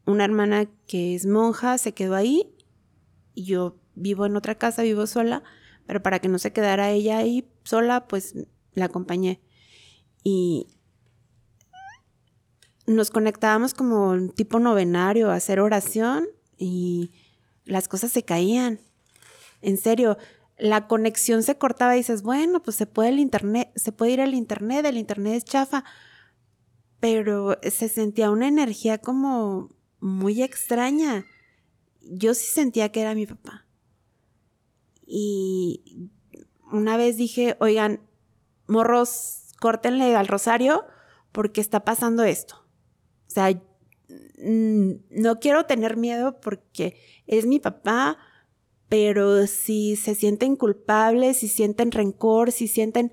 una 0.05 0.25
hermana 0.25 0.67
que 0.89 1.15
es 1.15 1.25
monja, 1.25 1.79
se 1.79 1.95
quedó 1.95 2.17
ahí, 2.17 2.57
y 3.35 3.45
yo 3.45 3.81
vivo 3.95 4.27
en 4.27 4.37
otra 4.37 4.59
casa, 4.59 4.83
vivo 4.83 5.07
sola, 5.07 5.45
pero 5.87 6.03
para 6.03 6.19
que 6.19 6.29
no 6.29 6.41
se 6.41 6.53
quedara 6.53 6.91
ella 6.91 7.19
ahí 7.19 7.49
sola, 7.63 8.09
pues 8.09 8.35
la 8.73 8.87
acompañé. 8.87 9.41
Y 10.25 10.67
nos 12.87 13.11
conectábamos 13.11 13.75
como 13.75 14.11
un 14.11 14.31
tipo 14.31 14.59
novenario 14.59 15.31
a 15.31 15.37
hacer 15.37 15.61
oración 15.61 16.27
y 16.59 17.11
las 17.65 17.89
cosas 17.89 18.13
se 18.13 18.23
caían. 18.23 18.81
En 19.63 19.79
serio, 19.79 20.19
la 20.59 20.87
conexión 20.87 21.43
se 21.43 21.57
cortaba 21.57 21.95
y 21.95 21.99
dices, 21.99 22.23
bueno, 22.23 22.63
pues 22.63 22.77
se 22.77 22.87
puede 22.87 23.09
el 23.11 23.19
internet, 23.19 23.71
se 23.75 23.93
puede 23.93 24.13
ir 24.13 24.21
al 24.21 24.35
internet, 24.35 24.85
el 24.85 24.99
internet 24.99 25.35
es 25.35 25.45
chafa. 25.45 25.85
Pero 27.01 27.59
se 27.63 27.89
sentía 27.89 28.31
una 28.31 28.49
energía 28.49 28.99
como 28.99 29.71
muy 30.01 30.43
extraña. 30.43 31.27
Yo 32.03 32.35
sí 32.35 32.47
sentía 32.47 32.93
que 32.93 33.01
era 33.01 33.15
mi 33.15 33.27
papá. 33.27 33.67
Y 35.07 36.11
una 36.71 36.97
vez 36.97 37.17
dije, 37.17 37.57
oigan, 37.61 38.01
morros, 38.67 39.53
córtenle 39.61 40.15
al 40.17 40.29
rosario 40.29 40.85
porque 41.33 41.61
está 41.61 41.85
pasando 41.85 42.23
esto. 42.23 42.64
Sea, 43.35 43.61
no 44.39 45.41
quiero 45.41 45.67
tener 45.67 45.97
miedo 45.97 46.41
porque 46.41 46.97
es 47.27 47.47
mi 47.47 47.59
papá, 47.59 48.17
pero 48.89 49.49
si 49.49 49.97
se 49.97 50.15
sienten 50.15 50.55
culpables, 50.55 51.39
si 51.39 51.49
sienten 51.49 51.91
rencor, 51.91 52.53
si 52.53 52.69
sienten, 52.69 53.11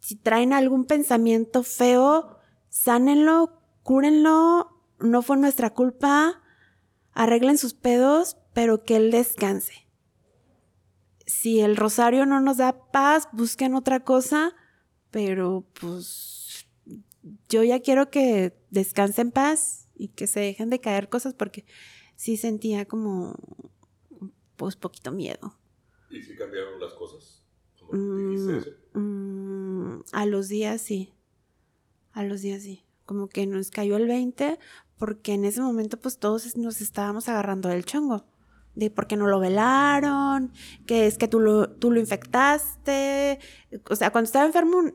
si 0.00 0.16
traen 0.16 0.52
algún 0.52 0.84
pensamiento 0.84 1.62
feo, 1.62 2.38
sánenlo, 2.70 3.62
cúrenlo, 3.84 4.82
no 4.98 5.22
fue 5.22 5.36
nuestra 5.36 5.70
culpa, 5.74 6.42
arreglen 7.12 7.56
sus 7.56 7.74
pedos, 7.74 8.36
pero 8.52 8.82
que 8.82 8.96
él 8.96 9.12
descanse. 9.12 9.88
Si 11.24 11.60
el 11.60 11.76
rosario 11.76 12.26
no 12.26 12.40
nos 12.40 12.56
da 12.56 12.90
paz, 12.90 13.28
busquen 13.32 13.76
otra 13.76 14.00
cosa, 14.00 14.56
pero 15.12 15.64
pues 15.80 16.37
yo 17.48 17.62
ya 17.64 17.80
quiero 17.80 18.10
que 18.10 18.56
descanse 18.70 19.22
en 19.22 19.30
paz 19.30 19.88
y 19.94 20.08
que 20.08 20.26
se 20.26 20.40
dejen 20.40 20.70
de 20.70 20.80
caer 20.80 21.08
cosas 21.08 21.34
porque 21.34 21.64
sí 22.16 22.36
sentía 22.36 22.86
como 22.86 23.34
pues 24.56 24.76
poquito 24.76 25.12
miedo. 25.12 25.58
¿Y 26.10 26.22
si 26.22 26.36
cambiaron 26.36 26.80
las 26.80 26.92
cosas? 26.94 27.44
Mm, 27.90 28.98
mm, 28.98 30.04
a 30.12 30.26
los 30.26 30.48
días 30.48 30.80
sí. 30.80 31.14
A 32.12 32.24
los 32.24 32.42
días 32.42 32.62
sí. 32.62 32.84
Como 33.06 33.28
que 33.28 33.46
nos 33.46 33.70
cayó 33.70 33.96
el 33.96 34.06
20 34.06 34.58
porque 34.98 35.34
en 35.34 35.44
ese 35.44 35.62
momento 35.62 35.98
pues 35.98 36.18
todos 36.18 36.56
nos 36.56 36.80
estábamos 36.80 37.28
agarrando 37.28 37.68
del 37.68 37.84
chongo. 37.84 38.26
De 38.74 38.90
por 38.90 39.06
qué 39.08 39.16
no 39.16 39.26
lo 39.26 39.40
velaron, 39.40 40.52
que 40.86 41.06
es 41.06 41.18
que 41.18 41.26
tú 41.26 41.40
lo, 41.40 41.68
tú 41.68 41.90
lo 41.90 41.98
infectaste. 41.98 43.40
O 43.90 43.96
sea, 43.96 44.12
cuando 44.12 44.26
estaba 44.26 44.46
enfermo 44.46 44.92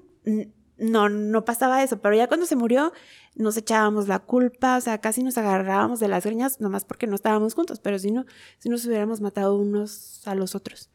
no, 0.84 1.10
no 1.10 1.46
pasaba 1.46 1.84
eso, 1.84 2.02
pero 2.02 2.16
ya 2.16 2.28
cuando 2.28 2.46
se 2.46 2.56
murió 2.56 2.92
nos 3.36 3.58
echábamos 3.58 4.08
la 4.08 4.20
culpa, 4.20 4.78
o 4.78 4.82
sea, 4.82 5.00
casi 5.00 5.24
nos 5.24 5.38
agarrábamos 5.38 6.00
de 6.00 6.08
las 6.08 6.26
greñas, 6.26 6.60
nomás 6.60 6.86
porque 6.86 7.08
no 7.08 7.16
estábamos 7.16 7.54
juntos, 7.54 7.80
pero 7.80 7.98
si 8.00 8.12
no, 8.12 8.26
si 8.60 8.70
nos 8.70 8.86
hubiéramos 8.86 9.22
matado 9.22 9.56
unos 9.56 10.22
a 10.28 10.36
los 10.36 10.56
otros. 10.56 10.90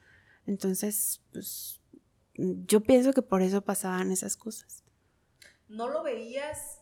Entonces, 0.47 1.21
pues, 1.33 1.81
yo 2.35 2.81
pienso 2.83 3.13
que 3.13 3.23
por 3.23 3.43
eso 3.43 3.63
pasaban 3.63 4.13
esas 4.13 4.37
cosas. 4.37 4.85
¿No 5.69 5.89
lo 5.89 6.03
veías 6.03 6.79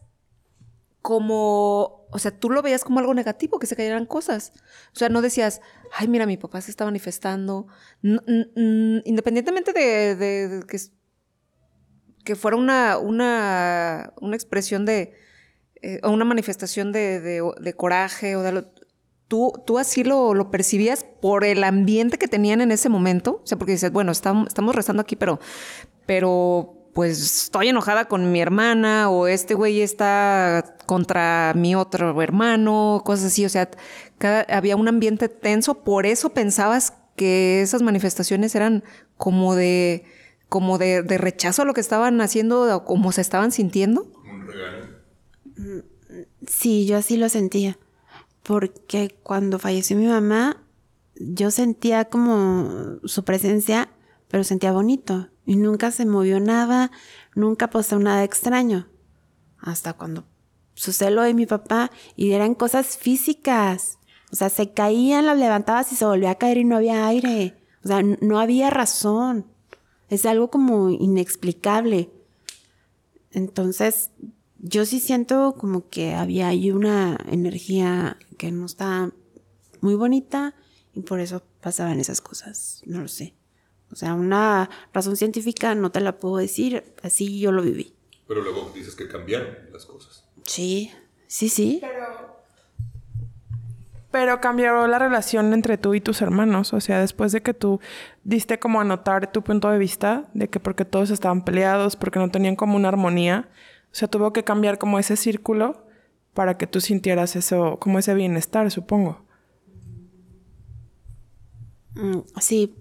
como, 1.00 2.06
o 2.10 2.18
sea, 2.18 2.36
tú 2.36 2.50
lo 2.50 2.62
veías 2.62 2.84
como 2.84 2.98
algo 3.00 3.14
negativo, 3.14 3.58
que 3.58 3.66
se 3.66 3.76
cayeran 3.76 4.06
cosas? 4.06 4.52
O 4.92 4.98
sea, 4.98 5.08
no 5.08 5.22
decías, 5.22 5.60
ay, 5.92 6.08
mira, 6.08 6.26
mi 6.26 6.36
papá 6.36 6.60
se 6.60 6.70
está 6.70 6.84
manifestando, 6.84 7.66
independientemente 8.02 9.72
de, 9.72 10.64
que, 10.68 10.78
que 12.26 12.34
fuera 12.36 12.56
una, 12.56 12.98
una, 12.98 14.12
una 14.20 14.36
expresión 14.36 14.84
de 14.84 15.14
eh, 15.80 16.00
o 16.02 16.10
una 16.10 16.24
manifestación 16.24 16.90
de, 16.90 17.74
coraje 17.76 18.34
o 18.34 18.42
de 18.42 18.66
¿Tú, 19.28 19.52
¿Tú 19.64 19.78
así 19.78 20.04
lo, 20.04 20.50
percibías 20.50 21.04
por 21.22 21.44
el 21.44 21.64
ambiente 21.64 22.18
que 22.18 22.28
tenían 22.28 22.60
en 22.60 22.72
ese 22.72 22.88
momento? 22.88 23.40
O 23.42 23.46
sea, 23.46 23.56
porque 23.58 23.72
dices, 23.72 23.92
bueno, 23.92 24.12
estamos, 24.12 24.48
estamos 24.48 24.74
rezando 24.74 25.02
aquí, 25.02 25.16
pero, 25.16 25.40
pero 26.04 26.90
pues 26.94 27.44
estoy 27.44 27.68
enojada 27.68 28.06
con 28.06 28.32
mi 28.32 28.40
hermana 28.40 29.08
o 29.10 29.28
este 29.28 29.54
güey 29.54 29.80
está 29.80 30.76
contra 30.86 31.52
mi 31.54 31.74
otro 31.76 32.20
hermano, 32.22 33.02
cosas 33.04 33.26
así. 33.26 33.44
O 33.44 33.48
sea, 33.48 33.70
había 34.48 34.76
un 34.76 34.88
ambiente 34.88 35.28
tenso. 35.28 35.84
Por 35.84 36.06
eso 36.06 36.30
pensabas 36.30 36.92
que 37.16 37.62
esas 37.62 37.82
manifestaciones 37.82 38.54
eran 38.54 38.82
como 39.16 39.54
de, 39.54 40.04
como 40.56 40.78
de, 40.78 41.02
de 41.02 41.18
rechazo 41.18 41.60
a 41.60 41.64
lo 41.66 41.74
que 41.74 41.82
estaban 41.82 42.18
haciendo 42.22 42.74
o 42.74 42.84
como 42.86 43.12
se 43.12 43.20
estaban 43.20 43.52
sintiendo. 43.52 44.10
Un 44.24 44.46
regalo. 44.46 44.86
Sí, 46.46 46.86
yo 46.86 46.96
así 46.96 47.18
lo 47.18 47.28
sentía. 47.28 47.78
Porque 48.42 49.18
cuando 49.22 49.58
falleció 49.58 49.98
mi 49.98 50.06
mamá, 50.06 50.62
yo 51.16 51.50
sentía 51.50 52.06
como 52.06 52.96
su 53.04 53.22
presencia, 53.22 53.90
pero 54.28 54.44
sentía 54.44 54.72
bonito. 54.72 55.28
Y 55.44 55.56
nunca 55.56 55.90
se 55.90 56.06
movió 56.06 56.40
nada, 56.40 56.90
nunca 57.34 57.68
pasó 57.68 57.98
nada 57.98 58.24
extraño. 58.24 58.88
Hasta 59.58 59.92
cuando 59.92 60.24
sucedió 60.72 61.16
lo 61.16 61.22
de 61.22 61.34
mi 61.34 61.44
papá 61.44 61.90
y 62.16 62.32
eran 62.32 62.54
cosas 62.54 62.96
físicas. 62.96 63.98
O 64.32 64.36
sea, 64.36 64.48
se 64.48 64.72
caían, 64.72 65.26
las 65.26 65.38
levantabas 65.38 65.92
y 65.92 65.96
se 65.96 66.06
volvía 66.06 66.30
a 66.30 66.38
caer 66.38 66.56
y 66.56 66.64
no 66.64 66.76
había 66.76 67.06
aire. 67.06 67.60
O 67.84 67.88
sea, 67.88 68.02
no 68.02 68.40
había 68.40 68.70
razón. 68.70 69.46
Es 70.08 70.26
algo 70.26 70.50
como 70.50 70.90
inexplicable. 70.90 72.10
Entonces, 73.32 74.10
yo 74.58 74.86
sí 74.86 75.00
siento 75.00 75.54
como 75.58 75.88
que 75.88 76.14
había 76.14 76.48
ahí 76.48 76.70
una 76.70 77.18
energía 77.30 78.18
que 78.38 78.50
no 78.52 78.66
está 78.66 79.12
muy 79.80 79.94
bonita 79.94 80.54
y 80.94 81.02
por 81.02 81.20
eso 81.20 81.42
pasaban 81.60 82.00
esas 82.00 82.20
cosas. 82.20 82.82
No 82.86 83.00
lo 83.00 83.08
sé. 83.08 83.34
O 83.92 83.96
sea, 83.96 84.14
una 84.14 84.68
razón 84.92 85.16
científica 85.16 85.74
no 85.74 85.92
te 85.92 86.00
la 86.00 86.18
puedo 86.18 86.38
decir, 86.38 86.94
así 87.02 87.38
yo 87.38 87.52
lo 87.52 87.62
viví. 87.62 87.94
Pero 88.26 88.42
luego 88.42 88.72
dices 88.74 88.94
que 88.94 89.06
cambiaron 89.06 89.48
las 89.72 89.86
cosas. 89.86 90.24
Sí, 90.44 90.90
sí, 91.26 91.48
sí. 91.48 91.78
Pero, 91.80 92.35
pero 94.16 94.40
cambió 94.40 94.86
la 94.86 94.98
relación 94.98 95.52
entre 95.52 95.76
tú 95.76 95.92
y 95.92 96.00
tus 96.00 96.22
hermanos. 96.22 96.72
O 96.72 96.80
sea, 96.80 97.00
después 97.00 97.32
de 97.32 97.42
que 97.42 97.52
tú 97.52 97.80
diste 98.24 98.58
como 98.58 98.80
a 98.80 98.84
notar 98.84 99.30
tu 99.30 99.42
punto 99.42 99.68
de 99.70 99.76
vista, 99.76 100.30
de 100.32 100.48
que 100.48 100.58
porque 100.58 100.86
todos 100.86 101.10
estaban 101.10 101.44
peleados, 101.44 101.96
porque 101.96 102.18
no 102.18 102.30
tenían 102.30 102.56
como 102.56 102.76
una 102.76 102.88
armonía, 102.88 103.50
o 103.92 103.94
sea, 103.94 104.08
tuvo 104.08 104.32
que 104.32 104.42
cambiar 104.42 104.78
como 104.78 104.98
ese 104.98 105.16
círculo 105.16 105.86
para 106.32 106.56
que 106.56 106.66
tú 106.66 106.80
sintieras 106.80 107.36
eso, 107.36 107.78
como 107.78 107.98
ese 107.98 108.14
bienestar, 108.14 108.70
supongo. 108.70 109.20
Mm, 111.94 112.20
sí, 112.40 112.74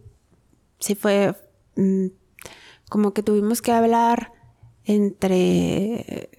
sí 0.80 0.96
fue 0.96 1.36
mm, 1.76 2.06
como 2.88 3.14
que 3.14 3.24
tuvimos 3.24 3.62
que 3.62 3.74
hablar 3.74 4.32
entre, 4.86 6.30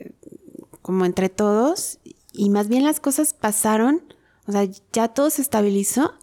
como 0.81 1.05
entre 1.05 1.29
todos, 1.29 1.99
y 2.33 2.49
más 2.49 2.69
bien 2.69 2.83
las 2.83 2.99
cosas 2.99 3.35
pasaron, 3.35 4.01
o 4.47 4.53
sea, 4.53 4.69
ya 4.93 5.09
todo 5.09 5.31
se 5.31 5.43
estabilizó 5.43 6.15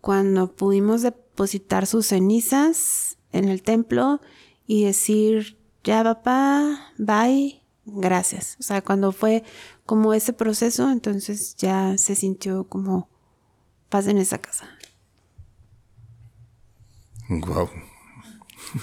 cuando 0.00 0.54
pudimos 0.54 1.02
depositar 1.02 1.86
sus 1.86 2.06
cenizas 2.06 3.18
en 3.32 3.48
el 3.48 3.62
templo 3.62 4.20
y 4.66 4.84
decir, 4.84 5.58
ya 5.84 6.02
papá, 6.02 6.92
bye, 6.98 7.62
gracias. 7.84 8.56
O 8.58 8.62
sea, 8.62 8.82
cuando 8.82 9.12
fue 9.12 9.44
como 9.84 10.14
ese 10.14 10.32
proceso, 10.32 10.90
entonces 10.90 11.56
ya 11.56 11.96
se 11.98 12.14
sintió 12.14 12.64
como 12.64 13.08
paz 13.88 14.06
en 14.06 14.18
esa 14.18 14.38
casa. 14.38 14.68
Wow. 17.28 17.68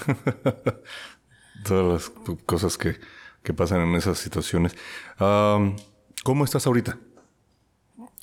Todas 1.64 1.92
las 1.92 2.36
cosas 2.46 2.78
que, 2.78 2.96
que, 3.42 3.52
pasan 3.52 3.80
en 3.80 3.94
esas 3.94 4.18
situaciones. 4.18 4.76
¿Cómo 5.18 6.44
estás 6.44 6.66
ahorita? 6.66 6.98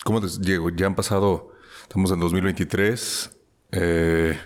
¿Cómo 0.08 0.22
te 0.22 0.28
llego? 0.40 0.70
Ya 0.70 0.86
han 0.86 0.96
pasado, 0.96 1.52
estamos 1.82 2.10
en 2.14 2.22
2023. 2.22 3.30
Eh, 3.74 4.40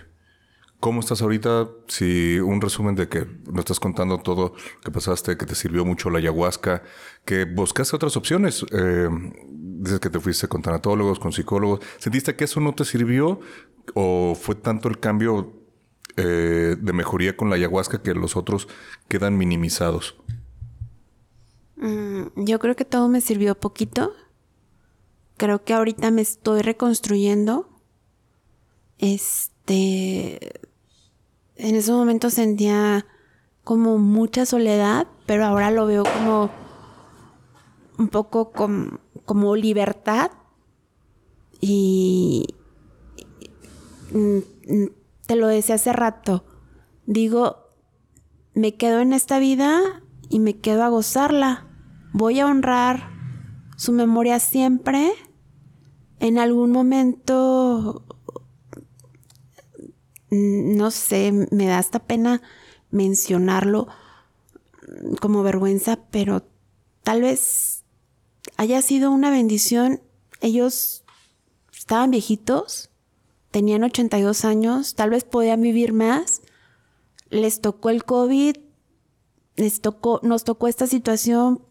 ¿Cómo 0.80 0.98
estás 0.98 1.22
ahorita? 1.22 1.68
Si 1.86 2.40
un 2.40 2.60
resumen 2.60 2.96
de 2.96 3.08
que 3.08 3.28
nos 3.46 3.60
estás 3.60 3.78
contando 3.78 4.18
todo 4.18 4.54
que 4.84 4.90
pasaste, 4.90 5.36
que 5.36 5.46
te 5.46 5.54
sirvió 5.54 5.84
mucho 5.84 6.10
la 6.10 6.18
ayahuasca, 6.18 6.82
que 7.24 7.44
buscaste 7.44 7.94
otras 7.94 8.16
opciones. 8.16 8.66
Eh, 8.72 9.08
dices 9.52 10.00
que 10.00 10.10
te 10.10 10.18
fuiste 10.18 10.48
con 10.48 10.62
tanatólogos, 10.62 11.20
con 11.20 11.30
psicólogos. 11.30 11.78
¿Sentiste 11.98 12.34
que 12.34 12.42
eso 12.42 12.58
no 12.58 12.74
te 12.74 12.84
sirvió? 12.84 13.38
¿O 13.94 14.34
fue 14.34 14.56
tanto 14.56 14.88
el 14.88 14.98
cambio 14.98 15.52
eh, 16.16 16.74
de 16.76 16.92
mejoría 16.92 17.36
con 17.36 17.50
la 17.50 17.54
ayahuasca 17.54 18.02
que 18.02 18.14
los 18.14 18.34
otros 18.34 18.66
quedan 19.06 19.38
minimizados? 19.38 20.16
Mm, 21.76 22.22
yo 22.34 22.58
creo 22.58 22.74
que 22.74 22.84
todo 22.84 23.06
me 23.06 23.20
sirvió 23.20 23.54
poquito. 23.54 24.12
Creo 25.42 25.64
que 25.64 25.74
ahorita 25.74 26.12
me 26.12 26.22
estoy 26.22 26.62
reconstruyendo. 26.62 27.68
Este 28.98 30.60
en 31.56 31.74
ese 31.74 31.90
momento 31.90 32.30
sentía 32.30 33.06
como 33.64 33.98
mucha 33.98 34.46
soledad, 34.46 35.08
pero 35.26 35.44
ahora 35.44 35.72
lo 35.72 35.86
veo 35.86 36.04
como 36.04 36.48
un 37.98 38.06
poco 38.06 38.52
como 38.52 39.56
libertad 39.56 40.30
y 41.60 42.54
te 45.26 45.34
lo 45.34 45.48
decía 45.48 45.74
hace 45.74 45.92
rato, 45.92 46.44
digo, 47.06 47.56
me 48.54 48.76
quedo 48.76 49.00
en 49.00 49.12
esta 49.12 49.40
vida 49.40 50.04
y 50.28 50.38
me 50.38 50.60
quedo 50.60 50.84
a 50.84 50.88
gozarla, 50.88 51.66
voy 52.12 52.38
a 52.38 52.46
honrar 52.46 53.10
su 53.76 53.90
memoria 53.90 54.38
siempre, 54.38 55.12
en 56.22 56.38
algún 56.38 56.70
momento, 56.70 58.04
no 60.30 60.90
sé, 60.92 61.48
me 61.50 61.66
da 61.66 61.78
hasta 61.78 61.98
pena 61.98 62.40
mencionarlo 62.92 63.88
como 65.20 65.42
vergüenza, 65.42 65.98
pero 66.12 66.44
tal 67.02 67.22
vez 67.22 67.82
haya 68.56 68.80
sido 68.82 69.10
una 69.10 69.30
bendición. 69.32 70.00
Ellos 70.40 71.02
estaban 71.76 72.12
viejitos, 72.12 72.90
tenían 73.50 73.82
82 73.82 74.44
años, 74.44 74.94
tal 74.94 75.10
vez 75.10 75.24
podían 75.24 75.60
vivir 75.60 75.92
más. 75.92 76.42
Les 77.30 77.60
tocó 77.60 77.90
el 77.90 78.04
COVID, 78.04 78.58
les 79.56 79.80
tocó, 79.80 80.20
nos 80.22 80.44
tocó 80.44 80.68
esta 80.68 80.86
situación. 80.86 81.64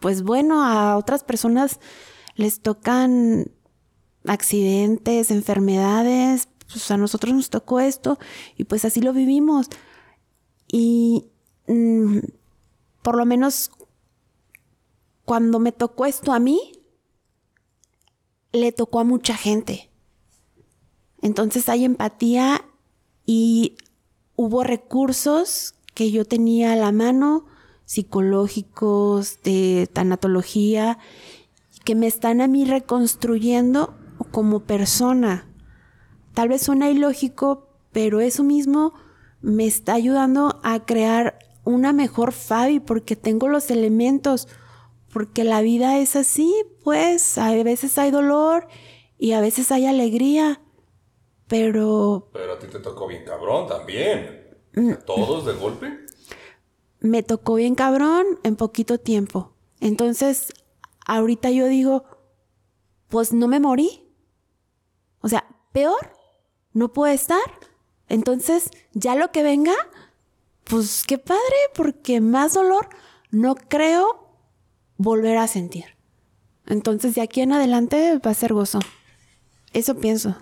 Pues 0.00 0.24
bueno, 0.24 0.64
a 0.64 0.96
otras 0.96 1.22
personas 1.22 1.78
les 2.34 2.60
tocan 2.60 3.50
accidentes, 4.26 5.30
enfermedades, 5.30 6.48
pues 6.70 6.90
a 6.90 6.96
nosotros 6.96 7.34
nos 7.34 7.50
tocó 7.50 7.80
esto 7.80 8.18
y 8.56 8.64
pues 8.64 8.84
así 8.84 9.00
lo 9.00 9.12
vivimos. 9.12 9.68
Y 10.66 11.26
mm, 11.68 12.18
por 13.02 13.16
lo 13.16 13.26
menos 13.26 13.70
cuando 15.24 15.58
me 15.58 15.72
tocó 15.72 16.06
esto 16.06 16.32
a 16.32 16.38
mí, 16.38 16.72
le 18.52 18.72
tocó 18.72 19.00
a 19.00 19.04
mucha 19.04 19.36
gente. 19.36 19.90
Entonces 21.22 21.68
hay 21.68 21.84
empatía 21.84 22.64
y 23.26 23.76
hubo 24.36 24.62
recursos 24.62 25.74
que 25.94 26.10
yo 26.10 26.24
tenía 26.24 26.72
a 26.72 26.76
la 26.76 26.92
mano, 26.92 27.46
psicológicos, 27.84 29.42
de 29.42 29.88
tanatología, 29.92 30.98
que 31.84 31.94
me 31.94 32.06
están 32.06 32.40
a 32.40 32.48
mí 32.48 32.64
reconstruyendo 32.64 33.94
como 34.30 34.60
persona. 34.60 35.46
Tal 36.32 36.48
vez 36.48 36.62
suena 36.62 36.90
ilógico, 36.90 37.68
pero 37.92 38.20
eso 38.20 38.42
mismo 38.42 38.94
me 39.40 39.66
está 39.66 39.94
ayudando 39.94 40.58
a 40.62 40.84
crear 40.84 41.38
una 41.64 41.92
mejor 41.92 42.32
Fabi 42.32 42.80
porque 42.80 43.16
tengo 43.16 43.48
los 43.48 43.70
elementos, 43.70 44.48
porque 45.12 45.44
la 45.44 45.60
vida 45.60 45.98
es 45.98 46.16
así, 46.16 46.52
pues 46.82 47.38
a 47.38 47.52
veces 47.62 47.96
hay 47.98 48.10
dolor 48.10 48.66
y 49.18 49.32
a 49.32 49.40
veces 49.40 49.70
hay 49.70 49.86
alegría, 49.86 50.60
pero... 51.46 52.30
Pero 52.32 52.54
a 52.54 52.58
ti 52.58 52.66
te 52.66 52.80
tocó 52.80 53.06
bien 53.06 53.24
cabrón 53.24 53.68
también. 53.68 54.58
Mm. 54.74 54.94
¿Todos 55.06 55.46
de 55.46 55.52
golpe? 55.52 56.00
Me 57.00 57.22
tocó 57.22 57.54
bien 57.54 57.74
cabrón 57.74 58.26
en 58.42 58.56
poquito 58.56 58.98
tiempo. 58.98 59.52
Entonces, 59.80 60.52
ahorita 61.04 61.50
yo 61.50 61.66
digo, 61.66 62.04
pues 63.08 63.32
no 63.32 63.48
me 63.48 63.60
morí. 63.60 64.12
O 65.20 65.28
sea, 65.28 65.44
peor 65.72 66.12
no 66.72 66.92
puede 66.92 67.14
estar. 67.14 67.38
Entonces, 68.08 68.70
ya 68.92 69.14
lo 69.14 69.32
que 69.32 69.42
venga, 69.42 69.74
pues 70.64 71.04
qué 71.06 71.18
padre, 71.18 71.40
porque 71.74 72.20
más 72.20 72.54
dolor 72.54 72.88
no 73.30 73.54
creo 73.54 74.24
volver 74.96 75.38
a 75.38 75.46
sentir. 75.46 75.96
Entonces 76.66 77.14
de 77.14 77.20
aquí 77.20 77.40
en 77.40 77.52
adelante 77.52 78.18
va 78.24 78.30
a 78.30 78.34
ser 78.34 78.52
gozo. 78.52 78.80
Eso 79.72 79.96
pienso. 79.96 80.36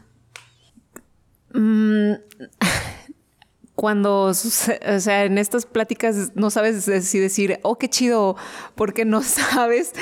Mm, 1.52 2.12
cuando, 3.74 4.26
o 4.26 4.34
sea, 4.34 5.24
en 5.24 5.38
estas 5.38 5.66
pláticas 5.66 6.32
no 6.34 6.50
sabes 6.50 6.84
si 6.84 7.18
decir, 7.18 7.58
oh, 7.62 7.78
qué 7.78 7.88
chido, 7.88 8.36
porque 8.74 9.04
no 9.04 9.22
sabes, 9.22 9.92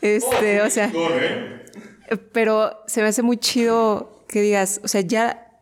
este, 0.00 0.62
o 0.62 0.70
sea, 0.70 0.92
pero 2.32 2.70
se 2.86 3.02
me 3.02 3.08
hace 3.08 3.22
muy 3.22 3.36
chido 3.36 4.24
que 4.28 4.40
digas, 4.40 4.80
o 4.84 4.88
sea, 4.88 5.00
ya, 5.00 5.60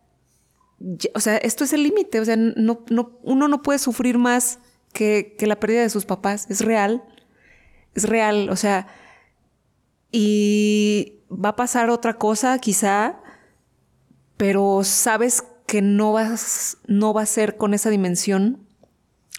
o 1.14 1.20
sea, 1.20 1.37
esto 1.39 1.64
es 1.64 1.72
el 1.72 1.82
límite, 1.82 2.20
o 2.20 2.24
sea, 2.24 2.37
no, 2.37 2.84
no, 2.91 3.18
uno 3.22 3.49
no 3.49 3.62
puede 3.62 3.78
sufrir 3.78 4.18
más 4.18 4.59
que, 4.93 5.34
que 5.39 5.47
la 5.47 5.61
pérdida 5.61 5.82
de 5.82 5.91
sus 5.91 6.05
papás, 6.05 6.47
es 6.51 6.61
real 6.62 7.03
es 7.97 8.05
real, 8.05 8.51
o 8.51 8.57
sea, 8.57 8.87
y 10.12 11.14
va 11.30 11.51
a 11.51 11.57
pasar 11.57 11.91
otra 11.91 12.14
cosa 12.14 12.59
quizá, 12.59 13.20
pero 14.37 14.82
sabes 14.84 15.43
que 15.66 15.82
no, 15.82 16.12
vas, 16.12 16.78
no 16.87 17.12
va 17.12 17.22
a 17.22 17.26
ser 17.26 17.57
con 17.57 17.74
esa 17.74 17.91
dimensión 17.91 18.66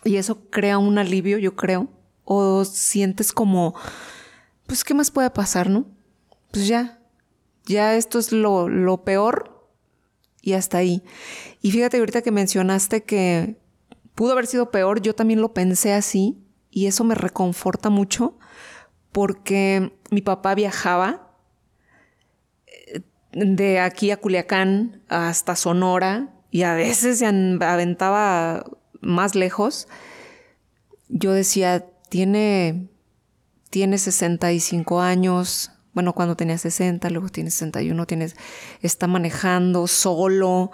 y 0.04 0.18
eso 0.18 0.50
crea 0.50 0.80
un 0.80 0.98
alivio, 0.98 1.38
yo 1.38 1.56
creo, 1.56 1.88
o 2.26 2.66
sientes 2.66 3.32
como, 3.32 3.76
pues, 4.68 4.84
¿qué 4.84 4.93
más 4.93 5.11
puede 5.11 5.30
pasar, 5.30 5.70
no? 5.70 5.88
Pues 6.51 6.68
ya, 6.68 6.99
ya 7.65 7.95
esto 7.95 8.20
es 8.20 8.32
lo, 8.32 8.70
lo 8.70 9.03
peor 9.03 9.68
y 10.41 10.53
hasta 10.53 10.78
ahí. 10.78 11.03
Y 11.61 11.72
fíjate 11.72 11.97
ahorita 11.97 12.22
que 12.22 12.32
mencionaste 12.32 13.03
que 13.03 13.57
pudo 14.15 14.34
haber 14.34 14.47
sido 14.47 14.72
peor, 14.72 15.01
yo 15.01 15.13
también 15.13 15.41
lo 15.41 15.53
pensé 15.53 15.93
así 15.93 16.38
y 16.72 16.88
eso 16.88 17.03
me 17.03 17.15
reconforta 17.15 17.89
mucho 17.89 18.38
porque 19.11 19.97
mi 20.11 20.22
papá 20.22 20.55
viajaba 20.55 21.32
eh, 22.65 23.01
de 23.34 23.80
aquí 23.80 24.11
a 24.11 24.18
Culiacán 24.18 25.01
hasta 25.07 25.55
Sonora 25.55 26.34
y 26.51 26.63
a 26.63 26.74
veces 26.74 27.20
se 27.20 27.26
aventaba 27.26 28.65
más 29.01 29.36
lejos. 29.36 29.88
Yo 31.09 31.34
decía, 31.34 31.86
tiene, 32.09 32.89
tiene 33.70 33.97
65 33.97 35.01
años, 35.01 35.72
bueno, 35.93 36.13
cuando 36.13 36.36
tenía 36.36 36.57
60, 36.57 37.09
luego 37.09 37.30
tiene 37.30 37.51
61, 37.51 38.05
tiene, 38.05 38.32
está 38.82 39.07
manejando 39.07 39.88
solo. 39.88 40.72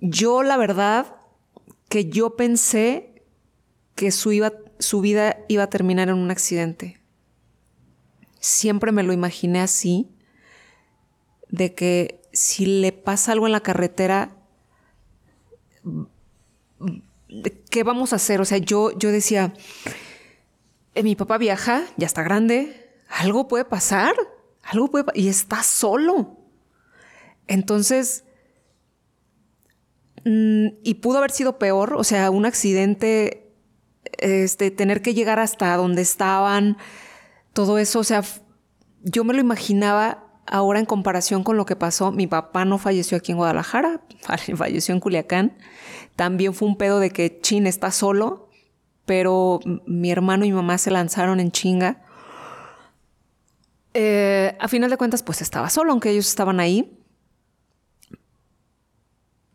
Yo 0.00 0.42
la 0.42 0.56
verdad 0.56 1.16
que 1.88 2.10
yo 2.10 2.36
pensé 2.36 3.24
que 3.94 4.10
su, 4.10 4.30
su 4.78 5.00
vida 5.00 5.38
iba 5.48 5.64
a 5.64 5.70
terminar 5.70 6.08
en 6.08 6.16
un 6.16 6.30
accidente. 6.30 7.00
Siempre 8.38 8.92
me 8.92 9.02
lo 9.02 9.12
imaginé 9.12 9.60
así, 9.60 10.10
de 11.48 11.74
que 11.74 12.20
si 12.32 12.66
le 12.66 12.92
pasa 12.92 13.32
algo 13.32 13.46
en 13.46 13.52
la 13.52 13.60
carretera, 13.60 14.36
¿qué 17.70 17.82
vamos 17.82 18.12
a 18.12 18.16
hacer? 18.16 18.40
O 18.40 18.44
sea, 18.44 18.58
yo, 18.58 18.96
yo 18.98 19.10
decía, 19.10 19.54
mi 21.02 21.16
papá 21.16 21.38
viaja, 21.38 21.84
ya 21.96 22.06
está 22.06 22.22
grande, 22.22 22.90
algo 23.08 23.48
puede 23.48 23.64
pasar, 23.64 24.14
algo 24.62 24.90
puede 24.90 25.04
y 25.14 25.28
está 25.28 25.62
solo. 25.62 26.38
Entonces, 27.46 28.24
mm, 30.24 30.66
y 30.82 30.94
pudo 30.94 31.18
haber 31.18 31.30
sido 31.30 31.58
peor, 31.58 31.94
o 31.94 32.04
sea, 32.04 32.30
un 32.30 32.46
accidente, 32.46 33.52
este, 34.18 34.70
tener 34.70 35.02
que 35.02 35.14
llegar 35.14 35.38
hasta 35.38 35.76
donde 35.76 36.02
estaban, 36.02 36.76
todo 37.52 37.78
eso, 37.78 38.00
o 38.00 38.04
sea, 38.04 38.22
yo 39.02 39.24
me 39.24 39.34
lo 39.34 39.40
imaginaba 39.40 40.24
ahora 40.46 40.78
en 40.78 40.86
comparación 40.86 41.44
con 41.44 41.56
lo 41.56 41.66
que 41.66 41.76
pasó. 41.76 42.12
Mi 42.12 42.26
papá 42.26 42.64
no 42.64 42.78
falleció 42.78 43.18
aquí 43.18 43.32
en 43.32 43.38
Guadalajara, 43.38 44.00
falleció 44.56 44.94
en 44.94 45.00
Culiacán. 45.00 45.56
También 46.16 46.54
fue 46.54 46.68
un 46.68 46.76
pedo 46.76 47.00
de 47.00 47.10
que 47.10 47.40
Chin 47.40 47.66
está 47.66 47.90
solo, 47.90 48.47
pero 49.08 49.58
mi 49.86 50.10
hermano 50.10 50.44
y 50.44 50.50
mi 50.50 50.54
mamá 50.54 50.76
se 50.76 50.90
lanzaron 50.90 51.40
en 51.40 51.50
chinga. 51.50 52.04
Eh, 53.94 54.54
a 54.60 54.68
final 54.68 54.90
de 54.90 54.98
cuentas, 54.98 55.22
pues 55.22 55.40
estaba 55.40 55.70
solo, 55.70 55.92
aunque 55.92 56.10
ellos 56.10 56.28
estaban 56.28 56.60
ahí. 56.60 57.02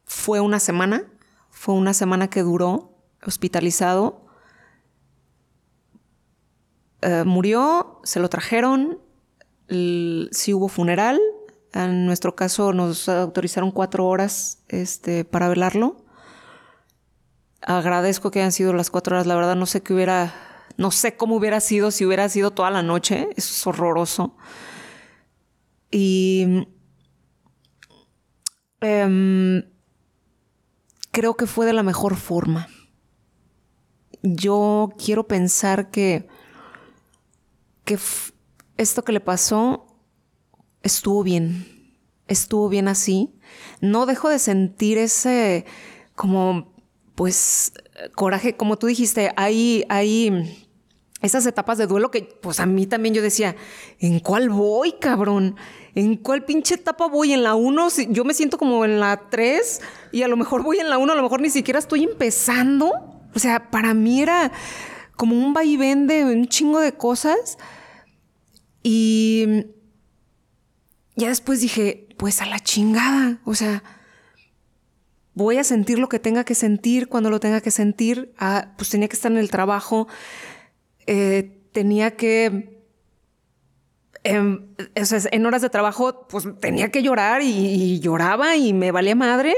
Fue 0.06 0.40
una 0.40 0.60
semana, 0.60 1.04
fue 1.52 1.76
una 1.76 1.94
semana 1.94 2.32
que 2.32 2.42
duró 2.42 2.98
hospitalizado 3.24 4.24
eh, 7.04 7.24
murió, 7.26 8.00
se 8.04 8.20
lo 8.20 8.30
trajeron, 8.30 8.98
sí 9.68 10.54
hubo 10.54 10.68
funeral. 10.68 11.20
En 11.74 12.08
nuestro 12.08 12.36
caso 12.36 12.74
nos 12.74 13.08
autorizaron 13.08 13.70
cuatro 13.72 14.08
horas 14.08 14.64
este, 14.68 15.26
para 15.26 15.48
velarlo. 15.48 16.03
Agradezco 17.66 18.32
que 18.32 18.40
hayan 18.40 18.52
sido 18.52 18.74
las 18.74 18.90
cuatro 18.90 19.16
horas. 19.16 19.28
La 19.28 19.36
verdad 19.36 19.56
no 19.56 19.66
sé 19.66 19.82
qué 19.82 19.94
hubiera, 19.94 20.34
no 20.78 20.92
sé 20.92 21.16
cómo 21.16 21.36
hubiera 21.36 21.60
sido 21.60 21.92
si 21.92 22.06
hubiera 22.06 22.28
sido 22.30 22.52
toda 22.52 22.72
la 22.72 22.84
noche. 22.84 23.30
Eso 23.36 23.54
es 23.54 23.68
horroroso. 23.68 24.36
Y 25.92 26.68
em, 28.82 29.64
creo 31.12 31.36
que 31.36 31.46
fue 31.46 31.66
de 31.66 31.74
la 31.74 31.84
mejor 31.84 32.16
forma. 32.16 32.68
Yo 34.22 34.90
quiero 34.98 35.28
pensar 35.28 35.90
que 35.90 36.28
que 37.86 37.98
esto 38.78 39.04
que 39.04 39.12
le 39.12 39.20
pasó 39.20 39.86
estuvo 40.82 41.24
bien, 41.24 41.98
estuvo 42.28 42.70
bien 42.70 42.88
así. 42.88 43.34
No 43.82 44.06
dejo 44.06 44.30
de 44.30 44.40
sentir 44.40 44.98
ese 44.98 45.66
como, 46.16 46.73
pues, 47.16 47.74
coraje, 48.16 48.56
como 48.56 48.78
tú 48.78 48.88
dijiste, 48.88 49.32
hay, 49.36 49.86
hay 49.90 50.64
esas 51.24 51.46
etapas 51.46 51.78
de 51.78 51.88
duelo 51.88 52.12
que 52.12 52.38
pues 52.42 52.60
a 52.60 52.66
mí 52.66 52.86
también 52.86 53.16
yo 53.16 53.22
decía, 53.22 53.56
¿en 54.00 54.20
cuál 54.20 54.50
voy, 54.50 54.94
cabrón? 55.00 55.56
¿En 55.96 56.18
cuál 56.18 56.44
pinche 56.44 56.76
etapa 56.76 57.08
voy? 57.08 57.32
¿En 57.32 57.44
la 57.44 57.56
1? 57.56 57.88
Yo 58.10 58.26
me 58.26 58.34
siento 58.34 58.58
como 58.58 58.84
en 58.84 59.00
la 59.00 59.30
3 59.30 59.82
y 60.12 60.24
a 60.24 60.28
lo 60.28 60.36
mejor 60.36 60.64
voy 60.64 60.80
en 60.80 60.90
la 60.90 60.98
1, 60.98 61.14
a 61.14 61.16
lo 61.16 61.24
mejor 61.24 61.40
ni 61.40 61.50
siquiera 61.50 61.80
estoy 61.80 62.04
empezando. 62.04 62.92
O 63.34 63.40
sea, 63.40 63.72
para 63.72 63.94
mí 63.94 64.22
era 64.22 64.52
como 65.16 65.38
un 65.38 65.54
vaivén 65.54 66.08
de 66.08 66.26
un 66.26 66.48
chingo 66.48 66.82
de 66.82 66.92
cosas. 66.94 67.58
Y 68.84 69.68
ya 71.16 71.30
después 71.30 71.62
dije, 71.62 72.10
pues 72.18 72.42
a 72.42 72.48
la 72.48 72.60
chingada. 72.60 73.40
O 73.46 73.56
sea, 73.56 73.82
voy 75.36 75.58
a 75.58 75.64
sentir 75.64 76.00
lo 76.00 76.10
que 76.10 76.20
tenga 76.20 76.44
que 76.44 76.56
sentir 76.56 77.08
cuando 77.08 77.30
lo 77.30 77.40
tenga 77.40 77.62
que 77.62 77.72
sentir. 77.72 78.34
Ah, 78.38 78.74
pues 78.78 78.90
tenía 78.90 79.08
que 79.08 79.16
estar 79.16 79.32
en 79.32 79.38
el 79.38 79.50
trabajo. 79.50 80.08
Eh, 81.08 81.62
tenía 81.72 82.16
que... 82.16 82.82
Em, 84.26 84.68
en 84.96 85.46
horas 85.46 85.62
de 85.62 85.70
trabajo, 85.70 86.28
pues 86.30 86.48
tenía 86.62 86.90
que 86.90 87.04
llorar 87.04 87.42
y, 87.42 88.00
lloraba 88.00 88.56
y 88.56 88.72
me 88.72 88.92
valía 88.92 89.16
madre. 89.16 89.54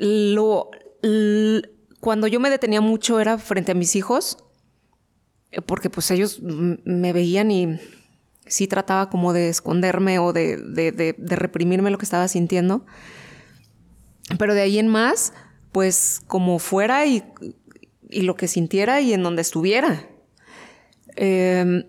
Lo, 0.00 0.70
cuando 2.00 2.26
yo 2.26 2.40
me 2.40 2.50
detenía 2.50 2.82
mucho 2.82 3.20
era 3.20 3.38
frente 3.38 3.72
a 3.72 3.74
mis 3.74 3.96
hijos, 3.96 4.44
eh, 5.50 5.62
porque 5.62 5.88
pues 5.88 6.10
ellos 6.10 6.40
me 6.42 7.12
veían 7.14 7.50
y 7.50 7.80
sí 8.46 8.66
trataba 8.66 9.08
como 9.08 9.32
de 9.32 9.48
esconderme 9.48 10.18
o 10.18 10.32
de, 10.32 10.56
de, 10.56 11.14
reprimirme 11.36 11.90
lo 11.90 11.98
que 11.98 12.04
estaba 12.04 12.28
sintiendo. 12.28 12.84
Pero 14.36 14.54
de 14.54 14.60
ahí 14.60 14.78
en 14.78 14.88
más, 14.88 15.32
pues 15.72 16.20
como 16.26 16.58
fuera 16.58 17.06
y, 17.06 17.24
lo 18.10 18.36
que 18.36 18.48
sintiera 18.48 19.00
y 19.00 19.12
en 19.12 19.22
donde 19.22 19.42
estuviera. 19.42 20.08
Em, 21.16 21.84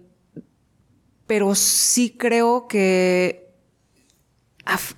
pero 1.27 1.55
sí 1.55 2.15
creo 2.17 2.67
que 2.67 3.49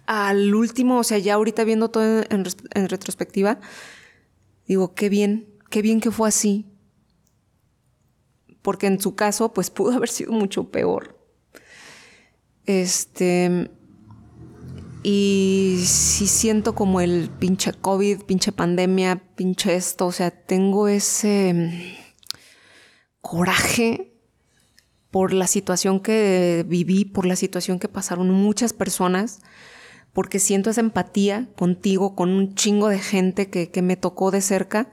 al 0.05 0.53
último, 0.53 0.99
o 0.99 1.03
sea, 1.03 1.17
ya 1.17 1.35
ahorita 1.35 1.63
viendo 1.63 1.89
todo 1.89 2.23
en, 2.29 2.89
retrospectiva, 2.89 3.59
digo, 4.67 4.93
qué 4.93 5.09
bien, 5.09 5.47
qué 5.69 5.81
bien 5.81 6.01
que 6.01 6.11
fue 6.11 6.27
así. 6.27 6.65
Porque 8.61 8.87
en 8.87 8.99
su 8.99 9.15
caso, 9.15 9.53
pues 9.53 9.69
pudo 9.71 9.93
haber 9.93 10.09
sido 10.09 10.31
mucho 10.31 10.69
peor. 10.69 11.17
Este. 12.65 13.71
Y 15.03 15.83
sí 15.87 16.27
siento 16.27 16.75
como 16.75 17.01
el 17.01 17.29
pinche 17.29 17.73
COVID, 17.73 18.21
pinche 18.21 18.51
pandemia, 18.51 19.23
pinche 19.35 19.75
esto. 19.75 20.07
O 20.07 20.11
sea, 20.11 20.29
tengo 20.31 20.87
ese 20.87 21.97
coraje 23.21 24.13
por 25.09 25.33
la 25.33 25.47
situación 25.47 25.99
que 25.99 26.65
viví, 26.67 27.05
por 27.05 27.25
la 27.25 27.35
situación 27.35 27.79
que 27.79 27.89
pasaron 27.89 28.29
muchas 28.29 28.73
personas, 28.73 29.41
porque 30.13 30.39
siento 30.39 30.69
esa 30.69 30.81
empatía 30.81 31.49
contigo, 31.57 32.15
con 32.15 32.29
un 32.29 32.53
chingo 32.55 32.87
de 32.87 32.99
gente 32.99 33.49
que, 33.49 33.81
me 33.81 33.97
tocó 33.97 34.29
de 34.29 34.41
cerca. 34.41 34.89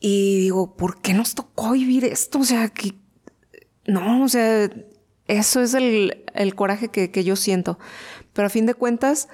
Y 0.00 0.40
digo, 0.40 0.76
¿por 0.76 1.00
qué 1.00 1.12
nos 1.12 1.34
tocó 1.34 1.72
vivir 1.72 2.04
esto? 2.04 2.38
O 2.38 2.44
sea, 2.44 2.68
que 2.68 2.94
no, 3.86 4.24
o 4.24 4.28
sea, 4.28 4.70
eso 5.28 5.60
es 5.60 5.74
el, 5.74 6.54
coraje 6.56 6.88
que, 6.88 7.24
yo 7.24 7.36
siento. 7.36 7.78
Pero 8.32 8.46
a 8.46 8.50
fin 8.50 8.66
de 8.66 8.74
cuentas, 8.74 9.28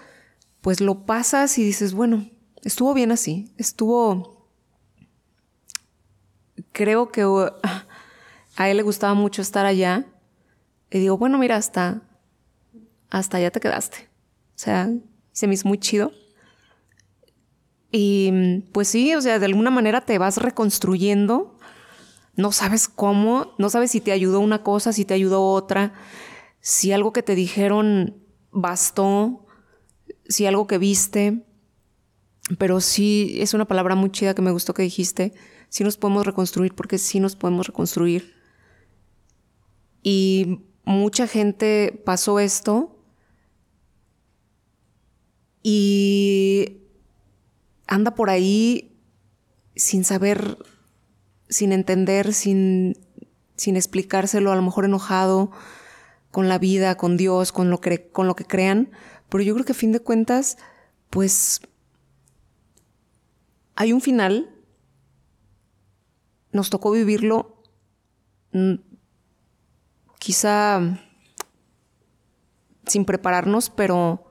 pues 0.60 0.80
lo 0.80 1.06
pasas 1.06 1.56
y 1.56 1.64
dices, 1.64 1.94
bueno, 1.94 2.28
estuvo 2.62 2.92
bien 2.94 3.12
así, 3.12 3.52
estuvo, 3.56 4.48
creo 6.72 7.10
que 7.10 7.22
a 8.56 8.68
él 8.68 8.76
le 8.76 8.82
gustaba 8.82 9.14
mucho 9.14 9.40
estar 9.40 9.66
allá. 9.66 10.04
Y 10.90 10.98
digo, 10.98 11.16
bueno, 11.16 11.38
mira, 11.38 11.56
hasta, 11.56 12.02
hasta 13.10 13.38
allá 13.38 13.50
te 13.50 13.60
quedaste. 13.60 14.08
O 14.56 14.58
sea, 14.58 14.90
se 15.32 15.46
me 15.46 15.54
hizo 15.54 15.68
muy 15.68 15.78
chido. 15.78 16.12
Y 17.90 18.62
pues 18.72 18.88
sí, 18.88 19.14
o 19.14 19.20
sea, 19.20 19.38
de 19.38 19.46
alguna 19.46 19.70
manera 19.70 20.00
te 20.00 20.18
vas 20.18 20.38
reconstruyendo. 20.38 21.53
No 22.36 22.52
sabes 22.52 22.88
cómo, 22.88 23.54
no 23.58 23.70
sabes 23.70 23.90
si 23.90 24.00
te 24.00 24.12
ayudó 24.12 24.40
una 24.40 24.62
cosa, 24.62 24.92
si 24.92 25.04
te 25.04 25.14
ayudó 25.14 25.42
otra, 25.42 25.94
si 26.60 26.92
algo 26.92 27.12
que 27.12 27.22
te 27.22 27.34
dijeron 27.34 28.16
bastó, 28.50 29.46
si 30.28 30.46
algo 30.46 30.66
que 30.66 30.78
viste. 30.78 31.46
Pero 32.58 32.80
sí, 32.80 33.36
es 33.38 33.54
una 33.54 33.66
palabra 33.66 33.94
muy 33.94 34.10
chida 34.10 34.34
que 34.34 34.42
me 34.42 34.50
gustó 34.50 34.74
que 34.74 34.82
dijiste. 34.82 35.32
Sí 35.68 35.84
nos 35.84 35.96
podemos 35.96 36.26
reconstruir 36.26 36.74
porque 36.74 36.98
sí 36.98 37.20
nos 37.20 37.36
podemos 37.36 37.66
reconstruir. 37.66 38.34
Y 40.02 40.66
mucha 40.84 41.26
gente 41.26 42.02
pasó 42.04 42.38
esto 42.38 42.94
y 45.62 46.82
anda 47.86 48.14
por 48.14 48.28
ahí 48.28 49.00
sin 49.74 50.04
saber, 50.04 50.58
sin 51.48 51.72
entender, 51.72 52.32
sin, 52.32 52.98
sin 53.56 53.76
explicárselo, 53.76 54.52
a 54.52 54.56
lo 54.56 54.62
mejor 54.62 54.84
enojado 54.84 55.50
con 56.30 56.48
la 56.48 56.58
vida, 56.58 56.96
con 56.96 57.16
Dios, 57.16 57.52
con 57.52 57.70
lo 57.70 57.80
que, 57.80 58.08
con 58.08 58.26
lo 58.26 58.34
que 58.34 58.44
crean. 58.44 58.90
Pero 59.28 59.44
yo 59.44 59.54
creo 59.54 59.64
que 59.64 59.72
a 59.72 59.76
fin 59.76 59.92
de 59.92 60.00
cuentas, 60.00 60.58
pues 61.10 61.60
hay 63.76 63.92
un 63.92 64.00
final. 64.00 64.50
Nos 66.52 66.70
tocó 66.70 66.90
vivirlo 66.92 67.62
quizá 70.18 70.80
sin 72.86 73.04
prepararnos, 73.04 73.70
pero 73.70 74.30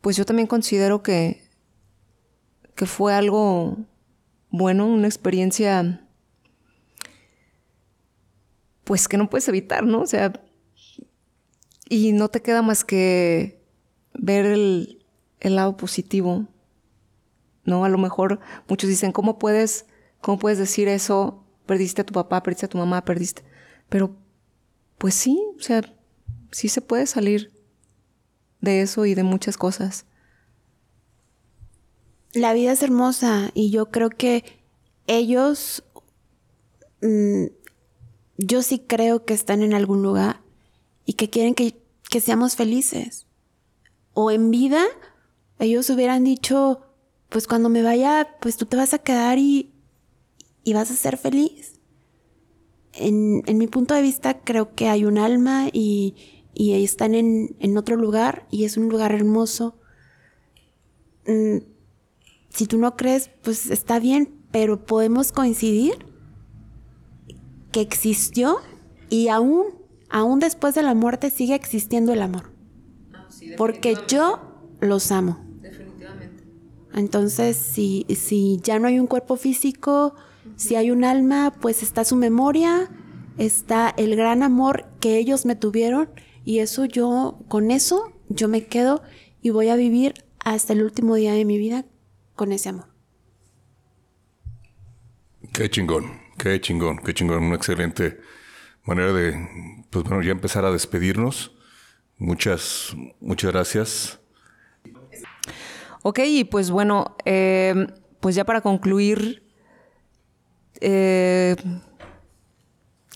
pues 0.00 0.16
yo 0.16 0.24
también 0.24 0.46
considero 0.46 1.02
que, 1.02 1.48
que 2.74 2.86
fue 2.86 3.14
algo 3.14 3.76
bueno, 4.50 4.86
una 4.86 5.06
experiencia 5.06 6.05
pues 8.86 9.08
que 9.08 9.16
no 9.16 9.28
puedes 9.28 9.48
evitar, 9.48 9.84
¿no? 9.84 10.00
O 10.02 10.06
sea, 10.06 10.32
y 11.88 12.12
no 12.12 12.28
te 12.28 12.40
queda 12.40 12.62
más 12.62 12.84
que 12.84 13.60
ver 14.14 14.46
el, 14.46 15.04
lado 15.40 15.76
positivo, 15.76 16.46
¿no? 17.64 17.84
A 17.84 17.88
lo 17.88 17.98
mejor 17.98 18.38
muchos 18.68 18.88
dicen, 18.88 19.10
¿cómo 19.10 19.40
puedes, 19.40 19.86
cómo 20.20 20.38
puedes 20.38 20.58
decir 20.58 20.86
eso? 20.86 21.44
Perdiste 21.66 22.02
a 22.02 22.06
tu 22.06 22.14
papá, 22.14 22.44
perdiste 22.44 22.66
a 22.66 22.68
tu 22.68 22.78
mamá, 22.78 23.04
perdiste. 23.04 23.42
Pero 23.88 24.16
pues 24.98 25.14
sí, 25.14 25.42
o 25.58 25.60
sea, 25.60 25.82
sí 26.52 26.68
se 26.68 26.80
puede 26.80 27.06
salir 27.06 27.52
de 28.60 28.82
eso 28.82 29.04
y 29.04 29.16
de 29.16 29.24
muchas 29.24 29.56
cosas. 29.56 30.06
La 32.34 32.52
vida 32.52 32.70
es 32.70 32.84
hermosa 32.84 33.50
y 33.52 33.70
yo 33.70 33.90
creo 33.90 34.10
que 34.10 34.44
ellos, 35.08 35.82
mm, 37.02 37.46
yo 38.38 38.62
sí 38.62 38.78
creo 38.78 39.24
que 39.24 39.34
están 39.34 39.62
en 39.62 39.74
algún 39.74 40.02
lugar 40.02 40.40
y 41.04 41.14
que 41.14 41.30
quieren 41.30 41.54
que, 41.54 41.80
que 42.10 42.20
seamos 42.20 42.56
felices. 42.56 43.26
O 44.12 44.30
en 44.30 44.50
vida, 44.50 44.84
ellos 45.58 45.90
hubieran 45.90 46.24
dicho, 46.24 46.82
pues 47.28 47.46
cuando 47.46 47.68
me 47.68 47.82
vaya, 47.82 48.36
pues 48.40 48.56
tú 48.56 48.66
te 48.66 48.76
vas 48.76 48.94
a 48.94 48.98
quedar 48.98 49.38
y, 49.38 49.72
y 50.64 50.72
vas 50.72 50.90
a 50.90 50.96
ser 50.96 51.16
feliz 51.16 51.76
en, 52.98 53.58
mi 53.58 53.66
punto 53.66 53.94
de 53.94 54.02
vista 54.02 54.40
creo 54.42 54.74
que 54.74 54.88
hay 54.88 55.04
un 55.04 55.18
alma 55.18 55.68
y, 55.72 56.14
están 56.54 57.14
en, 57.14 57.76
otro 57.76 57.96
lugar 57.96 58.46
y 58.50 58.64
es 58.64 58.76
un 58.76 58.88
lugar 58.88 59.12
hermoso. 59.12 59.76
Mm, 61.26 61.58
si 62.48 62.66
tú 62.66 62.78
no 62.78 62.96
crees, 62.96 63.30
pues 63.42 63.70
está 63.70 63.98
bien, 63.98 64.32
pero 64.50 64.86
podemos 64.86 65.32
coincidir 65.32 66.06
que 67.76 67.82
existió 67.82 68.56
y 69.10 69.28
aún, 69.28 69.66
aún 70.08 70.40
después 70.40 70.74
de 70.74 70.82
la 70.82 70.94
muerte 70.94 71.28
sigue 71.28 71.54
existiendo 71.54 72.14
el 72.14 72.22
amor. 72.22 72.50
Ah, 73.12 73.28
Porque 73.58 73.98
yo 74.08 74.40
los 74.80 75.12
amo. 75.12 75.44
Definitivamente. 75.60 76.42
Entonces, 76.94 77.58
si, 77.58 78.06
si 78.08 78.60
ya 78.62 78.78
no 78.78 78.88
hay 78.88 78.98
un 78.98 79.06
cuerpo 79.06 79.36
físico, 79.36 80.14
si 80.56 80.74
hay 80.74 80.90
un 80.90 81.04
alma, 81.04 81.52
pues 81.60 81.82
está 81.82 82.06
su 82.06 82.16
memoria, 82.16 82.90
está 83.36 83.92
el 83.98 84.16
gran 84.16 84.42
amor 84.42 84.86
que 84.98 85.18
ellos 85.18 85.44
me 85.44 85.54
tuvieron 85.54 86.08
y 86.46 86.60
eso 86.60 86.86
yo, 86.86 87.40
con 87.46 87.70
eso, 87.70 88.10
yo 88.30 88.48
me 88.48 88.64
quedo 88.64 89.02
y 89.42 89.50
voy 89.50 89.68
a 89.68 89.76
vivir 89.76 90.14
hasta 90.42 90.72
el 90.72 90.82
último 90.82 91.14
día 91.16 91.34
de 91.34 91.44
mi 91.44 91.58
vida 91.58 91.84
con 92.36 92.52
ese 92.52 92.70
amor. 92.70 92.86
Qué 95.52 95.68
chingón, 95.68 96.25
qué 96.38 96.60
chingón, 96.60 96.98
qué 96.98 97.14
chingón. 97.14 97.44
Una 97.44 97.56
excelente 97.56 98.20
manera 98.84 99.12
de, 99.12 99.84
pues 99.90 100.04
bueno, 100.04 100.22
ya 100.22 100.32
empezar 100.32 100.64
a 100.64 100.70
despedirnos. 100.70 101.52
Muchas, 102.18 102.96
muchas 103.20 103.52
gracias. 103.52 104.20
Ok, 106.02 106.20
y 106.24 106.44
pues 106.44 106.70
bueno, 106.70 107.16
eh, 107.24 107.86
pues 108.20 108.34
ya 108.34 108.44
para 108.44 108.60
concluir, 108.60 109.46
eh, 110.80 111.56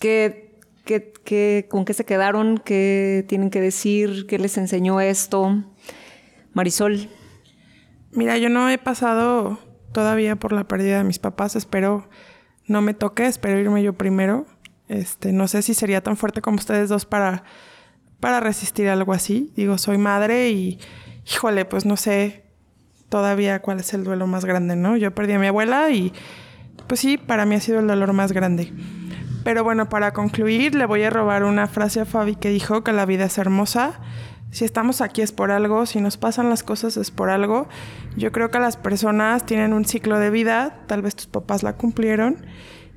¿Qué, 0.01 0.59
qué, 0.87 1.13
qué, 1.25 1.67
¿Con 1.69 1.85
qué 1.85 1.93
se 1.93 2.07
quedaron? 2.07 2.59
¿Qué 2.59 3.25
tienen 3.29 3.51
que 3.51 3.61
decir? 3.61 4.27
¿Qué 4.27 4.39
les 4.39 4.57
enseñó 4.57 5.01
esto? 5.01 5.63
Marisol. 6.55 7.11
Mira, 8.13 8.39
yo 8.39 8.49
no 8.49 8.71
he 8.71 8.79
pasado 8.79 9.59
todavía 9.93 10.37
por 10.37 10.53
la 10.53 10.67
pérdida 10.67 10.99
de 10.99 11.05
mis 11.05 11.19
papás. 11.19 11.55
Espero 11.55 12.09
no 12.71 12.83
me 12.83 12.95
toque, 12.95 13.27
espero 13.27 13.59
irme 13.59 13.83
yo 13.83 13.95
primero. 13.95 14.47
Este, 14.89 15.33
no 15.33 15.49
sé 15.49 15.61
si 15.63 15.75
sería 15.75 16.03
tan 16.03 16.17
fuerte 16.17 16.41
como 16.41 16.57
ustedes 16.57 16.89
dos 16.89 17.05
para, 17.05 17.43
para 18.21 18.39
resistir 18.39 18.89
algo 18.89 19.13
así. 19.13 19.53
Digo, 19.57 19.77
soy 19.77 19.99
madre 19.99 20.51
y, 20.51 20.79
híjole, 21.27 21.65
pues 21.65 21.85
no 21.85 21.97
sé 21.97 22.45
todavía 23.09 23.61
cuál 23.61 23.81
es 23.81 23.93
el 23.93 24.05
duelo 24.05 24.29
más 24.29 24.45
grande, 24.45 24.77
¿no? 24.77 24.97
Yo 24.97 25.13
perdí 25.13 25.33
a 25.33 25.41
mi 25.41 25.49
abuela 25.49 25.91
y, 25.91 26.13
pues 26.87 27.01
sí, 27.01 27.19
para 27.19 27.45
mí 27.45 27.57
ha 27.57 27.61
sido 27.61 27.81
el 27.81 27.89
dolor 27.89 28.13
más 28.13 28.31
grande. 28.31 28.73
Pero 29.43 29.65
bueno, 29.65 29.89
para 29.89 30.13
concluir, 30.13 30.77
le 30.77 30.87
voy 30.87 31.03
a 31.03 31.11
robar 31.11 31.43
una 31.43 31.67
frase 31.67 32.01
a 32.01 32.05
Fabi 32.05 32.37
que 32.37 32.51
dijo 32.51 32.85
que 32.85 32.93
la 32.93 33.05
vida 33.05 33.25
es 33.25 33.37
hermosa 33.37 33.99
si 34.51 34.65
estamos 34.65 35.01
aquí 35.01 35.23
es 35.23 35.33
por 35.33 35.51
algo, 35.51 35.87
si 35.87 36.01
nos 36.01 36.17
pasan 36.17 36.51
las 36.51 36.63
cosas 36.63 36.97
es 36.97 37.11
por 37.11 37.31
algo. 37.31 37.69
Yo 38.17 38.33
creo 38.33 38.51
que 38.51 38.59
las 38.59 38.77
personas 38.77 39.47
tienen 39.47 39.73
un 39.73 39.85
ciclo 39.85 40.19
de 40.19 40.31
vida, 40.31 40.85
tal 40.87 41.03
vez 41.03 41.15
tus 41.15 41.27
papás 41.27 41.63
la 41.63 41.77
cumplieron 41.77 42.47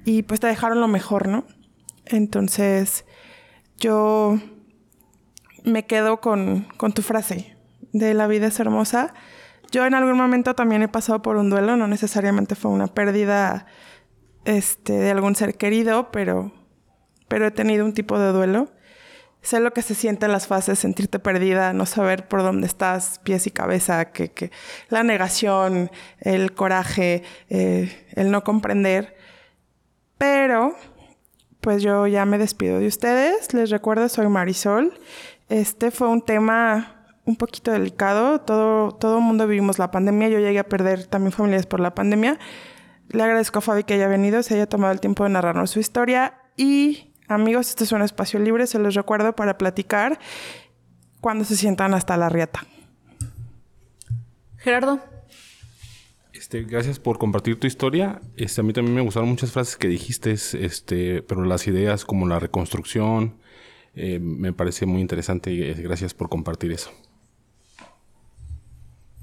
y 0.06 0.24
pues 0.24 0.40
te 0.40 0.48
dejaron 0.48 0.82
lo 0.82 0.88
mejor, 0.88 1.28
¿no? 1.28 1.46
Entonces, 2.06 3.06
yo 3.78 4.40
me 5.64 5.86
quedo 5.86 6.20
con, 6.20 6.68
con 6.78 6.94
tu 6.94 7.02
frase 7.02 7.56
de 7.94 8.14
la 8.14 8.28
vida 8.28 8.48
es 8.48 8.60
hermosa. 8.60 9.14
Yo 9.72 9.86
en 9.86 9.94
algún 9.94 10.18
momento 10.18 10.56
también 10.56 10.82
he 10.82 10.88
pasado 10.88 11.22
por 11.22 11.38
un 11.38 11.50
duelo, 11.50 11.78
no 11.78 11.88
necesariamente 11.88 12.56
fue 12.56 12.72
una 12.72 12.88
pérdida 12.88 13.66
este, 14.46 14.94
de 14.94 15.12
algún 15.12 15.36
ser 15.36 15.56
querido, 15.56 16.12
pero, 16.12 16.52
pero 17.28 17.48
he 17.48 17.52
tenido 17.52 17.86
un 17.86 17.94
tipo 17.94 18.20
de 18.20 18.32
duelo 18.32 18.72
sé 19.44 19.60
lo 19.60 19.72
que 19.72 19.82
se 19.82 19.94
siente 19.94 20.26
en 20.26 20.32
las 20.32 20.48
fases, 20.48 20.80
sentirte 20.80 21.20
perdida, 21.20 21.74
no 21.74 21.86
saber 21.86 22.28
por 22.28 22.42
dónde 22.42 22.66
estás, 22.66 23.20
pies 23.24 23.46
y 23.46 23.52
cabeza, 23.52 24.06
que, 24.06 24.32
que 24.32 24.52
la 24.90 25.04
negación, 25.04 25.92
el 26.20 26.54
coraje, 26.54 27.24
eh, 27.50 28.08
el 28.14 28.32
no 28.32 28.44
comprender. 28.44 29.16
Pero, 30.18 30.76
pues 31.60 31.84
yo 31.84 32.08
ya 32.08 32.26
me 32.26 32.38
despido 32.38 32.80
de 32.80 32.88
ustedes. 32.88 33.54
Les 33.54 33.70
recuerdo, 33.70 34.08
soy 34.08 34.28
Marisol. 34.30 34.98
Este 35.50 35.92
fue 35.92 36.08
un 36.08 36.22
tema 36.22 37.06
un 37.26 37.36
poquito 37.36 37.72
delicado. 37.72 38.40
Todo, 38.40 38.92
todo 38.92 39.18
el 39.18 39.24
mundo 39.24 39.46
vivimos 39.46 39.78
la 39.78 39.92
pandemia. 39.92 40.30
Yo 40.30 40.40
llegué 40.40 40.60
a 40.60 40.70
perder 40.70 41.06
también 41.08 41.34
familias 41.34 41.66
por 41.66 41.82
la 41.82 41.94
pandemia. 41.94 42.40
Le 43.10 43.22
agradezco 43.22 43.60
a 43.60 43.62
Fabi 43.62 43.84
que 43.84 43.96
haya 43.96 44.08
venido, 44.08 44.42
se 44.42 44.56
haya 44.56 44.68
tomado 44.68 44.94
el 44.94 45.02
tiempo 45.02 45.26
de 45.26 45.32
narrarnos 45.32 45.72
su 45.72 45.80
historia 45.80 46.36
y 46.56 47.13
Amigos, 47.28 47.70
este 47.70 47.84
es 47.86 47.92
un 47.92 48.02
espacio 48.02 48.40
libre, 48.40 48.68
se 48.68 48.80
los 48.80 48.96
recuerdo 48.96 49.36
para 49.36 49.58
platicar 49.58 50.20
cuando 51.22 51.46
se 51.46 51.56
sientan 51.56 51.94
hasta 51.94 52.18
la 52.18 52.30
riata. 52.30 52.66
Gerardo. 54.58 55.00
Este, 56.34 56.64
gracias 56.64 57.00
por 57.00 57.18
compartir 57.18 57.60
tu 57.60 57.68
historia. 57.68 58.22
Este, 58.36 58.62
a 58.62 58.64
mí 58.64 58.74
también 58.74 58.96
me 58.96 59.02
gustaron 59.02 59.30
muchas 59.30 59.52
frases 59.52 59.78
que 59.78 59.88
dijiste, 59.88 60.32
este, 60.32 61.22
pero 61.22 61.46
las 61.46 61.68
ideas 61.68 62.04
como 62.04 62.28
la 62.28 62.40
reconstrucción, 62.40 63.40
eh, 63.96 64.20
me 64.20 64.52
parece 64.52 64.86
muy 64.86 65.02
interesante 65.02 65.52
y 65.52 65.62
eh, 65.62 65.74
gracias 65.76 66.14
por 66.14 66.28
compartir 66.28 66.72
eso. 66.72 66.92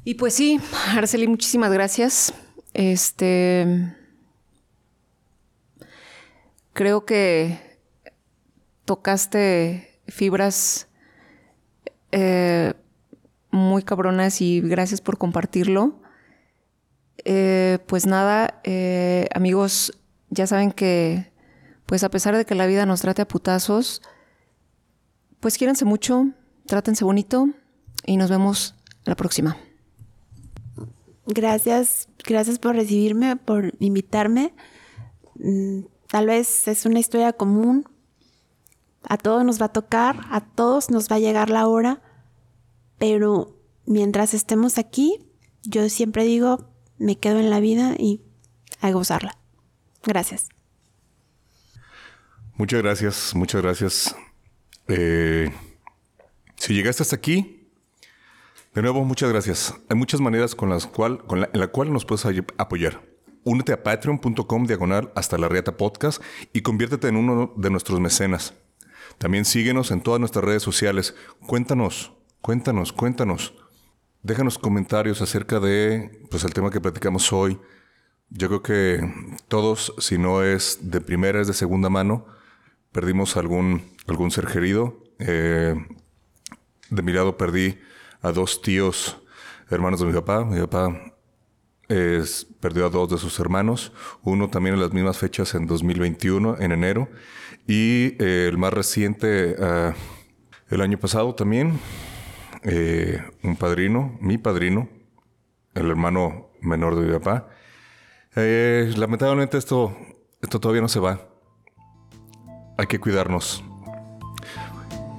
Y 0.05 0.15
pues 0.15 0.35
sí, 0.35 0.59
Arceli, 0.97 1.27
muchísimas 1.27 1.73
gracias. 1.73 2.33
Este. 2.73 3.95
Creo 6.73 7.05
que 7.05 7.70
tocaste 8.91 10.01
fibras 10.09 10.89
eh, 12.11 12.75
muy 13.53 13.85
cabronas 13.85 14.41
y 14.41 14.61
gracias 14.61 15.01
por 15.01 15.17
compartirlo. 15.17 16.01
Eh, 17.25 17.79
pues 17.87 18.07
nada, 18.07 18.61
eh, 18.65 19.29
amigos, 19.33 19.97
ya 20.31 20.49
saben 20.49 20.73
que, 20.73 21.31
pues 21.87 22.03
a 22.03 22.09
pesar 22.09 22.37
de 22.37 22.45
que 22.45 22.57
la 22.57 22.67
vida 22.67 22.85
nos 22.85 23.03
trate 23.03 23.23
a 23.23 23.29
putazos, 23.29 24.03
pues 25.39 25.57
quiéranse 25.57 25.85
mucho, 25.85 26.27
trátense 26.67 27.05
bonito 27.05 27.49
y 28.07 28.17
nos 28.17 28.29
vemos 28.29 28.75
la 29.05 29.15
próxima. 29.15 29.57
Gracias, 31.27 32.09
gracias 32.27 32.59
por 32.59 32.75
recibirme, 32.75 33.37
por 33.37 33.73
invitarme. 33.79 34.53
Mm, 35.37 35.83
tal 36.09 36.27
vez 36.27 36.67
es 36.67 36.87
una 36.87 36.99
historia 36.99 37.33
común, 37.33 37.85
a 39.11 39.19
todos 39.19 39.45
nos 39.45 39.61
va 39.61 39.67
a 39.67 39.73
tocar, 39.73 40.21
a 40.31 40.41
todos 40.41 40.89
nos 40.89 41.11
va 41.11 41.17
a 41.17 41.19
llegar 41.19 41.51
la 41.51 41.67
hora, 41.67 42.01
pero 42.97 43.59
mientras 43.85 44.35
estemos 44.35 44.79
aquí, 44.79 45.19
yo 45.65 45.89
siempre 45.89 46.23
digo, 46.23 46.71
me 46.97 47.19
quedo 47.19 47.41
en 47.41 47.51
la 47.51 47.59
vida 47.59 47.97
y 47.99 48.23
a 48.81 48.93
gozarla. 48.93 49.37
Gracias. 50.05 50.49
Muchas 52.55 52.83
gracias, 52.83 53.35
muchas 53.35 53.63
gracias. 53.63 54.17
Eh, 54.87 55.53
si 56.55 56.75
llegaste 56.75 57.03
hasta 57.03 57.17
aquí, 57.17 57.69
de 58.77 58.83
nuevo, 58.83 59.05
muchas 59.05 59.29
gracias. 59.31 59.75
Hay 59.89 59.97
muchas 59.97 60.21
maneras 60.21 60.55
con 60.55 60.71
las 60.71 60.87
cual, 60.87 61.27
con 61.27 61.43
en 61.53 61.59
la 61.59 61.67
cual 61.67 61.93
nos 61.93 62.05
puedes 62.05 62.25
apoyar. 62.59 63.03
Únete 63.43 63.73
a 63.73 63.83
patreon.com 63.83 64.67
diagonal 64.67 65.11
hasta 65.17 65.37
la 65.37 65.49
Riata 65.49 65.77
Podcast 65.77 66.23
y 66.53 66.61
conviértete 66.61 67.09
en 67.09 67.17
uno 67.17 67.53
de 67.57 67.71
nuestros 67.71 67.99
mecenas. 67.99 68.55
También 69.19 69.45
síguenos 69.45 69.91
en 69.91 70.01
todas 70.01 70.21
nuestras 70.21 70.45
redes 70.45 70.63
sociales. 70.63 71.15
Cuéntanos, 71.47 72.13
cuéntanos, 72.41 72.93
cuéntanos. 72.93 73.55
Déjanos 74.23 74.59
comentarios 74.59 75.23
acerca 75.23 75.61
de 75.61 76.27
pues, 76.31 76.45
el 76.45 76.53
tema 76.53 76.71
que 76.71 76.81
platicamos 76.81 77.33
hoy. 77.33 77.59
Yo 78.29 78.49
creo 78.49 78.63
que 78.63 79.35
todos, 79.49 79.95
si 79.99 80.19
no 80.19 80.43
es 80.43 80.79
de 80.83 81.01
primera, 81.01 81.41
es 81.41 81.47
de 81.47 81.55
segunda 81.55 81.89
mano, 81.89 82.27
perdimos 82.93 83.37
algún, 83.37 83.83
algún 84.07 84.31
ser 84.31 84.47
querido. 84.47 85.03
Eh, 85.19 85.75
de 86.91 87.03
mi 87.03 87.13
lado 87.13 87.37
perdí 87.37 87.79
a 88.23 88.33
dos 88.33 88.63
tíos 88.63 89.21
hermanos 89.71 90.01
de 90.01 90.07
mi 90.07 90.13
papá. 90.13 90.45
Mi 90.45 90.61
papá 90.61 91.11
perdió 92.61 92.87
a 92.87 92.91
dos 92.91 93.11
de 93.11 93.19
sus 93.19 93.41
hermanos, 93.41 93.93
uno 94.23 94.49
también 94.49 94.75
en 94.75 94.81
las 94.81 94.93
mismas 94.93 95.19
fechas 95.19 95.55
en 95.55 95.67
2021, 95.67 96.59
en 96.61 96.73
enero, 96.73 97.09
y 97.71 98.17
eh, 98.19 98.49
el 98.49 98.59
más 98.59 98.73
reciente, 98.73 99.55
ah, 99.61 99.95
el 100.71 100.81
año 100.81 100.99
pasado 100.99 101.37
también, 101.37 101.79
eh, 102.65 103.23
un 103.45 103.55
padrino, 103.55 104.19
mi 104.21 104.39
padrino, 104.39 104.89
el 105.75 105.89
hermano 105.89 106.49
menor 106.61 106.97
de 106.97 107.07
mi 107.07 107.13
papá. 107.13 107.47
Eh, 108.35 108.93
lamentablemente 108.97 109.57
esto, 109.57 109.97
esto 110.43 110.59
todavía 110.59 110.83
no 110.83 110.89
se 110.89 110.99
va. 110.99 111.21
Hay 112.77 112.89
que 112.89 112.99
cuidarnos. 112.99 113.63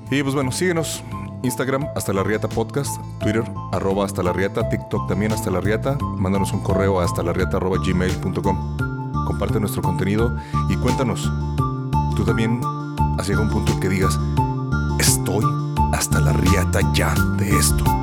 Y 0.09 0.21
pues 0.21 0.35
bueno, 0.35 0.51
síguenos. 0.51 1.05
Instagram 1.43 1.87
hasta 1.95 2.11
la 2.11 2.21
Riata 2.21 2.49
Podcast, 2.49 3.01
Twitter 3.21 3.45
arroba 3.71 4.03
hasta 4.03 4.23
la 4.23 4.33
Riata, 4.33 4.67
TikTok 4.67 5.07
también 5.07 5.31
hasta 5.31 5.51
la 5.51 5.61
Riata. 5.61 5.97
Mándanos 6.17 6.51
un 6.51 6.61
correo 6.63 6.99
hasta 6.99 7.23
la 7.23 7.31
Riata 7.31 7.57
arroba 7.57 7.77
gmail.com. 7.77 8.77
Comparte 9.25 9.57
nuestro 9.61 9.81
contenido 9.81 10.37
y 10.69 10.75
cuéntanos 10.75 11.31
tú 12.21 12.25
también 12.25 12.61
has 13.17 13.27
llegado 13.27 13.45
un 13.45 13.49
punto 13.49 13.79
que 13.79 13.89
digas, 13.89 14.19
estoy 14.99 15.43
hasta 15.91 16.19
la 16.19 16.33
riata 16.33 16.79
ya 16.93 17.15
de 17.37 17.49
esto. 17.49 18.00